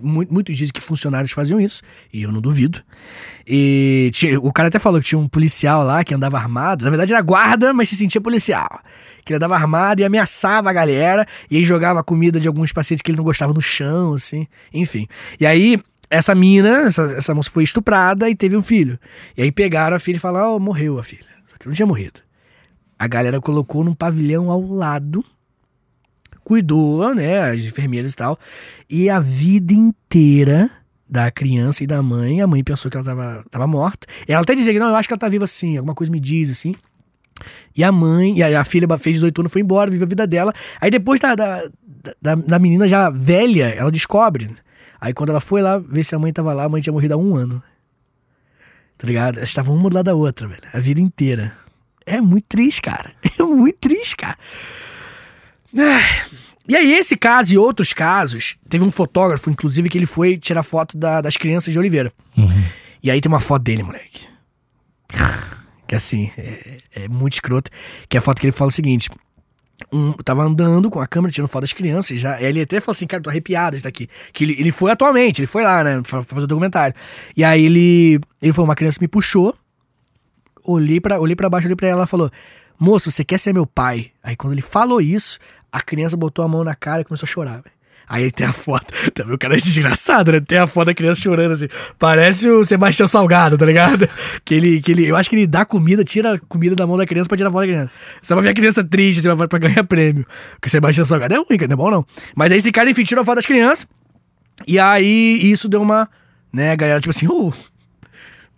Muitos 0.00 0.56
dizem 0.56 0.72
que 0.72 0.80
funcionários 0.80 1.32
faziam 1.32 1.60
isso, 1.60 1.82
e 2.12 2.22
eu 2.22 2.32
não 2.32 2.40
duvido. 2.40 2.82
E 3.46 4.10
tinha, 4.12 4.38
o 4.38 4.52
cara 4.52 4.68
até 4.68 4.78
falou 4.78 5.00
que 5.00 5.06
tinha 5.06 5.18
um 5.18 5.28
policial 5.28 5.84
lá 5.84 6.04
que 6.04 6.14
andava 6.14 6.36
armado. 6.36 6.84
Na 6.84 6.90
verdade 6.90 7.12
era 7.12 7.22
guarda, 7.22 7.72
mas 7.72 7.88
se 7.88 7.96
sentia 7.96 8.20
policial. 8.20 8.80
Que 9.24 9.32
ele 9.32 9.36
andava 9.36 9.54
armado 9.54 10.00
e 10.00 10.04
ameaçava 10.04 10.70
a 10.70 10.72
galera, 10.72 11.26
e 11.50 11.56
aí 11.56 11.64
jogava 11.64 12.02
comida 12.02 12.38
de 12.38 12.48
alguns 12.48 12.72
pacientes 12.72 13.02
que 13.02 13.10
ele 13.10 13.18
não 13.18 13.24
gostava 13.24 13.52
no 13.52 13.60
chão, 13.60 14.14
assim. 14.14 14.46
Enfim. 14.72 15.06
E 15.40 15.46
aí 15.46 15.80
essa 16.10 16.34
mina, 16.34 16.86
essa, 16.86 17.02
essa 17.02 17.34
moça 17.34 17.50
foi 17.50 17.64
estuprada 17.64 18.28
e 18.30 18.34
teve 18.34 18.56
um 18.56 18.62
filho. 18.62 18.98
E 19.36 19.42
aí 19.42 19.52
pegaram 19.52 19.96
a 19.96 19.98
filha 19.98 20.16
e 20.16 20.20
falaram: 20.20 20.56
oh, 20.56 20.58
morreu 20.58 20.98
a 20.98 21.02
filha. 21.02 21.26
Só 21.50 21.56
que 21.58 21.66
não 21.66 21.74
tinha 21.74 21.86
morrido. 21.86 22.20
A 22.98 23.06
galera 23.06 23.40
colocou 23.40 23.84
num 23.84 23.94
pavilhão 23.94 24.50
ao 24.50 24.60
lado, 24.62 25.24
cuidou, 26.46 27.12
né, 27.12 27.50
as 27.50 27.58
enfermeiras 27.58 28.12
e 28.12 28.16
tal. 28.16 28.38
E 28.88 29.10
a 29.10 29.18
vida 29.18 29.74
inteira 29.74 30.70
da 31.08 31.28
criança 31.28 31.82
e 31.82 31.88
da 31.88 32.00
mãe, 32.00 32.40
a 32.40 32.46
mãe 32.46 32.62
pensou 32.62 32.88
que 32.88 32.96
ela 32.96 33.04
tava, 33.04 33.44
tava 33.50 33.66
morta. 33.66 34.06
Ela 34.28 34.42
até 34.42 34.54
dizia 34.54 34.72
que 34.72 34.78
não, 34.78 34.90
eu 34.90 34.94
acho 34.94 35.08
que 35.08 35.12
ela 35.12 35.18
tá 35.18 35.28
viva 35.28 35.44
sim, 35.48 35.76
alguma 35.76 35.92
coisa 35.92 36.10
me 36.10 36.20
diz 36.20 36.48
assim. 36.48 36.76
E 37.76 37.82
a 37.82 37.90
mãe, 37.90 38.38
e 38.38 38.44
a, 38.44 38.60
a 38.60 38.64
filha 38.64 38.86
fez 38.96 39.16
18 39.16 39.40
anos, 39.40 39.52
foi 39.52 39.60
embora, 39.60 39.90
viveu 39.90 40.06
a 40.06 40.08
vida 40.08 40.24
dela. 40.24 40.52
Aí 40.80 40.88
depois 40.88 41.18
da, 41.18 41.34
da, 41.34 41.68
da, 42.22 42.36
da 42.36 42.58
menina 42.60 42.86
já 42.86 43.10
velha, 43.10 43.74
ela 43.76 43.90
descobre 43.90 44.54
Aí 45.00 45.12
quando 45.12 45.30
ela 45.30 45.40
foi 45.40 45.60
lá 45.60 45.78
ver 45.78 46.04
se 46.04 46.14
a 46.14 46.18
mãe 46.18 46.32
tava 46.32 46.52
lá, 46.52 46.64
a 46.64 46.68
mãe 46.68 46.80
tinha 46.80 46.92
morrido 46.92 47.14
há 47.14 47.16
um 47.16 47.34
ano. 47.34 47.60
Tá 48.96 49.04
ligado? 49.04 49.38
Elas 49.38 49.48
estavam 49.48 49.74
uma 49.74 49.90
do 49.90 49.96
lado 49.96 50.06
da 50.06 50.14
outra, 50.14 50.46
velho. 50.46 50.62
A 50.72 50.78
vida 50.78 51.00
inteira. 51.00 51.52
É 52.06 52.20
muito 52.20 52.46
triste, 52.48 52.80
cara. 52.80 53.10
É 53.36 53.42
muito 53.42 53.78
triste, 53.80 54.16
cara. 54.16 54.38
E 56.68 56.74
aí, 56.74 56.94
esse 56.94 57.16
caso 57.16 57.54
e 57.54 57.58
outros 57.58 57.92
casos, 57.92 58.56
teve 58.68 58.84
um 58.84 58.90
fotógrafo, 58.90 59.50
inclusive, 59.50 59.88
que 59.88 59.96
ele 59.96 60.06
foi 60.06 60.36
tirar 60.36 60.62
foto 60.62 60.98
da, 60.98 61.20
das 61.20 61.36
crianças 61.36 61.72
de 61.72 61.78
Oliveira. 61.78 62.12
Uhum. 62.36 62.62
E 63.02 63.10
aí 63.10 63.20
tem 63.20 63.30
uma 63.30 63.40
foto 63.40 63.62
dele, 63.62 63.84
moleque. 63.84 64.26
Que 65.86 65.94
assim, 65.94 66.30
é, 66.36 66.78
é 66.94 67.08
muito 67.08 67.34
escroto. 67.34 67.70
Que 68.08 68.16
é 68.16 68.18
a 68.18 68.20
foto 68.20 68.40
que 68.40 68.46
ele 68.46 68.52
fala 68.52 68.68
o 68.68 68.72
seguinte: 68.72 69.08
um, 69.92 70.12
tava 70.12 70.42
andando 70.42 70.90
com 70.90 71.00
a 71.00 71.06
câmera, 71.06 71.32
tirando 71.32 71.48
foto 71.48 71.62
das 71.62 71.72
crianças. 71.72 72.18
Já, 72.18 72.40
ele 72.40 72.60
até 72.60 72.80
falou 72.80 72.94
assim, 72.94 73.06
cara, 73.06 73.22
tô 73.22 73.30
arrepiado 73.30 73.76
isso 73.76 73.84
daqui. 73.84 74.08
Que 74.32 74.44
ele, 74.44 74.56
ele 74.58 74.72
foi 74.72 74.90
atualmente, 74.90 75.40
ele 75.40 75.46
foi 75.46 75.62
lá, 75.62 75.84
né, 75.84 76.02
pra 76.02 76.22
fazer 76.22 76.44
o 76.44 76.48
documentário. 76.48 76.96
E 77.36 77.44
aí 77.44 77.64
ele, 77.64 78.20
ele 78.40 78.52
falou, 78.52 78.68
uma 78.68 78.74
criança 78.74 78.98
me 79.00 79.08
puxou, 79.08 79.54
olhei 80.64 81.00
para 81.00 81.20
olhei 81.20 81.36
pra 81.36 81.48
baixo, 81.48 81.66
olhei 81.66 81.76
pra 81.76 81.88
ela 81.88 82.04
e 82.04 82.06
falou, 82.06 82.30
moço, 82.78 83.10
você 83.10 83.24
quer 83.24 83.38
ser 83.38 83.52
meu 83.52 83.66
pai? 83.66 84.12
Aí 84.22 84.36
quando 84.36 84.52
ele 84.52 84.62
falou 84.62 85.00
isso, 85.00 85.38
a 85.72 85.80
criança 85.80 86.16
botou 86.16 86.44
a 86.44 86.48
mão 86.48 86.64
na 86.64 86.74
cara 86.74 87.02
e 87.02 87.04
começou 87.04 87.26
a 87.26 87.30
chorar, 87.30 87.62
velho. 87.62 87.76
Aí 88.08 88.30
tem 88.30 88.46
a 88.46 88.52
foto. 88.52 88.94
Também 89.12 89.34
o 89.34 89.38
cara 89.38 89.54
é 89.54 89.56
desgraçado, 89.56 90.30
né? 90.30 90.40
Tem 90.40 90.58
a 90.58 90.66
foto 90.66 90.86
da 90.86 90.94
criança 90.94 91.20
chorando 91.20 91.52
assim. 91.52 91.66
Parece 91.98 92.48
o 92.48 92.64
Sebastião 92.64 93.08
Salgado, 93.08 93.58
tá 93.58 93.66
ligado? 93.66 94.08
Que 94.44 94.54
ele, 94.54 94.80
que 94.80 94.92
ele. 94.92 95.06
Eu 95.06 95.16
acho 95.16 95.28
que 95.28 95.34
ele 95.34 95.46
dá 95.46 95.64
comida, 95.64 96.04
tira 96.04 96.38
comida 96.48 96.76
da 96.76 96.86
mão 96.86 96.96
da 96.96 97.04
criança 97.04 97.28
pra 97.28 97.36
tirar 97.36 97.48
a 97.48 97.52
foto 97.52 97.62
da 97.62 97.66
criança. 97.66 97.92
Você 98.22 98.32
vai 98.34 98.42
ver 98.44 98.50
a 98.50 98.54
criança 98.54 98.84
triste, 98.84 99.22
você 99.22 99.34
vai 99.34 99.48
pra 99.48 99.58
ganhar 99.58 99.82
prêmio. 99.82 100.24
Porque 100.52 100.68
o 100.68 100.70
Sebastião 100.70 101.04
Salgado 101.04 101.34
é 101.34 101.38
ruim, 101.38 101.58
não 101.66 101.72
é 101.72 101.76
bom 101.76 101.90
não. 101.90 102.06
Mas 102.36 102.52
aí 102.52 102.58
esse 102.58 102.70
cara, 102.70 102.88
enfim, 102.88 103.02
tirou 103.02 103.22
a 103.22 103.24
foto 103.24 103.36
das 103.36 103.46
crianças. 103.46 103.88
E 104.66 104.78
aí 104.78 105.50
isso 105.50 105.68
deu 105.68 105.82
uma. 105.82 106.08
Né, 106.52 106.70
a 106.70 106.76
galera, 106.76 107.00
tipo 107.00 107.10
assim, 107.10 107.26
uh, 107.26 107.52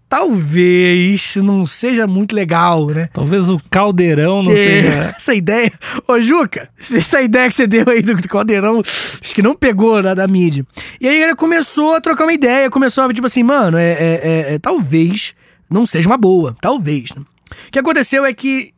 talvez 0.08 1.36
não 1.36 1.66
seja 1.66 2.06
muito 2.06 2.34
legal, 2.34 2.86
né? 2.86 3.08
Talvez 3.12 3.48
o 3.48 3.60
caldeirão 3.70 4.42
não 4.42 4.52
é, 4.52 4.56
seja. 4.56 5.14
Essa 5.16 5.34
ideia. 5.34 5.72
Ô, 6.06 6.20
Juca, 6.20 6.70
essa 6.78 7.20
ideia 7.20 7.48
que 7.48 7.54
você 7.54 7.66
deu 7.66 7.84
aí 7.88 8.00
do 8.00 8.16
caldeirão, 8.28 8.80
acho 8.80 9.34
que 9.34 9.42
não 9.42 9.54
pegou 9.54 10.02
da, 10.02 10.14
da 10.14 10.26
mídia. 10.26 10.66
E 11.00 11.06
aí 11.06 11.22
ele 11.22 11.34
começou 11.34 11.94
a 11.94 12.00
trocar 12.00 12.24
uma 12.24 12.32
ideia, 12.32 12.70
começou 12.70 13.04
a, 13.04 13.12
tipo 13.12 13.26
assim, 13.26 13.42
mano, 13.42 13.76
é, 13.76 13.92
é, 13.92 14.20
é, 14.22 14.54
é 14.54 14.58
talvez 14.58 15.34
não 15.68 15.84
seja 15.84 16.08
uma 16.08 16.16
boa. 16.16 16.56
Talvez. 16.60 17.10
Né? 17.14 17.22
O 17.68 17.70
que 17.70 17.78
aconteceu 17.78 18.24
é 18.24 18.32
que 18.32 18.72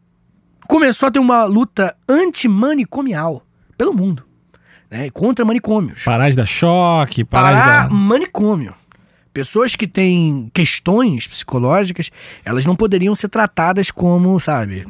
começou 0.66 1.08
a 1.08 1.10
ter 1.10 1.20
uma 1.20 1.44
luta 1.44 1.96
antimanicomial 2.08 3.42
pelo 3.78 3.94
mundo. 3.94 4.24
Né, 4.90 5.08
contra 5.10 5.44
manicômios. 5.44 6.02
Parar 6.02 6.28
de 6.30 6.34
dar 6.34 6.46
choque, 6.46 7.24
parar, 7.24 7.52
parar 7.52 7.60
de 7.60 7.88
dar... 7.88 7.94
manicômio. 7.94 8.74
Pessoas 9.32 9.76
que 9.76 9.86
têm 9.86 10.50
questões 10.52 11.26
psicológicas, 11.26 12.10
elas 12.44 12.66
não 12.66 12.74
poderiam 12.74 13.14
ser 13.14 13.28
tratadas 13.28 13.90
como, 13.90 14.38
sabe, 14.40 14.86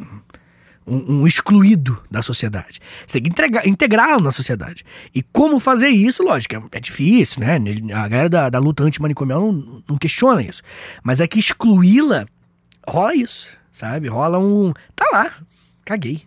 um, 0.86 1.20
um 1.20 1.26
excluído 1.26 2.02
da 2.10 2.22
sociedade. 2.22 2.80
Você 3.06 3.20
tem 3.20 3.30
que 3.30 3.68
integrá-lo 3.68 4.22
na 4.22 4.30
sociedade. 4.30 4.84
E 5.14 5.22
como 5.22 5.60
fazer 5.60 5.88
isso, 5.88 6.22
lógico, 6.22 6.56
é, 6.56 6.62
é 6.72 6.80
difícil, 6.80 7.40
né? 7.40 7.58
A 7.94 8.08
galera 8.08 8.28
da, 8.28 8.50
da 8.50 8.58
luta 8.58 8.82
antimanicomial 8.82 9.40
não, 9.40 9.82
não 9.88 9.98
questiona 9.98 10.42
isso. 10.42 10.62
Mas 11.02 11.20
é 11.20 11.26
que 11.26 11.38
excluí-la, 11.38 12.26
rola 12.86 13.14
isso, 13.14 13.56
sabe? 13.70 14.08
Rola 14.08 14.38
um. 14.38 14.72
Tá 14.96 15.06
lá, 15.12 15.32
caguei. 15.84 16.22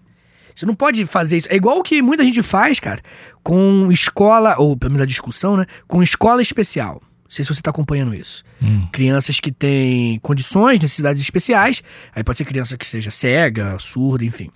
Você 0.56 0.66
não 0.66 0.76
pode 0.76 1.06
fazer 1.08 1.38
isso. 1.38 1.48
É 1.50 1.56
igual 1.56 1.80
o 1.80 1.84
que 1.84 2.02
muita 2.02 2.24
gente 2.24 2.44
faz, 2.44 2.80
cara, 2.80 3.02
com 3.42 3.92
escola, 3.92 4.56
ou 4.60 4.78
pelo 4.78 4.92
menos 4.92 5.02
a 5.02 5.08
discussão, 5.08 5.58
né? 5.58 5.66
Com 5.88 6.02
escola 6.02 6.42
especial. 6.42 7.02
Não 7.34 7.36
sei 7.36 7.46
se 7.46 7.52
você 7.52 7.62
está 7.62 7.72
acompanhando 7.72 8.14
isso. 8.14 8.44
Hum. 8.62 8.88
Crianças 8.92 9.40
que 9.40 9.52
têm 9.52 10.20
condições, 10.20 10.80
necessidades 10.80 11.20
especiais. 11.20 11.82
Aí 12.14 12.24
pode 12.24 12.38
ser 12.38 12.46
criança 12.46 12.78
que 12.78 12.86
seja 12.86 13.10
cega, 13.10 13.76
surda, 13.80 14.24
enfim. 14.24 14.52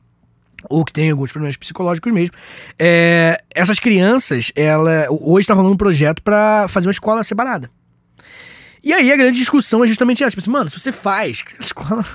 Ou 0.69 0.85
que 0.85 0.93
tem 0.93 1.09
alguns 1.09 1.31
problemas 1.31 1.57
psicológicos 1.57 2.13
mesmo. 2.13 2.35
É, 2.77 3.41
essas 3.55 3.79
crianças, 3.79 4.51
ela 4.55 5.07
hoje 5.09 5.45
está 5.45 5.55
rolando 5.55 5.73
um 5.73 5.77
projeto 5.77 6.21
para 6.21 6.67
fazer 6.67 6.87
uma 6.87 6.91
escola 6.91 7.23
separada. 7.23 7.71
E 8.83 8.93
aí 8.93 9.11
a 9.11 9.17
grande 9.17 9.39
discussão 9.39 9.83
é 9.83 9.87
justamente 9.87 10.23
essa. 10.23 10.29
Tipo 10.29 10.41
assim, 10.41 10.51
mano, 10.51 10.69
se 10.69 10.79
você 10.79 10.91
faz, 10.91 11.43
a 11.59 11.63
escola 11.63 12.05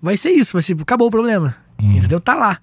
vai 0.00 0.16
ser 0.16 0.30
isso, 0.30 0.52
vai 0.52 0.62
ser, 0.62 0.76
acabou 0.80 1.08
o 1.08 1.10
problema. 1.10 1.56
Hum. 1.82 1.96
Entendeu? 1.96 2.20
Tá 2.20 2.36
lá. 2.36 2.60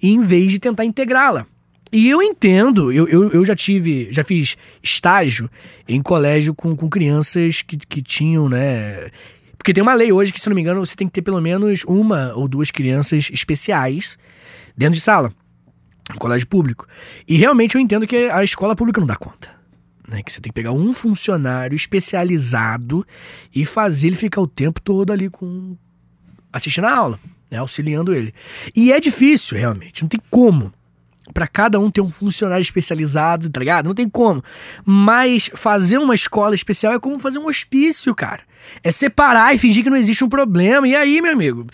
E 0.00 0.08
em 0.08 0.20
vez 0.20 0.52
de 0.52 0.60
tentar 0.60 0.84
integrá-la. 0.84 1.48
E 1.92 2.08
eu 2.08 2.22
entendo, 2.22 2.92
eu, 2.92 3.08
eu, 3.08 3.30
eu, 3.32 3.44
já 3.44 3.56
tive, 3.56 4.08
já 4.12 4.22
fiz 4.22 4.56
estágio 4.80 5.50
em 5.88 6.00
colégio 6.00 6.54
com, 6.54 6.76
com 6.76 6.88
crianças 6.88 7.62
que, 7.62 7.76
que 7.76 8.00
tinham, 8.00 8.48
né? 8.48 9.10
Porque 9.58 9.74
tem 9.74 9.82
uma 9.82 9.92
lei 9.92 10.12
hoje 10.12 10.32
que, 10.32 10.40
se 10.40 10.48
não 10.48 10.54
me 10.54 10.62
engano, 10.62 10.84
você 10.84 10.94
tem 10.94 11.08
que 11.08 11.12
ter 11.12 11.22
pelo 11.22 11.40
menos 11.40 11.84
uma 11.86 12.32
ou 12.34 12.46
duas 12.46 12.70
crianças 12.70 13.28
especiais 13.32 14.16
dentro 14.76 14.94
de 14.94 15.00
sala, 15.00 15.32
no 16.10 16.18
colégio 16.18 16.46
público. 16.46 16.86
E 17.26 17.36
realmente 17.36 17.74
eu 17.74 17.80
entendo 17.80 18.06
que 18.06 18.16
a 18.16 18.44
escola 18.44 18.76
pública 18.76 19.00
não 19.00 19.06
dá 19.06 19.16
conta. 19.16 19.50
Né? 20.08 20.22
Que 20.22 20.32
você 20.32 20.40
tem 20.40 20.50
que 20.50 20.54
pegar 20.54 20.72
um 20.72 20.94
funcionário 20.94 21.74
especializado 21.74 23.04
e 23.54 23.66
fazer 23.66 24.08
ele 24.08 24.16
ficar 24.16 24.40
o 24.40 24.46
tempo 24.46 24.80
todo 24.80 25.12
ali 25.12 25.28
com. 25.28 25.76
assistindo 26.52 26.84
a 26.84 26.96
aula, 26.96 27.18
né? 27.50 27.58
auxiliando 27.58 28.14
ele. 28.14 28.32
E 28.74 28.92
é 28.92 29.00
difícil, 29.00 29.58
realmente, 29.58 30.02
não 30.02 30.08
tem 30.08 30.20
como 30.30 30.72
para 31.32 31.46
cada 31.46 31.78
um 31.78 31.90
ter 31.90 32.00
um 32.00 32.10
funcionário 32.10 32.62
especializado, 32.62 33.48
tá 33.50 33.60
ligado? 33.60 33.86
Não 33.86 33.94
tem 33.94 34.08
como. 34.08 34.42
Mas 34.84 35.50
fazer 35.54 35.98
uma 35.98 36.14
escola 36.14 36.54
especial 36.54 36.92
é 36.92 36.98
como 36.98 37.18
fazer 37.18 37.38
um 37.38 37.46
hospício, 37.46 38.14
cara. 38.14 38.42
É 38.82 38.92
separar 38.92 39.54
e 39.54 39.58
fingir 39.58 39.82
que 39.82 39.90
não 39.90 39.96
existe 39.96 40.24
um 40.24 40.28
problema. 40.28 40.86
E 40.86 40.94
aí, 40.94 41.20
meu 41.22 41.32
amigo, 41.32 41.66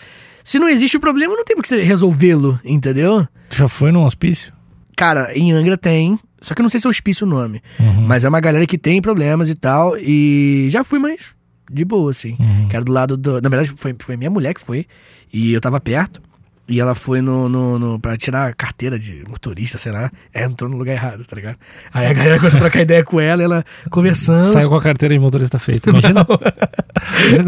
se 0.43 0.59
não 0.59 0.67
existe 0.67 0.95
o 0.95 0.99
um 0.99 1.01
problema, 1.01 1.35
não 1.35 1.43
tem 1.43 1.55
por 1.55 1.63
que 1.63 1.75
resolvê-lo, 1.77 2.59
entendeu? 2.63 3.27
Já 3.49 3.67
foi 3.67 3.91
num 3.91 4.03
hospício? 4.03 4.53
Cara, 4.95 5.37
em 5.37 5.51
Angra 5.51 5.77
tem. 5.77 6.19
Só 6.41 6.53
que 6.53 6.61
eu 6.61 6.63
não 6.63 6.69
sei 6.69 6.79
se 6.79 6.87
é 6.87 6.89
hospício 6.89 7.25
o 7.25 7.29
nome. 7.29 7.61
Uhum. 7.79 8.05
Mas 8.07 8.23
é 8.23 8.29
uma 8.29 8.39
galera 8.39 8.65
que 8.65 8.77
tem 8.77 9.01
problemas 9.01 9.49
e 9.49 9.55
tal. 9.55 9.97
E 9.97 10.67
já 10.69 10.83
fui, 10.83 10.99
mas 10.99 11.35
de 11.71 11.83
boa, 11.83 12.09
assim. 12.09 12.35
Uhum. 12.39 12.67
Que 12.67 12.75
era 12.75 12.85
do 12.85 12.91
lado 12.91 13.17
do. 13.17 13.41
Na 13.41 13.49
verdade, 13.49 13.73
foi, 13.77 13.95
foi 13.99 14.17
minha 14.17 14.29
mulher 14.29 14.53
que 14.53 14.61
foi. 14.61 14.85
E 15.31 15.53
eu 15.53 15.61
tava 15.61 15.79
perto. 15.79 16.21
E 16.69 16.81
ela 16.81 16.93
foi 16.93 17.21
no, 17.21 17.47
no, 17.47 17.79
no, 17.79 17.99
pra 17.99 18.17
tirar 18.17 18.49
a 18.49 18.53
carteira 18.53 18.99
de 18.99 19.23
motorista, 19.27 19.77
sei 19.77 19.91
lá. 19.91 20.11
É, 20.33 20.43
entrou 20.43 20.69
no 20.69 20.75
lugar 20.75 20.93
errado, 20.93 21.23
tá 21.25 21.35
ligado? 21.35 21.55
Aí 21.93 22.07
a 22.07 22.11
galera 22.13 22.37
começou 22.37 22.57
a 22.57 22.61
trocar 22.61 22.81
ideia 22.81 23.05
com 23.05 23.21
ela, 23.21 23.41
ela 23.41 23.65
conversando. 23.89 24.41
Saiu 24.41 24.67
com 24.67 24.75
a 24.75 24.81
carteira 24.81 25.15
de 25.15 25.19
motorista 25.19 25.57
feita. 25.57 25.89
Imagina. 25.89 26.27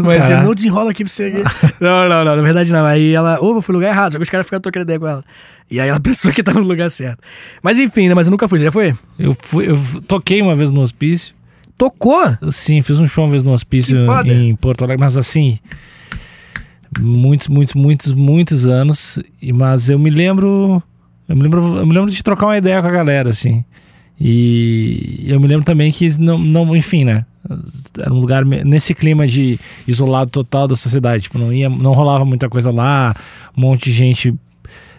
Mas 0.02 0.42
não 0.42 0.54
desenrola 0.54 0.90
aqui 0.90 1.04
pra 1.04 1.12
você. 1.12 1.44
não, 1.78 2.08
não, 2.08 2.24
não, 2.24 2.36
na 2.36 2.42
verdade 2.42 2.72
não. 2.72 2.86
Aí 2.86 3.12
ela, 3.12 3.38
ô, 3.42 3.60
fui 3.60 3.74
no 3.74 3.78
lugar 3.78 3.90
errado, 3.90 4.12
só 4.12 4.18
que 4.18 4.22
os 4.22 4.30
caras 4.30 4.46
ficaram 4.46 4.62
trocando 4.62 4.84
ideia 4.84 4.98
com 4.98 5.06
ela. 5.06 5.24
E 5.70 5.78
aí 5.78 5.90
ela 5.90 6.00
pensou 6.00 6.32
que 6.32 6.42
tava 6.42 6.58
no 6.58 6.66
lugar 6.66 6.90
certo. 6.90 7.18
Mas 7.62 7.78
enfim, 7.78 8.08
né? 8.08 8.14
Mas 8.14 8.26
eu 8.26 8.30
nunca 8.30 8.48
fui, 8.48 8.58
você 8.58 8.64
já 8.64 8.72
foi? 8.72 8.96
Eu, 9.18 9.34
fui, 9.34 9.68
eu 9.68 9.78
toquei 10.08 10.40
uma 10.40 10.56
vez 10.56 10.70
no 10.70 10.80
hospício. 10.80 11.34
Tocou? 11.76 12.36
Sim, 12.50 12.80
fiz 12.80 13.00
um 13.00 13.06
show 13.06 13.24
uma 13.24 13.30
vez 13.30 13.44
no 13.44 13.52
hospício 13.52 13.96
em 14.26 14.54
Porto 14.56 14.84
Alegre, 14.84 15.02
mas 15.02 15.16
assim. 15.16 15.58
Muitos, 16.98 17.48
muitos, 17.48 17.74
muitos, 17.74 18.12
muitos 18.14 18.66
anos. 18.66 19.18
Mas 19.54 19.88
eu 19.88 19.98
me 19.98 20.10
lembro. 20.10 20.82
Eu 21.28 21.36
me 21.36 21.42
lembro, 21.42 21.78
eu 21.78 21.86
me 21.86 21.94
lembro 21.94 22.10
de 22.10 22.22
trocar 22.22 22.46
uma 22.46 22.58
ideia 22.58 22.80
com 22.82 22.88
a 22.88 22.92
galera, 22.92 23.30
assim. 23.30 23.64
E 24.18 25.24
eu 25.26 25.40
me 25.40 25.46
lembro 25.46 25.64
também 25.64 25.90
que 25.90 26.08
não, 26.18 26.36
não 26.36 26.76
enfim, 26.76 27.04
né? 27.04 27.24
Era 27.98 28.12
um 28.12 28.20
lugar 28.20 28.44
nesse 28.44 28.94
clima 28.94 29.26
de 29.26 29.58
isolado 29.86 30.30
total 30.30 30.68
da 30.68 30.76
sociedade. 30.76 31.22
Tipo, 31.24 31.38
não, 31.38 31.52
ia, 31.52 31.70
não 31.70 31.92
rolava 31.92 32.24
muita 32.24 32.48
coisa 32.48 32.70
lá, 32.70 33.14
um 33.56 33.60
monte 33.62 33.84
de 33.84 33.92
gente 33.92 34.34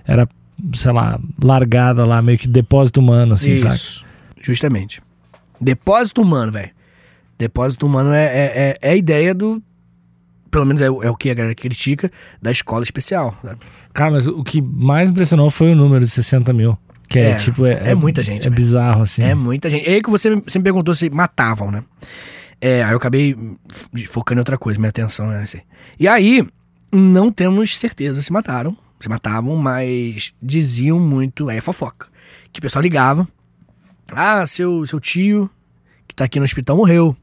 era, 0.06 0.28
sei 0.74 0.92
lá, 0.92 1.20
largada 1.42 2.06
lá, 2.06 2.22
meio 2.22 2.38
que 2.38 2.48
depósito 2.48 3.00
humano, 3.00 3.34
assim, 3.34 3.56
sabe? 3.58 3.76
Isso. 3.76 4.06
Justamente. 4.42 5.02
Depósito 5.60 6.22
humano, 6.22 6.52
velho. 6.52 6.72
Depósito 7.38 7.86
humano 7.86 8.12
é, 8.14 8.26
é, 8.26 8.52
é, 8.56 8.78
é 8.82 8.92
a 8.92 8.96
ideia 8.96 9.34
do. 9.34 9.62
Pelo 10.52 10.66
menos 10.66 10.82
é, 10.82 10.90
o- 10.92 11.02
é 11.02 11.10
o 11.10 11.16
que 11.16 11.30
a 11.30 11.34
galera 11.34 11.56
critica 11.56 12.12
da 12.42 12.52
escola 12.52 12.84
especial. 12.84 13.36
Sabe? 13.44 13.60
Cara, 13.94 14.12
mas 14.12 14.28
o 14.28 14.44
que 14.44 14.62
mais 14.62 15.10
impressionou 15.10 15.50
foi 15.50 15.72
o 15.72 15.76
número 15.76 16.04
de 16.06 16.12
60 16.12 16.52
mil. 16.54 16.78
Que 17.08 17.20
é, 17.20 17.30
É, 17.32 17.36
tipo. 17.36 17.66
É, 17.66 17.92
é 17.92 17.96
muita 17.96 18.22
gente, 18.22 18.42
É 18.42 18.50
velho. 18.50 18.56
bizarro, 18.56 19.02
assim. 19.04 19.24
É 19.24 19.34
muita 19.34 19.70
gente. 19.70 19.90
E 19.90 19.94
aí 19.96 20.02
que 20.02 20.10
você 20.10 20.36
você 20.36 20.60
me 20.60 20.64
perguntou 20.64 20.94
se 20.94 21.10
matavam, 21.10 21.72
né? 21.72 21.84
É, 22.60 22.84
aí 22.84 22.92
eu 22.92 22.98
acabei 22.98 23.36
focando 24.08 24.40
em 24.40 24.42
outra 24.42 24.58
coisa, 24.58 24.80
minha 24.80 24.90
atenção 24.90 25.32
é 25.32 25.42
assim. 25.42 25.60
E 26.00 26.08
aí, 26.08 26.46
não 26.92 27.32
temos 27.32 27.78
certeza 27.80 28.22
se 28.22 28.32
mataram, 28.32 28.78
se 29.00 29.10
matavam, 29.10 29.56
mas 29.56 30.32
diziam 30.42 31.00
muito, 31.00 31.50
aí 31.50 31.58
é 31.58 31.62
fofoca. 31.62 32.08
Que 32.54 32.60
o 32.60 32.62
pessoal 32.62 32.84
ligava. 32.84 33.28
Ah, 34.14 34.46
seu, 34.46 34.86
seu 34.86 35.00
tio, 35.00 35.50
que 36.08 36.14
tá 36.16 36.26
aqui 36.26 36.38
no 36.40 36.46
hospital, 36.46 36.76
morreu. 36.78 37.16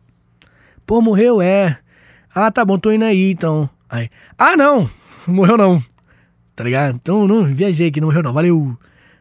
Pô, 0.86 1.00
morreu, 1.00 1.40
é. 1.40 1.78
Ah, 2.34 2.50
tá 2.50 2.64
bom, 2.64 2.78
tô 2.78 2.90
indo 2.92 3.04
aí, 3.04 3.30
então. 3.32 3.68
Aí, 3.88 4.08
ah, 4.38 4.56
não, 4.56 4.88
morreu 5.26 5.56
não. 5.56 5.82
Tá 6.54 6.64
ligado? 6.64 6.96
Então, 6.96 7.26
não, 7.26 7.44
viajei 7.44 7.88
aqui, 7.88 8.00
não 8.00 8.08
morreu 8.08 8.22
não, 8.22 8.32
valeu. 8.32 8.76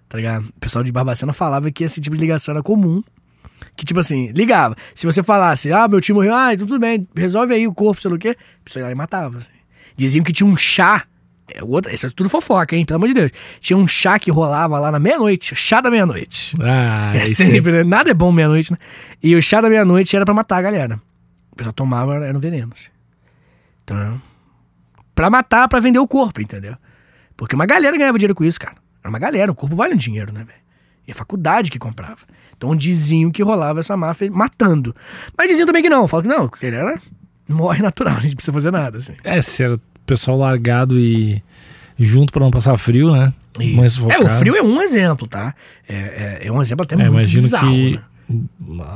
Tá 0.10 0.18
ligado? 0.18 0.48
O 0.48 0.60
pessoal 0.60 0.84
de 0.84 0.92
Barbacena 0.92 1.34
falava 1.34 1.70
que 1.72 1.84
esse 1.84 2.00
tipo 2.02 2.16
de 2.16 2.22
ligação 2.22 2.54
era 2.54 2.64
comum. 2.64 3.04
Que, 3.76 3.86
tipo 3.86 4.00
assim, 4.00 4.32
ligava. 4.32 4.76
Se 4.96 5.06
você 5.06 5.22
falasse, 5.22 5.72
ah, 5.72 5.88
meu 5.88 6.00
tio 6.02 6.16
morreu, 6.16 6.34
ah, 6.34 6.54
então 6.54 6.66
tudo 6.66 6.80
bem, 6.80 7.08
resolve 7.16 7.54
aí 7.54 7.68
o 7.68 7.74
corpo, 7.74 8.02
sei 8.02 8.10
lá 8.10 8.16
o 8.16 8.20
quê, 8.20 8.30
a 8.30 8.64
pessoa 8.64 8.82
ia 8.82 8.86
lá 8.88 8.92
e 8.92 8.96
matava. 8.96 9.38
assim. 9.38 9.50
Diziam 9.96 10.24
que 10.24 10.32
tinha 10.32 10.48
um 10.48 10.56
chá. 10.58 11.04
É 11.54 11.64
outra, 11.64 11.94
isso 11.94 12.06
é 12.06 12.10
tudo 12.10 12.30
fofoca, 12.30 12.76
hein? 12.76 12.86
Pelo 12.86 12.98
amor 12.98 13.08
de 13.08 13.14
Deus. 13.14 13.32
Tinha 13.60 13.78
um 13.78 13.88
chá 13.88 14.20
que 14.20 14.30
rolava 14.30 14.78
lá 14.80 14.92
na 14.92 15.00
meia-noite, 15.00 15.54
o 15.54 15.56
chá 15.56 15.80
da 15.80 15.90
meia-noite. 15.90 16.56
Ah, 16.62 17.14
É 17.16 17.26
sempre, 17.26 17.72
né? 17.72 17.84
Nada 17.84 18.12
é 18.12 18.14
bom 18.14 18.32
meia-noite, 18.32 18.72
né? 18.72 18.78
E 19.24 19.36
o 19.36 19.42
chá 19.42 19.62
da 19.62 19.70
meia-noite 19.70 20.16
era 20.16 20.26
pra 20.26 20.34
matar 20.34 20.58
a 20.58 20.62
galera. 20.62 21.00
O 21.52 21.56
pessoal 21.56 21.74
tomava, 21.74 22.16
era 22.16 22.34
no 22.34 22.40
veneno, 22.40 22.72
assim. 22.74 22.90
Então, 23.88 24.22
pra 25.16 25.30
matar, 25.30 25.70
pra 25.70 25.80
vender 25.80 26.00
o 26.00 26.08
corpo, 26.08 26.42
entendeu? 26.42 26.76
Porque 27.38 27.56
uma 27.56 27.66
galera 27.66 27.96
ganhava 27.98 28.18
dinheiro 28.18 28.36
com 28.36 28.44
isso, 28.44 28.60
cara. 28.60 28.76
Era 29.02 29.10
uma 29.10 29.18
galera, 29.18 29.50
o 29.50 29.56
corpo 29.56 29.78
vale 29.78 29.94
um 29.94 29.98
dinheiro, 29.98 30.34
né, 30.34 30.44
velho? 30.44 30.60
E 31.08 31.12
a 31.12 31.16
faculdade 31.16 31.72
que 31.72 31.80
comprava. 31.80 32.20
Então 32.58 32.76
diziam 32.76 33.32
que 33.32 33.42
rolava 33.42 33.80
essa 33.80 33.96
máfia 33.96 34.30
matando. 34.30 34.94
Mas 35.38 35.48
diziam 35.48 35.66
também 35.66 35.82
que 35.82 35.90
não. 35.90 36.06
Falam 36.06 36.24
que 36.24 36.30
não, 36.30 36.50
que 36.50 36.66
ele 36.66 36.76
era 36.76 36.98
morre 37.48 37.82
natural, 37.82 38.18
a 38.18 38.20
gente 38.20 38.32
não 38.32 38.36
precisa 38.36 38.54
fazer 38.54 38.72
nada, 38.72 38.98
assim. 38.98 39.14
É, 39.24 39.42
se 39.42 39.64
era 39.64 39.76
o 39.76 39.82
pessoal 40.06 40.38
largado 40.38 41.00
e 41.00 41.42
junto 41.98 42.34
pra 42.34 42.44
não 42.44 42.52
passar 42.52 42.76
frio, 42.78 43.14
né? 43.14 43.34
Mais 43.58 43.98
É, 44.10 44.20
o 44.20 44.28
frio 44.38 44.56
é 44.56 44.62
um 44.62 44.82
exemplo, 44.82 45.28
tá? 45.28 45.56
É, 45.88 45.96
é, 45.96 46.48
é 46.48 46.52
um 46.52 46.62
exemplo 46.62 46.84
até 46.84 46.96
É, 46.96 46.98
muito 46.98 47.12
imagino 47.12 47.44
bizarro, 47.44 47.70
que 47.72 47.92
né? 47.96 48.04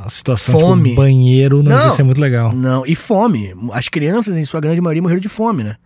A 0.04 0.08
situação 0.08 0.58
Fome. 0.60 0.90
tipo 0.90 1.02
banheiro 1.02 1.62
não, 1.62 1.86
Não. 1.86 1.90
ser 1.90 2.02
muito 2.02 2.20
legal. 2.20 2.52
Não, 2.52 2.84
e 2.86 2.94
fome. 2.94 3.54
As 3.72 3.88
crianças, 3.88 4.36
em 4.36 4.44
sua 4.44 4.60
grande 4.60 4.80
maioria, 4.80 5.02
morreram 5.02 5.20
de 5.20 5.28
fome, 5.28 5.64
né? 5.64 5.76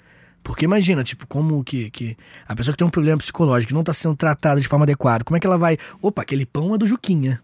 Porque 0.42 0.64
imagina, 0.64 1.02
tipo, 1.02 1.26
como 1.26 1.62
que, 1.64 1.90
que 1.90 2.16
a 2.46 2.54
pessoa 2.54 2.72
que 2.72 2.78
tem 2.78 2.86
um 2.86 2.90
problema 2.90 3.18
psicológico 3.18 3.74
não 3.74 3.82
tá 3.82 3.92
sendo 3.92 4.14
tratada 4.14 4.60
de 4.60 4.68
forma 4.68 4.84
adequada, 4.84 5.24
como 5.24 5.36
é 5.36 5.40
que 5.40 5.46
ela 5.46 5.58
vai. 5.58 5.76
Opa, 6.00 6.22
aquele 6.22 6.46
pão 6.46 6.74
é 6.74 6.78
do 6.78 6.86
Juquinha. 6.86 7.40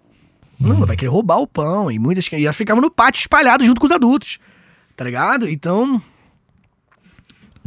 Não, 0.60 0.76
ela 0.76 0.86
vai 0.86 0.96
querer 0.96 1.10
roubar 1.10 1.38
o 1.38 1.46
pão. 1.46 1.90
E 1.90 1.98
muitas 1.98 2.26
e 2.30 2.44
elas 2.44 2.56
ficavam 2.56 2.80
no 2.80 2.90
pátio 2.90 3.20
espalhadas 3.20 3.66
junto 3.66 3.80
com 3.80 3.86
os 3.86 3.92
adultos. 3.92 4.38
Tá 4.96 5.04
ligado? 5.04 5.48
Então, 5.48 6.00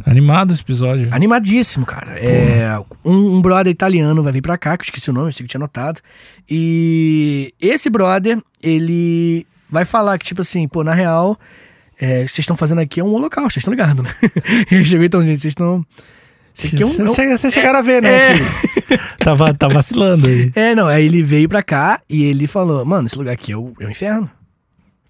Animado 0.04 0.52
esse 0.52 0.62
episódio. 0.62 1.08
animadíssimo, 1.10 1.84
cara. 1.86 2.12
É, 2.18 2.78
um, 3.04 3.36
um 3.36 3.42
brother 3.42 3.70
italiano 3.72 4.22
vai 4.22 4.32
vir 4.32 4.42
pra 4.42 4.56
cá, 4.58 4.76
que 4.76 4.82
eu 4.82 4.86
esqueci 4.86 5.10
o 5.10 5.12
nome, 5.12 5.28
eu 5.28 5.32
sei 5.32 5.38
que 5.38 5.44
eu 5.44 5.48
tinha 5.48 5.60
notado. 5.60 6.00
E 6.48 7.52
esse 7.60 7.88
brother, 7.90 8.38
ele 8.62 9.46
vai 9.70 9.84
falar 9.84 10.18
que, 10.18 10.24
tipo 10.26 10.42
assim, 10.42 10.68
pô, 10.68 10.84
na 10.84 10.94
real, 10.94 11.38
é, 12.00 12.20
o 12.22 12.26
que 12.26 12.32
vocês 12.32 12.38
estão 12.40 12.56
fazendo 12.56 12.80
aqui 12.80 13.00
é 13.00 13.04
um 13.04 13.12
holocausto, 13.14 13.52
vocês 13.54 13.62
estão 13.62 13.72
ligados, 13.72 14.02
né? 14.04 14.10
Ele 14.70 14.84
chegou 14.84 15.04
então, 15.04 15.22
gente, 15.22 15.38
vocês 15.40 15.52
estão. 15.52 15.84
Aqui 16.64 16.82
é 16.82 16.86
um. 16.86 16.88
Vocês 16.88 17.08
é 17.08 17.10
um- 17.10 17.14
chega- 17.14 17.38
vocês 17.38 17.52
chegaram 17.54 17.78
a 17.78 17.82
ver, 17.82 18.02
né? 18.02 18.08
É. 18.38 18.38
Tava, 19.24 19.52
tá 19.52 19.68
vacilando 19.68 20.26
aí. 20.28 20.50
É, 20.54 20.74
não, 20.74 20.86
aí 20.86 21.04
ele 21.04 21.22
veio 21.22 21.48
pra 21.48 21.62
cá 21.62 22.00
e 22.08 22.24
ele 22.24 22.46
falou, 22.46 22.84
mano, 22.84 23.06
esse 23.06 23.18
lugar 23.18 23.32
aqui 23.32 23.52
é 23.52 23.56
o, 23.56 23.72
é 23.80 23.84
o 23.86 23.90
inferno. 23.90 24.30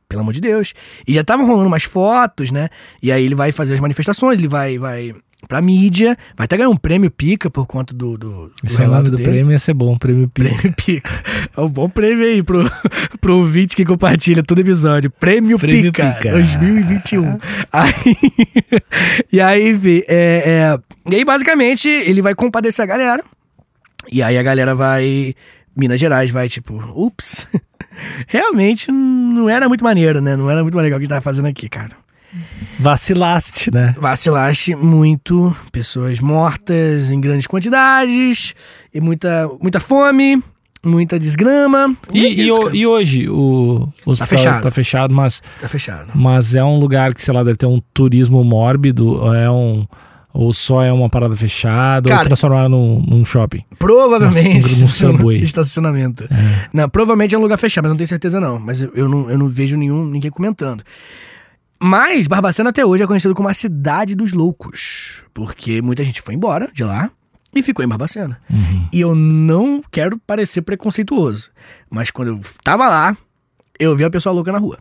Pelo 0.09 0.23
amor 0.23 0.33
de 0.33 0.41
Deus. 0.41 0.73
E 1.07 1.15
já 1.15 1.21
estavam 1.23 1.47
rolando 1.47 1.67
umas 1.67 1.83
fotos, 1.83 2.51
né? 2.51 2.69
E 3.03 3.11
aí 3.11 3.25
ele 3.25 3.35
vai 3.35 3.53
fazer 3.53 3.75
as 3.75 3.81
manifestações, 3.81 4.39
ele 4.39 4.49
vai, 4.49 4.79
vai 4.79 5.15
pra 5.49 5.61
mídia, 5.61 6.17
vai 6.37 6.45
até 6.45 6.57
ganhar 6.57 6.69
um 6.69 6.77
prêmio 6.77 7.11
pica 7.11 7.51
por 7.51 7.67
conta 7.67 7.95
do, 7.95 8.17
do, 8.17 8.47
do 8.47 8.53
Esse 8.65 8.83
o 8.83 8.87
nome 8.89 9.05
do 9.05 9.17
dele. 9.17 9.23
prêmio 9.29 9.53
ia 9.53 9.59
ser 9.59 9.75
bom, 9.75 9.97
prêmio 9.97 10.29
Pi. 10.29 10.45
Prêmio 10.45 10.75
Pica. 10.75 11.11
É 11.57 11.61
um 11.61 11.69
bom 11.69 11.89
prêmio 11.89 12.25
aí 12.25 12.43
pro, 12.43 12.71
pro 13.21 13.37
ouvinte 13.39 13.77
que 13.77 13.85
compartilha 13.85 14.43
todo 14.43 14.61
episódio. 14.61 15.11
Prêmio, 15.11 15.59
Prêmio 15.59 15.93
Pica, 15.93 16.13
Pica. 16.13 16.31
2021. 16.33 17.39
aí, 17.73 18.17
e 19.33 19.41
aí, 19.41 19.71
enfim, 19.71 20.03
é, 20.09 20.43
é, 20.77 20.79
e 21.11 21.17
aí, 21.17 21.25
basicamente, 21.25 21.89
ele 21.89 22.23
vai 22.23 22.35
compadecer 22.35 22.83
a 22.83 22.87
galera. 22.87 23.25
E 24.11 24.23
aí 24.23 24.39
a 24.39 24.43
galera 24.43 24.75
vai. 24.75 25.35
Minas 25.77 26.01
Gerais 26.01 26.31
vai, 26.31 26.49
tipo, 26.49 26.75
ups. 26.95 27.47
Realmente 28.27 28.91
não 28.93 29.49
era 29.49 29.69
muito 29.69 29.83
maneiro, 29.85 30.21
né? 30.21 30.37
Não 30.37 30.51
era 30.51 30.63
muito 30.63 30.77
legal 30.77 30.97
o 30.97 31.01
que 31.01 31.05
a 31.05 31.05
gente 31.05 31.09
tava 31.09 31.21
fazendo 31.21 31.47
aqui, 31.47 31.69
cara. 31.69 31.93
Vacilaste, 32.79 33.73
né? 33.73 33.95
Vacilaste 33.99 34.75
muito, 34.75 35.55
pessoas 35.73 36.21
mortas 36.21 37.11
em 37.11 37.21
grandes 37.21 37.47
quantidades, 37.47 38.55
e 38.93 39.01
muita, 39.01 39.49
muita 39.61 39.81
fome, 39.81 40.43
muita 40.85 41.19
desgrama. 41.19 41.97
é 42.13 42.19
E, 42.19 42.27
e, 42.43 42.47
isso, 42.49 42.57
o- 42.61 42.65
cara. 42.65 42.77
e 42.77 42.87
hoje 42.87 43.29
o, 43.29 43.89
o 44.05 44.11
hospital 44.11 44.27
fechado. 44.39 44.63
tá 44.63 44.71
fechado, 44.71 45.15
mas, 45.15 45.43
Tá 45.61 45.69
fechado. 45.69 46.11
mas 46.15 46.55
é 46.55 46.63
um 46.63 46.79
lugar 46.79 47.15
que, 47.15 47.23
sei 47.23 47.33
lá, 47.33 47.43
deve 47.43 47.57
ter 47.57 47.67
um 47.67 47.81
turismo 47.95 48.43
mórbido, 48.45 49.35
é 49.35 49.51
um. 49.51 49.87
Ou 50.39 50.53
só 50.53 50.83
é 50.83 50.93
uma 50.93 51.09
parada 51.09 51.35
fechada, 51.35 52.11
ou 52.11 52.15
Cara, 52.15 52.27
transformar 52.27 52.69
num, 52.69 53.01
num 53.01 53.25
shopping. 53.25 53.65
Provavelmente. 53.79 54.69
Nossa, 54.69 54.83
no 54.83 54.89
Subway. 54.89 55.41
Estacionamento. 55.43 56.29
Não, 56.73 56.89
provavelmente 56.91 57.35
é 57.35 57.39
um 57.39 57.41
lugar 57.41 57.57
fechado, 57.57 57.85
mas 57.85 57.93
não 57.93 57.97
tenho 57.97 58.07
certeza 58.07 58.39
não. 58.39 58.59
Mas 58.59 58.83
eu, 58.83 58.93
eu 58.95 59.09
não, 59.09 59.31
eu 59.31 59.39
não 59.39 59.49
vejo 59.49 59.79
nenhum, 59.79 60.05
ninguém 60.05 60.31
comentando. 60.31 60.85
Mas 61.81 62.27
Barbacena 62.27 62.69
até 62.69 62.85
hoje 62.85 63.03
é 63.03 63.07
conhecido 63.07 63.35
como 63.35 63.49
a 63.49 63.55
cidade 63.55 64.15
dos 64.15 64.35
loucos. 64.35 65.25
Porque 65.33 65.81
muita 65.81 66.05
gente 66.05 66.21
foi 66.21 66.35
embora 66.35 66.69
de 66.73 66.85
lá 66.85 67.11
e 67.55 67.63
ficou 67.63 67.83
em 67.83 67.89
Barbacena. 67.89 68.39
Uhum. 68.51 68.89
E 68.93 69.01
eu 69.01 69.15
não 69.15 69.83
quero 69.91 70.19
parecer 70.19 70.61
preconceituoso. 70.61 71.51
Mas 71.89 72.11
quando 72.11 72.29
eu 72.29 72.41
tava 72.63 72.87
lá, 72.89 73.17
eu 73.79 73.97
vi 73.97 74.05
uma 74.05 74.11
pessoa 74.11 74.35
louca 74.35 74.53
na 74.53 74.59
rua. 74.59 74.79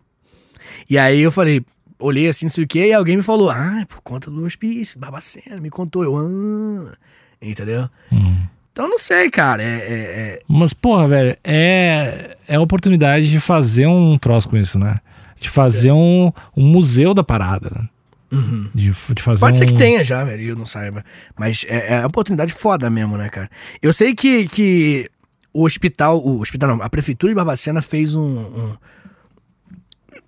E 0.90 0.98
aí 0.98 1.22
eu 1.22 1.32
falei, 1.32 1.64
olhei 2.00 2.28
assim, 2.28 2.46
não 2.46 2.52
sei 2.52 2.64
o 2.64 2.68
quê, 2.68 2.88
e 2.88 2.94
alguém 2.94 3.18
me 3.18 3.24
falou, 3.24 3.50
ah, 3.50 3.82
é 3.82 3.86
por 3.86 4.02
conta 4.02 4.30
do 4.32 4.44
hospício, 4.44 5.00
Barbacena, 5.00 5.60
me 5.62 5.70
contou. 5.70 6.04
Eu, 6.04 6.18
ah, 6.18 6.96
entendeu? 7.42 7.90
Uhum. 8.12 8.46
Então 8.72 8.90
não 8.90 9.00
sei, 9.00 9.30
cara. 9.30 9.64
É, 9.64 9.66
é- 9.68 9.80
é- 9.90 10.40
Mas, 10.48 10.74
porra, 10.74 11.08
velho, 11.08 11.38
é, 11.44 12.36
é 12.48 12.56
a 12.56 12.62
oportunidade 12.62 13.30
de 13.30 13.40
fazer 13.40 13.88
um 13.88 14.18
troço 14.18 14.50
com 14.50 14.58
isso, 14.58 14.78
né? 14.78 15.00
De 15.40 15.50
fazer 15.50 15.92
um, 15.92 16.32
um 16.56 16.66
museu 16.68 17.14
da 17.14 17.24
parada, 17.24 17.72
né? 17.74 17.90
Uhum. 18.32 18.70
De, 18.76 18.92
de 18.92 19.22
fazer 19.22 19.40
Pode 19.40 19.56
ser 19.56 19.64
um... 19.64 19.68
que 19.68 19.76
tenha 19.76 20.04
já, 20.04 20.24
velho, 20.26 20.42
eu 20.44 20.56
não 20.58 20.66
saiba. 20.66 21.06
Mas 21.38 21.66
é, 21.70 21.94
é 21.96 22.00
uma 22.00 22.08
oportunidade 22.08 22.52
foda 22.54 22.90
mesmo, 22.90 23.16
né, 23.16 23.30
cara? 23.30 23.50
Eu 23.82 23.94
sei 23.94 24.14
que, 24.14 24.48
que 24.50 25.10
o 25.54 25.64
hospital, 25.64 26.20
o 26.20 26.42
hospital 26.42 26.76
não, 26.76 26.84
a 26.84 26.90
prefeitura 26.90 27.32
de 27.32 27.36
Barbacena 27.36 27.82
fez 27.82 28.14
um, 28.16 28.22
um- 28.40 28.78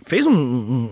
fez 0.07 0.25
um, 0.25 0.31
um, 0.31 0.91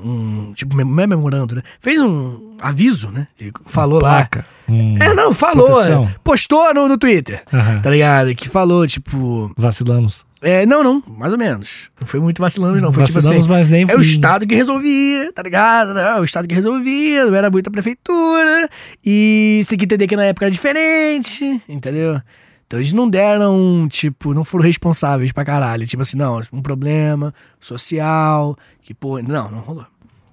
um 0.49 0.53
tipo, 0.53 0.75
não 0.75 1.03
é 1.03 1.07
memorando, 1.07 1.55
né? 1.55 1.61
Fez 1.79 1.99
um 1.99 2.55
aviso, 2.59 3.09
né? 3.09 3.27
Ele 3.39 3.51
falou 3.65 3.99
Placa. 3.99 4.45
Hum, 4.67 4.95
lá. 4.99 5.05
É, 5.05 5.13
não, 5.13 5.33
falou. 5.33 5.67
proteção. 5.67 6.03
é, 6.03 6.15
postou 6.23 6.73
no, 6.73 6.87
no 6.87 6.97
Twitter, 6.97 7.43
tá 7.81 7.89
ligado? 7.89 8.35
Que 8.35 8.49
falou, 8.49 8.85
tipo. 8.85 9.51
Vacilamos. 9.57 10.25
É, 10.41 10.65
não, 10.65 10.83
não, 10.83 11.01
mais 11.07 11.31
ou 11.31 11.39
menos. 11.39 11.89
Não 11.99 12.05
foi 12.05 12.19
muito 12.19 12.41
vacilando, 12.41 12.79
não. 12.79 12.91
Foi 12.91 13.03
tipo 13.03 13.17
assim. 13.17 13.29
Vacilamos, 13.29 13.47
mas 13.47 13.69
nem 13.69 13.89
É 13.89 13.95
o 13.95 14.01
Estado 14.01 14.45
que 14.45 14.53
resolvia, 14.53 15.31
tá 15.33 15.41
ligado? 15.41 15.97
É 15.97 16.19
o 16.19 16.23
Estado 16.23 16.47
que 16.47 16.53
resolvia, 16.53 17.25
não 17.25 17.35
era 17.35 17.49
muito 17.49 17.67
a 17.67 17.71
prefeitura. 17.71 18.69
E 19.03 19.61
você 19.63 19.69
tem 19.69 19.79
que 19.79 19.85
entender 19.85 20.07
que 20.07 20.15
na 20.15 20.25
época 20.25 20.45
era 20.45 20.51
diferente, 20.51 21.61
entendeu? 21.67 22.21
Então 22.67 22.79
eles 22.79 22.93
não 22.93 23.09
deram, 23.09 23.87
tipo, 23.89 24.33
não 24.33 24.43
foram 24.43 24.65
responsáveis 24.65 25.31
pra 25.31 25.45
caralho. 25.45 25.85
Tipo 25.85 26.01
assim, 26.01 26.17
não, 26.17 26.41
um 26.51 26.61
problema 26.61 27.33
social, 27.59 28.57
que 28.81 28.93
pô, 28.93 29.21
não, 29.21 29.51
não 29.51 29.59
rolou. 29.59 29.85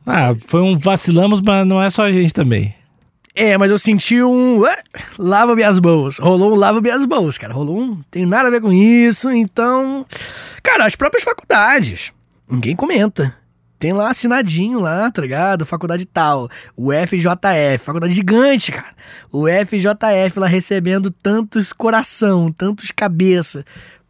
Ah, 0.06 0.34
foi 0.46 0.60
um 0.60 0.76
vacilamos, 0.76 1.40
mas 1.40 1.66
não 1.66 1.82
é 1.82 1.88
só 1.90 2.02
a 2.02 2.12
gente 2.12 2.32
também. 2.32 2.74
É, 3.34 3.56
mas 3.56 3.70
eu 3.70 3.78
senti 3.78 4.22
um. 4.22 4.58
ué, 4.58 4.76
lava 5.18 5.54
minhas 5.54 5.80
mãos. 5.80 6.18
Rolou 6.18 6.52
um 6.52 6.56
lava 6.56 6.80
minhas 6.80 7.04
mãos, 7.06 7.38
cara. 7.38 7.54
Rolou 7.54 7.78
um. 7.78 8.02
Tem 8.10 8.26
nada 8.26 8.48
a 8.48 8.50
ver 8.50 8.60
com 8.60 8.72
isso, 8.72 9.30
então. 9.30 10.04
Cara, 10.62 10.84
as 10.84 10.94
próprias 10.96 11.24
faculdades. 11.24 12.12
Ninguém 12.50 12.76
comenta. 12.76 13.34
Tem 13.82 13.90
lá 13.92 14.10
assinadinho 14.10 14.78
lá, 14.78 15.10
tá 15.10 15.20
ligado? 15.20 15.66
Faculdade 15.66 16.06
tal. 16.06 16.48
O 16.76 16.92
FJF, 16.92 17.84
faculdade 17.84 18.12
gigante, 18.12 18.70
cara. 18.70 18.94
O 19.28 19.46
FJF 19.48 20.38
lá 20.38 20.46
recebendo 20.46 21.10
tantos 21.10 21.72
coração, 21.72 22.52
tantos 22.52 22.92
cabeça. 22.92 23.64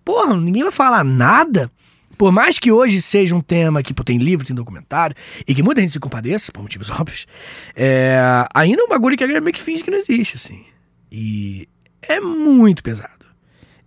Porra, 0.05 0.37
ninguém 0.37 0.63
vai 0.63 0.71
falar 0.71 1.03
nada. 1.03 1.73
Por 2.19 2.31
mais 2.31 2.59
que 2.59 2.71
hoje 2.71 3.01
seja 3.01 3.35
um 3.35 3.41
tema 3.41 3.83
que 3.83 3.95
pô, 3.95 4.05
tem 4.05 4.19
livro, 4.19 4.45
tem 4.45 4.55
documentário, 4.55 5.17
e 5.49 5.55
que 5.55 5.63
muita 5.63 5.81
gente 5.81 5.95
se 5.95 5.99
compadeça, 5.99 6.53
por 6.53 6.61
motivos 6.61 6.91
óbvios, 6.93 7.27
é, 7.75 8.21
ainda 8.53 8.83
é 8.83 8.85
um 8.85 8.89
bagulho 8.91 9.17
que 9.17 9.25
a 9.25 9.27
galera 9.27 9.43
meio 9.43 9.55
que 9.55 9.63
finge 9.63 9.83
que 9.83 9.91
não 9.91 9.97
existe, 9.97 10.37
assim. 10.37 10.67
E 11.11 11.67
é 12.03 12.21
muito 12.21 12.83
pesado. 12.83 13.25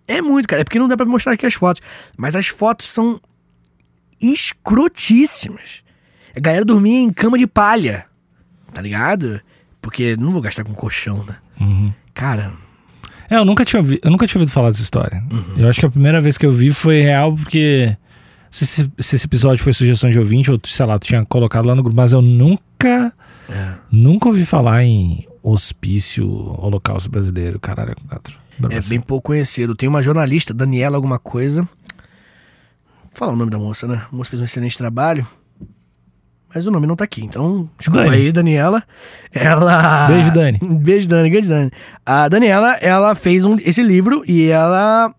É 0.07 0.19
muito, 0.19 0.47
cara. 0.47 0.63
É 0.63 0.63
porque 0.63 0.79
não 0.79 0.87
dá 0.87 0.97
pra 0.97 1.05
mostrar 1.05 1.33
aqui 1.33 1.45
as 1.45 1.53
fotos. 1.53 1.83
Mas 2.17 2.35
as 2.35 2.47
fotos 2.47 2.87
são 2.87 3.21
escrotíssimas. 4.21 5.83
A 6.35 6.39
galera 6.39 6.65
dormia 6.65 6.99
em 6.99 7.11
cama 7.11 7.37
de 7.37 7.47
palha, 7.47 8.05
tá 8.73 8.81
ligado? 8.81 9.39
Porque 9.81 10.15
não 10.17 10.31
vou 10.33 10.41
gastar 10.41 10.63
com 10.63 10.73
colchão, 10.73 11.23
né? 11.23 11.35
Uhum. 11.59 11.93
Cara, 12.13 12.53
É, 13.29 13.37
eu 13.37 13.45
nunca 13.45 13.65
tinha 13.65 13.79
ouvido, 13.79 14.01
eu 14.03 14.11
nunca 14.11 14.27
tinha 14.27 14.39
ouvido 14.39 14.53
falar 14.53 14.69
dessa 14.69 14.83
história. 14.83 15.23
Uhum. 15.31 15.55
Eu 15.57 15.69
acho 15.69 15.79
que 15.79 15.85
a 15.85 15.89
primeira 15.89 16.21
vez 16.21 16.37
que 16.37 16.45
eu 16.45 16.51
vi 16.51 16.69
foi 16.71 17.01
real 17.01 17.33
porque 17.35 17.97
se 18.51 18.63
esse, 18.63 18.91
se 18.99 19.15
esse 19.15 19.25
episódio 19.25 19.63
foi 19.63 19.73
sugestão 19.73 20.09
de 20.09 20.19
ouvinte 20.19 20.51
ou 20.51 20.59
sei 20.63 20.85
lá, 20.85 20.99
tu 20.99 21.07
tinha 21.07 21.25
colocado 21.25 21.65
lá 21.65 21.75
no 21.75 21.83
grupo, 21.83 21.95
mas 21.97 22.13
eu 22.13 22.21
nunca 22.21 23.13
é. 23.49 23.73
nunca 23.91 24.27
ouvi 24.27 24.45
falar 24.45 24.83
em 24.83 25.25
hospício 25.41 26.27
holocausto 26.59 27.09
brasileiro, 27.09 27.59
caralho, 27.59 27.91
é 27.91 27.95
quatro. 28.07 28.37
É 28.69 28.81
bem 28.81 29.01
pouco 29.01 29.27
conhecido. 29.27 29.75
Tem 29.75 29.89
uma 29.89 30.01
jornalista, 30.01 30.53
Daniela 30.53 30.95
alguma 30.95 31.19
coisa. 31.19 31.67
Falar 33.15 33.31
o 33.31 33.35
nome 33.37 33.49
da 33.49 33.57
moça, 33.57 33.87
né? 33.87 34.01
A 34.11 34.13
moça 34.13 34.29
fez 34.29 34.41
um 34.41 34.43
excelente 34.45 34.77
trabalho. 34.77 35.25
Mas 36.53 36.67
o 36.67 36.71
nome 36.71 36.85
não 36.85 36.97
tá 36.97 37.05
aqui. 37.05 37.23
Então, 37.23 37.69
desculpa 37.77 38.03
Dani. 38.03 38.17
aí, 38.17 38.31
Daniela. 38.31 38.83
Ela. 39.31 40.07
Beijo, 40.11 40.33
Dani. 40.33 40.59
Beijo, 40.61 41.07
Dani. 41.07 41.29
Grande 41.29 41.47
Dani. 41.47 41.71
A 42.05 42.27
Daniela, 42.27 42.73
ela 42.81 43.15
fez 43.15 43.45
um, 43.45 43.55
esse 43.59 43.81
livro 43.81 44.21
e 44.27 44.49
ela, 44.49 45.15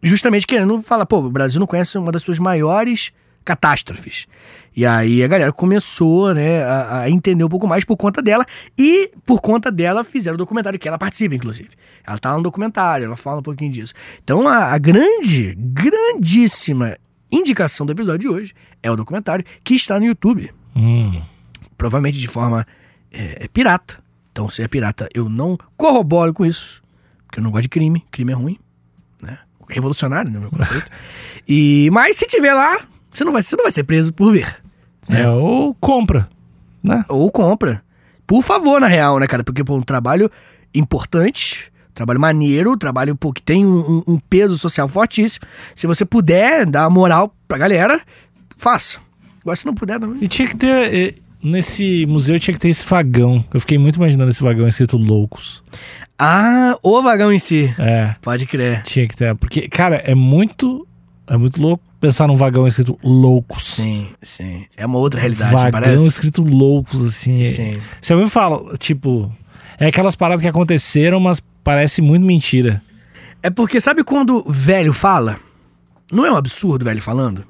justamente 0.00 0.46
querendo 0.46 0.80
falar, 0.80 1.06
pô, 1.06 1.18
o 1.18 1.28
Brasil 1.28 1.58
não 1.58 1.66
conhece 1.66 1.98
uma 1.98 2.12
das 2.12 2.22
suas 2.22 2.38
maiores 2.38 3.10
catástrofes. 3.44 4.28
E 4.76 4.86
aí 4.86 5.20
a 5.24 5.26
galera 5.26 5.52
começou, 5.52 6.32
né, 6.32 6.62
a, 6.62 7.00
a 7.00 7.10
entender 7.10 7.42
um 7.42 7.48
pouco 7.48 7.66
mais 7.66 7.84
por 7.84 7.96
conta 7.96 8.22
dela 8.22 8.46
e 8.78 9.10
por 9.26 9.40
conta 9.40 9.72
dela 9.72 10.04
fizeram 10.04 10.36
o 10.36 10.38
documentário 10.38 10.78
que 10.78 10.86
ela 10.86 10.98
participa, 10.98 11.34
inclusive. 11.34 11.70
Ela 12.06 12.16
tá 12.16 12.36
no 12.36 12.44
documentário, 12.44 13.06
ela 13.06 13.16
fala 13.16 13.40
um 13.40 13.42
pouquinho 13.42 13.72
disso. 13.72 13.92
Então 14.22 14.46
a, 14.46 14.66
a 14.66 14.78
grande, 14.78 15.56
grandíssima 15.58 16.96
indicação 17.32 17.84
do 17.86 17.92
episódio 17.92 18.20
de 18.20 18.28
hoje 18.28 18.54
é 18.82 18.90
o 18.90 18.96
documentário 18.96 19.44
que 19.64 19.74
está 19.74 19.98
no 19.98 20.06
YouTube 20.06 20.52
Hum. 20.76 21.20
provavelmente 21.76 22.18
de 22.18 22.28
forma 22.28 22.66
é, 23.12 23.44
é 23.44 23.48
pirata. 23.48 23.98
Então, 24.32 24.48
se 24.48 24.62
é 24.62 24.68
pirata, 24.68 25.08
eu 25.12 25.28
não 25.28 25.58
corroboro 25.76 26.32
com 26.32 26.46
isso, 26.46 26.80
porque 27.26 27.40
eu 27.40 27.42
não 27.44 27.50
gosto 27.50 27.64
de 27.64 27.68
crime. 27.68 28.04
Crime 28.10 28.30
é 28.32 28.34
ruim, 28.34 28.58
né? 29.20 29.38
Revolucionário, 29.68 30.30
né, 30.30 30.38
meu 30.38 30.50
conceito. 30.50 30.90
e 31.48 31.88
mas 31.92 32.16
se 32.16 32.26
tiver 32.26 32.54
lá, 32.54 32.80
você 33.10 33.24
não 33.24 33.32
vai, 33.32 33.42
você 33.42 33.56
não 33.56 33.64
vai 33.64 33.72
ser 33.72 33.82
preso 33.84 34.12
por 34.12 34.32
ver, 34.32 34.62
É, 35.08 35.28
ou 35.28 35.74
compra, 35.74 36.28
né? 36.82 37.04
ou 37.08 37.30
compra. 37.32 37.82
Por 38.26 38.42
favor, 38.44 38.80
na 38.80 38.86
real, 38.86 39.18
né, 39.18 39.26
cara? 39.26 39.42
Porque 39.42 39.64
pô, 39.64 39.76
um 39.76 39.82
trabalho 39.82 40.30
importante, 40.72 41.72
trabalho 42.00 42.18
maneiro, 42.20 42.76
trabalho 42.78 43.14
pô, 43.14 43.30
que 43.32 43.42
tem 43.42 43.64
um, 43.66 44.02
um- 44.06 44.18
peso 44.18 44.56
social 44.56 44.88
fortíssimo. 44.88 45.44
Se 45.76 45.86
você 45.86 46.04
puder 46.04 46.64
dar 46.66 46.88
moral 46.88 47.34
pra 47.46 47.58
galera, 47.58 48.00
faça. 48.56 48.98
Agora, 49.42 49.56
se 49.56 49.66
não 49.66 49.74
puder, 49.74 50.00
também. 50.00 50.18
E 50.22 50.28
tinha 50.28 50.48
que 50.48 50.56
ter 50.56 50.94
eh, 50.94 51.14
nesse 51.42 52.06
museu 52.06 52.38
tinha 52.40 52.54
que 52.54 52.60
ter 52.60 52.68
esse 52.70 52.84
vagão. 52.86 53.44
Eu 53.52 53.60
fiquei 53.60 53.76
muito 53.78 53.96
imaginando 53.96 54.30
esse 54.30 54.42
vagão 54.42 54.66
escrito 54.66 54.96
loucos. 54.96 55.62
Ah, 56.18 56.76
o 56.82 57.02
vagão 57.02 57.32
em 57.32 57.38
si. 57.38 57.72
É, 57.78 58.14
Pode 58.22 58.46
crer. 58.46 58.82
tinha 58.82 59.06
que 59.08 59.16
ter, 59.16 59.34
porque 59.34 59.68
cara, 59.68 59.96
é 59.96 60.14
muito 60.14 60.86
é 61.26 61.36
muito 61.36 61.60
louco 61.60 61.82
pensar 62.00 62.26
num 62.26 62.34
vagão 62.36 62.66
escrito 62.66 62.98
loucos. 63.02 63.62
Sim, 63.76 64.08
sim. 64.22 64.64
É 64.76 64.84
uma 64.86 64.98
outra 64.98 65.20
realidade, 65.20 65.52
vagão 65.54 65.70
parece. 65.70 66.06
escrito 66.06 66.42
loucos 66.42 67.04
assim. 67.04 67.42
Sim. 67.44 67.78
Se 68.00 68.12
alguém 68.12 68.28
fala, 68.28 68.76
tipo, 68.78 69.30
é 69.78 69.86
aquelas 69.86 70.14
paradas 70.14 70.42
que 70.42 70.48
aconteceram, 70.48 71.18
mas 71.20 71.40
parece 71.62 72.00
muito 72.00 72.24
mentira. 72.24 72.82
É 73.42 73.50
porque 73.50 73.80
sabe 73.80 74.04
quando 74.04 74.44
velho 74.48 74.92
fala? 74.92 75.38
Não 76.12 76.26
é 76.26 76.32
um 76.32 76.36
absurdo 76.36 76.84
velho 76.84 77.00
falando? 77.00 77.44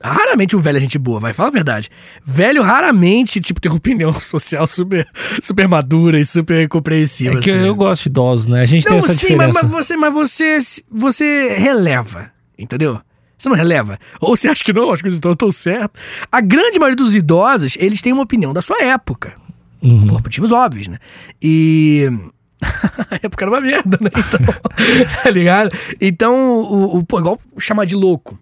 Raramente 0.00 0.54
um 0.54 0.60
velho 0.60 0.76
é 0.76 0.80
gente 0.80 0.98
boa, 0.98 1.18
vai, 1.18 1.32
fala 1.32 1.48
a 1.48 1.52
verdade. 1.52 1.88
Velho 2.24 2.62
raramente, 2.62 3.40
tipo, 3.40 3.60
tem 3.60 3.70
uma 3.70 3.78
opinião 3.78 4.12
social 4.12 4.66
super, 4.66 5.08
super 5.42 5.66
madura 5.66 6.20
e 6.20 6.24
super 6.24 6.68
compreensiva. 6.68 7.38
É 7.38 7.40
que 7.40 7.50
assim. 7.50 7.60
eu 7.60 7.74
gosto 7.74 8.02
de 8.02 8.08
idosos, 8.10 8.46
né? 8.46 8.62
A 8.62 8.66
gente 8.66 8.84
tem 8.84 8.92
Não, 8.92 8.98
essa 8.98 9.14
sim, 9.14 9.34
mas, 9.34 9.48
diferença. 9.48 9.62
mas 9.62 9.70
você, 9.70 9.96
mas 9.96 10.12
você, 10.12 10.58
você 10.90 11.56
releva, 11.58 12.30
entendeu? 12.58 13.00
Você 13.38 13.48
não 13.48 13.56
releva. 13.56 13.98
Ou 14.20 14.36
você 14.36 14.48
acha 14.48 14.62
que 14.62 14.72
não, 14.72 14.92
acho 14.92 15.02
que 15.02 15.08
os 15.08 15.16
idosos 15.16 15.34
estão 15.34 15.52
certos. 15.52 16.00
A 16.30 16.40
grande 16.40 16.78
maioria 16.78 16.96
dos 16.96 17.14
idosos, 17.16 17.76
eles 17.78 18.00
têm 18.00 18.12
uma 18.12 18.22
opinião 18.22 18.52
da 18.52 18.62
sua 18.62 18.82
época. 18.82 19.34
Uhum. 19.82 20.06
Por 20.06 20.22
motivos 20.22 20.52
óbvios, 20.52 20.88
né? 20.88 20.98
E. 21.42 22.10
A 23.10 23.16
época 23.22 23.44
era 23.44 23.50
uma 23.50 23.60
merda, 23.60 23.98
né? 24.00 24.10
Então, 24.16 25.06
tá 25.22 25.30
ligado? 25.30 25.70
Então, 26.00 26.34
o, 26.60 26.98
o, 26.98 27.04
pô, 27.04 27.18
igual 27.20 27.40
chamar 27.58 27.84
de 27.84 27.94
louco. 27.94 28.38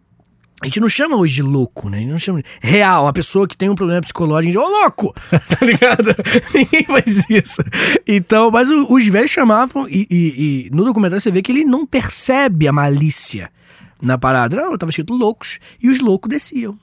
A 0.63 0.67
gente 0.67 0.81
não 0.81 0.89
chama 0.89 1.17
hoje 1.17 1.35
de 1.35 1.43
louco, 1.43 1.91
né? 1.91 1.99
A 1.99 2.01
gente 2.01 2.11
não 2.11 2.19
chama 2.19 2.41
de 2.43 2.49
real, 2.63 3.05
uma 3.05 3.13
pessoa 3.13 3.47
que 3.47 3.57
tem 3.57 3.69
um 3.69 3.75
problema 3.75 4.01
psicológico, 4.01 4.49
a 4.59 4.63
gente, 4.65 4.73
ô 4.75 4.81
louco! 4.83 5.15
Tá 5.59 5.67
ligado? 5.67 6.15
Ninguém 6.55 6.85
faz 6.87 7.29
isso. 7.29 7.63
Então, 8.07 8.51
mas 8.51 8.71
o- 8.71 8.87
os 8.95 9.07
velhos 9.07 9.31
chamavam, 9.31 9.87
e, 9.89 10.07
e- 10.11 10.67
e 10.67 10.71
no 10.73 10.85
documentário 10.85 11.21
você 11.21 11.31
vê 11.31 11.43
que 11.43 11.53
ele 11.53 11.65
não 11.65 11.85
percebe 11.85 12.67
a 12.67 12.73
malícia 12.73 13.51
na 14.01 14.17
parada. 14.17 14.57
Não, 14.57 14.79
tava 14.79 14.91
escrito 14.91 15.13
loucos, 15.13 15.59
e 15.83 15.89
os 15.91 16.01
loucos 16.01 16.31
desciam. 16.31 16.79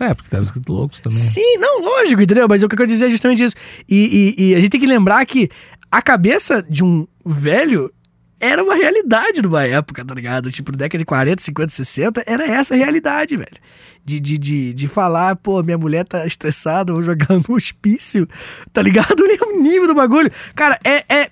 É, 0.00 0.14
porque 0.14 0.30
tava 0.30 0.44
escrito 0.44 0.72
loucos 0.72 1.00
também. 1.00 1.18
Sim, 1.18 1.58
não, 1.58 1.82
lógico, 1.82 2.22
entendeu? 2.22 2.46
Mas 2.48 2.62
o 2.62 2.68
que 2.68 2.74
eu 2.74 2.78
quero 2.78 2.88
dizer 2.88 3.06
é 3.06 3.10
justamente 3.10 3.44
isso. 3.44 3.56
E, 3.88 4.34
e- 4.38 4.44
e 4.50 4.54
a 4.54 4.60
gente 4.60 4.70
tem 4.70 4.80
que 4.80 4.86
lembrar 4.86 5.24
que 5.26 5.50
a 5.92 6.00
cabeça 6.00 6.62
de 6.62 6.82
um 6.82 7.06
velho 7.22 7.92
era 8.40 8.64
uma 8.64 8.74
realidade 8.74 9.42
numa 9.42 9.62
época, 9.62 10.02
tá 10.02 10.14
ligado? 10.14 10.50
Tipo, 10.50 10.72
década 10.72 10.98
de 10.98 11.04
40, 11.04 11.42
50, 11.42 11.68
60, 11.70 12.24
era 12.26 12.44
essa 12.44 12.74
a 12.74 12.76
realidade, 12.78 13.36
velho. 13.36 13.58
De, 14.02 14.18
de, 14.18 14.38
de, 14.38 14.74
de 14.74 14.88
falar, 14.88 15.36
pô, 15.36 15.62
minha 15.62 15.76
mulher 15.76 16.08
tá 16.08 16.26
estressada, 16.26 16.94
vou 16.94 17.02
jogar 17.02 17.28
no 17.28 17.54
hospício, 17.54 18.26
tá 18.72 18.80
ligado? 18.80 19.20
Olha 19.22 19.54
o 19.54 19.62
nível 19.62 19.86
do 19.86 19.94
bagulho. 19.94 20.30
Cara, 20.54 20.78
é, 20.82 21.04
é. 21.14 21.30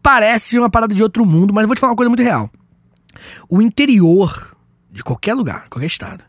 Parece 0.00 0.56
uma 0.56 0.70
parada 0.70 0.94
de 0.94 1.02
outro 1.02 1.26
mundo, 1.26 1.52
mas 1.52 1.62
eu 1.62 1.68
vou 1.68 1.74
te 1.74 1.80
falar 1.80 1.90
uma 1.92 1.96
coisa 1.96 2.08
muito 2.08 2.22
real. 2.22 2.48
O 3.48 3.60
interior 3.60 4.56
de 4.90 5.02
qualquer 5.02 5.34
lugar, 5.34 5.68
qualquer 5.68 5.86
estado, 5.86 6.22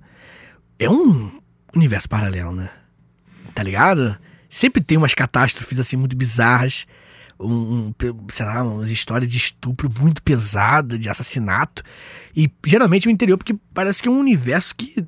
é 0.80 0.89
um 0.89 1.32
universo 1.76 2.10
paralelo, 2.10 2.54
né? 2.54 2.70
Tá 3.54 3.62
ligado? 3.62 4.18
Sempre 4.50 4.82
tem 4.82 4.98
umas 4.98 5.14
catástrofes 5.14 5.80
assim 5.80 5.96
muito 5.96 6.16
bizarras. 6.16 6.88
Um, 7.39 7.91
um, 7.91 7.93
sei 8.31 8.45
lá, 8.45 8.63
umas 8.63 8.89
histórias 8.89 9.29
de 9.29 9.38
estupro 9.38 9.89
muito 9.99 10.23
pesada, 10.23 10.97
de 10.97 11.09
assassinato. 11.09 11.83
E 12.36 12.49
geralmente 12.65 13.07
o 13.07 13.11
interior, 13.11 13.38
porque 13.38 13.55
parece 13.73 14.01
que 14.01 14.07
é 14.07 14.11
um 14.11 14.19
universo 14.19 14.75
que 14.75 15.05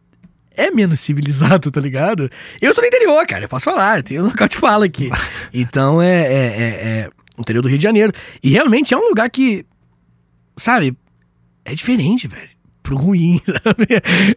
é 0.56 0.72
menos 0.72 1.00
civilizado, 1.02 1.72
tá 1.72 1.80
ligado? 1.80 2.30
Eu 2.62 2.74
sou 2.74 2.84
do 2.84 2.88
interior, 2.88 3.26
cara, 3.26 3.46
eu 3.46 3.50
posso 3.50 3.66
falar, 3.66 4.04
tem 4.04 4.20
um 4.20 4.26
local 4.26 4.48
de 4.48 4.58
fala 4.58 4.86
aqui. 4.86 5.10
Então 5.54 6.02
é, 6.02 6.22
é, 6.22 6.46
é, 6.46 7.00
é 7.00 7.10
o 7.38 7.42
interior 7.42 7.62
do 7.62 7.70
Rio 7.70 7.78
de 7.78 7.84
Janeiro. 7.84 8.12
E 8.44 8.50
realmente 8.50 8.94
é 8.94 8.98
um 8.98 9.10
lugar 9.10 9.30
que, 9.30 9.66
sabe, 10.58 10.98
é 11.64 11.74
diferente, 11.74 12.28
velho. 12.28 12.57
Pro 12.88 12.96
ruim, 12.96 13.42
sabe? 13.46 13.88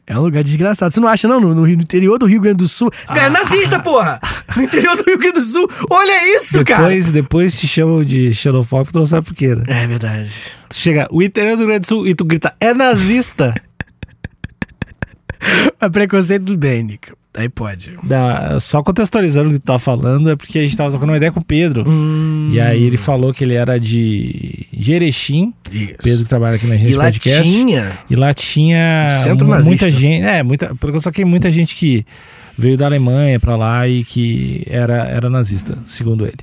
É 0.06 0.18
um 0.18 0.22
lugar 0.22 0.42
desgraçado. 0.42 0.92
Você 0.92 0.98
não 1.00 1.06
acha, 1.08 1.28
não? 1.28 1.40
No, 1.40 1.54
no, 1.54 1.62
Rio- 1.64 1.76
no 1.76 1.82
interior 1.82 2.18
do 2.18 2.26
Rio 2.26 2.40
Grande 2.40 2.58
do 2.58 2.68
Sul. 2.68 2.90
Cara, 3.06 3.26
é 3.26 3.30
nazista, 3.30 3.78
porra! 3.78 4.20
No 4.56 4.62
interior 4.64 4.96
do 4.96 5.04
Rio 5.04 5.18
Grande 5.18 5.38
do 5.40 5.44
Sul. 5.44 5.70
Olha 5.88 6.36
isso, 6.36 6.64
cara! 6.64 6.82
Depois, 6.88 7.12
depois 7.12 7.60
te 7.60 7.68
chamam 7.68 8.04
de 8.04 8.34
xenofóbico, 8.34 8.92
tu 8.92 8.98
não 8.98 9.06
sabe 9.06 9.26
por 9.26 9.34
quê, 9.34 9.54
né? 9.54 9.62
É 9.68 9.86
verdade. 9.86 10.30
Tu 10.68 10.74
chega, 10.76 11.06
o 11.12 11.22
interior 11.22 11.52
do 11.56 11.58
Rio 11.60 11.66
Grande 11.68 11.80
do 11.82 11.86
Sul, 11.86 12.08
e 12.08 12.14
tu 12.14 12.24
grita, 12.24 12.54
é 12.60 12.74
nazista. 12.74 13.54
É 15.80 15.88
preconceito 15.88 16.42
do 16.44 16.56
bem, 16.58 16.82
Nico. 16.82 17.16
Aí 17.36 17.48
pode. 17.48 17.96
Dá- 18.02 18.58
só 18.58 18.82
contextualizando 18.82 19.50
o 19.50 19.52
que 19.52 19.60
tu 19.60 19.64
tá 19.64 19.78
falando, 19.78 20.30
é 20.30 20.36
porque 20.36 20.58
a 20.58 20.62
gente 20.62 20.76
tava 20.76 20.90
trocando 20.90 21.12
uma 21.12 21.16
ideia 21.16 21.30
com 21.30 21.38
o 21.38 21.44
Pedro. 21.44 21.88
Hum, 21.88 22.50
E 22.52 22.60
aí 22.60 22.82
ele 22.82 22.96
falou 22.96 23.32
que 23.32 23.44
ele 23.44 23.54
era 23.54 23.78
de 23.78 24.66
Jerechim, 24.72 25.54
Isso. 25.70 25.94
Pedro 26.02 26.22
que 26.24 26.28
trabalha 26.28 26.56
aqui 26.56 26.66
na 26.66 26.74
e 26.74 26.78
gente 26.78 26.96
lá 26.96 27.04
podcast. 27.04 27.42
tinha... 27.42 27.98
E 28.10 28.16
lá 28.16 28.34
tinha 28.34 29.20
Centro 29.22 29.46
mu- 29.46 29.52
nazista. 29.54 29.84
muita 29.86 29.90
gente, 30.00 30.24
é, 30.24 30.42
muita, 30.42 30.74
porque 30.74 30.96
eu 30.96 31.00
saquei 31.00 31.24
muita 31.24 31.52
gente 31.52 31.76
que 31.76 32.04
veio 32.58 32.76
da 32.76 32.86
Alemanha 32.86 33.38
pra 33.38 33.56
lá 33.56 33.86
e 33.86 34.02
que 34.04 34.64
era, 34.66 35.04
era 35.06 35.30
nazista, 35.30 35.78
segundo 35.86 36.26
ele. 36.26 36.38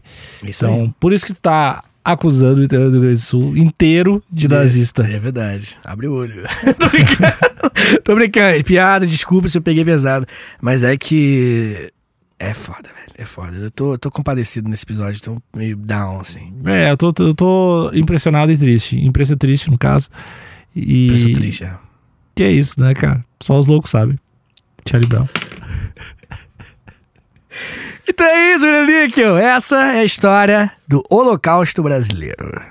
Isso 0.46 0.66
aí. 0.66 0.72
Então, 0.72 0.96
por 1.00 1.12
isso 1.12 1.26
que 1.26 1.34
tu 1.34 1.42
tá 1.42 1.84
acusando 2.08 2.62
o 2.62 2.64
interior 2.64 2.90
do 2.90 2.94
Rio 2.94 3.02
Grande 3.02 3.20
do 3.20 3.26
Sul 3.26 3.58
inteiro 3.58 4.24
de 4.32 4.48
nazista. 4.48 5.04
É 5.04 5.20
verdade. 5.20 5.78
Abre 5.84 6.08
o 6.08 6.14
olho. 6.14 6.44
Tô 6.80 6.90
brincando. 6.90 8.02
Tô 8.04 8.16
brincando. 8.16 8.64
Piada, 8.64 9.06
desculpa 9.06 9.50
se 9.50 9.58
eu 9.58 9.62
peguei 9.62 9.84
pesado. 9.84 10.26
Mas 10.62 10.84
é 10.86 10.96
que. 10.96 11.92
É 12.40 12.54
foda, 12.54 12.84
velho. 12.84 13.14
É 13.18 13.26
foda. 13.26 13.58
Eu 13.58 13.72
tô, 13.72 13.98
tô 13.98 14.10
compadecido 14.10 14.70
nesse 14.70 14.86
episódio. 14.86 15.22
Tô 15.22 15.38
meio 15.56 15.76
down, 15.76 16.22
assim. 16.22 16.54
É, 16.66 16.92
eu 16.92 16.98
tô, 16.98 17.14
eu 17.20 17.34
tô 17.34 17.92
impressionado 17.94 18.52
e 18.52 18.58
triste. 18.58 18.98
Impressão 18.98 19.36
triste, 19.36 19.70
no 19.70 19.78
caso. 19.78 20.10
E 20.74 21.10
Pensa 21.10 21.34
triste, 21.34 21.64
é. 21.66 21.74
que 22.36 22.44
é 22.44 22.52
isso, 22.52 22.80
né, 22.80 22.94
cara? 22.94 23.26
Só 23.42 23.60
os 23.60 23.68
loucos 23.68 23.90
sabem. 23.90 24.18
Charlie 24.88 25.10
Brown. 25.10 25.28
Então 28.10 28.26
é 28.26 28.54
isso, 28.54 28.66
meu 28.66 28.86
Níquel. 28.86 29.38
Essa 29.38 29.94
é 29.94 30.00
a 30.00 30.06
história 30.06 30.72
do 30.88 31.04
Holocausto 31.10 31.84
Brasileiro. 31.84 32.62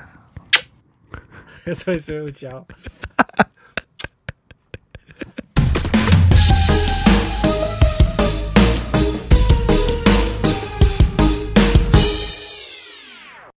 Esse 1.66 1.98
ser 1.98 2.22
o 2.22 2.32
tchau. 2.32 2.66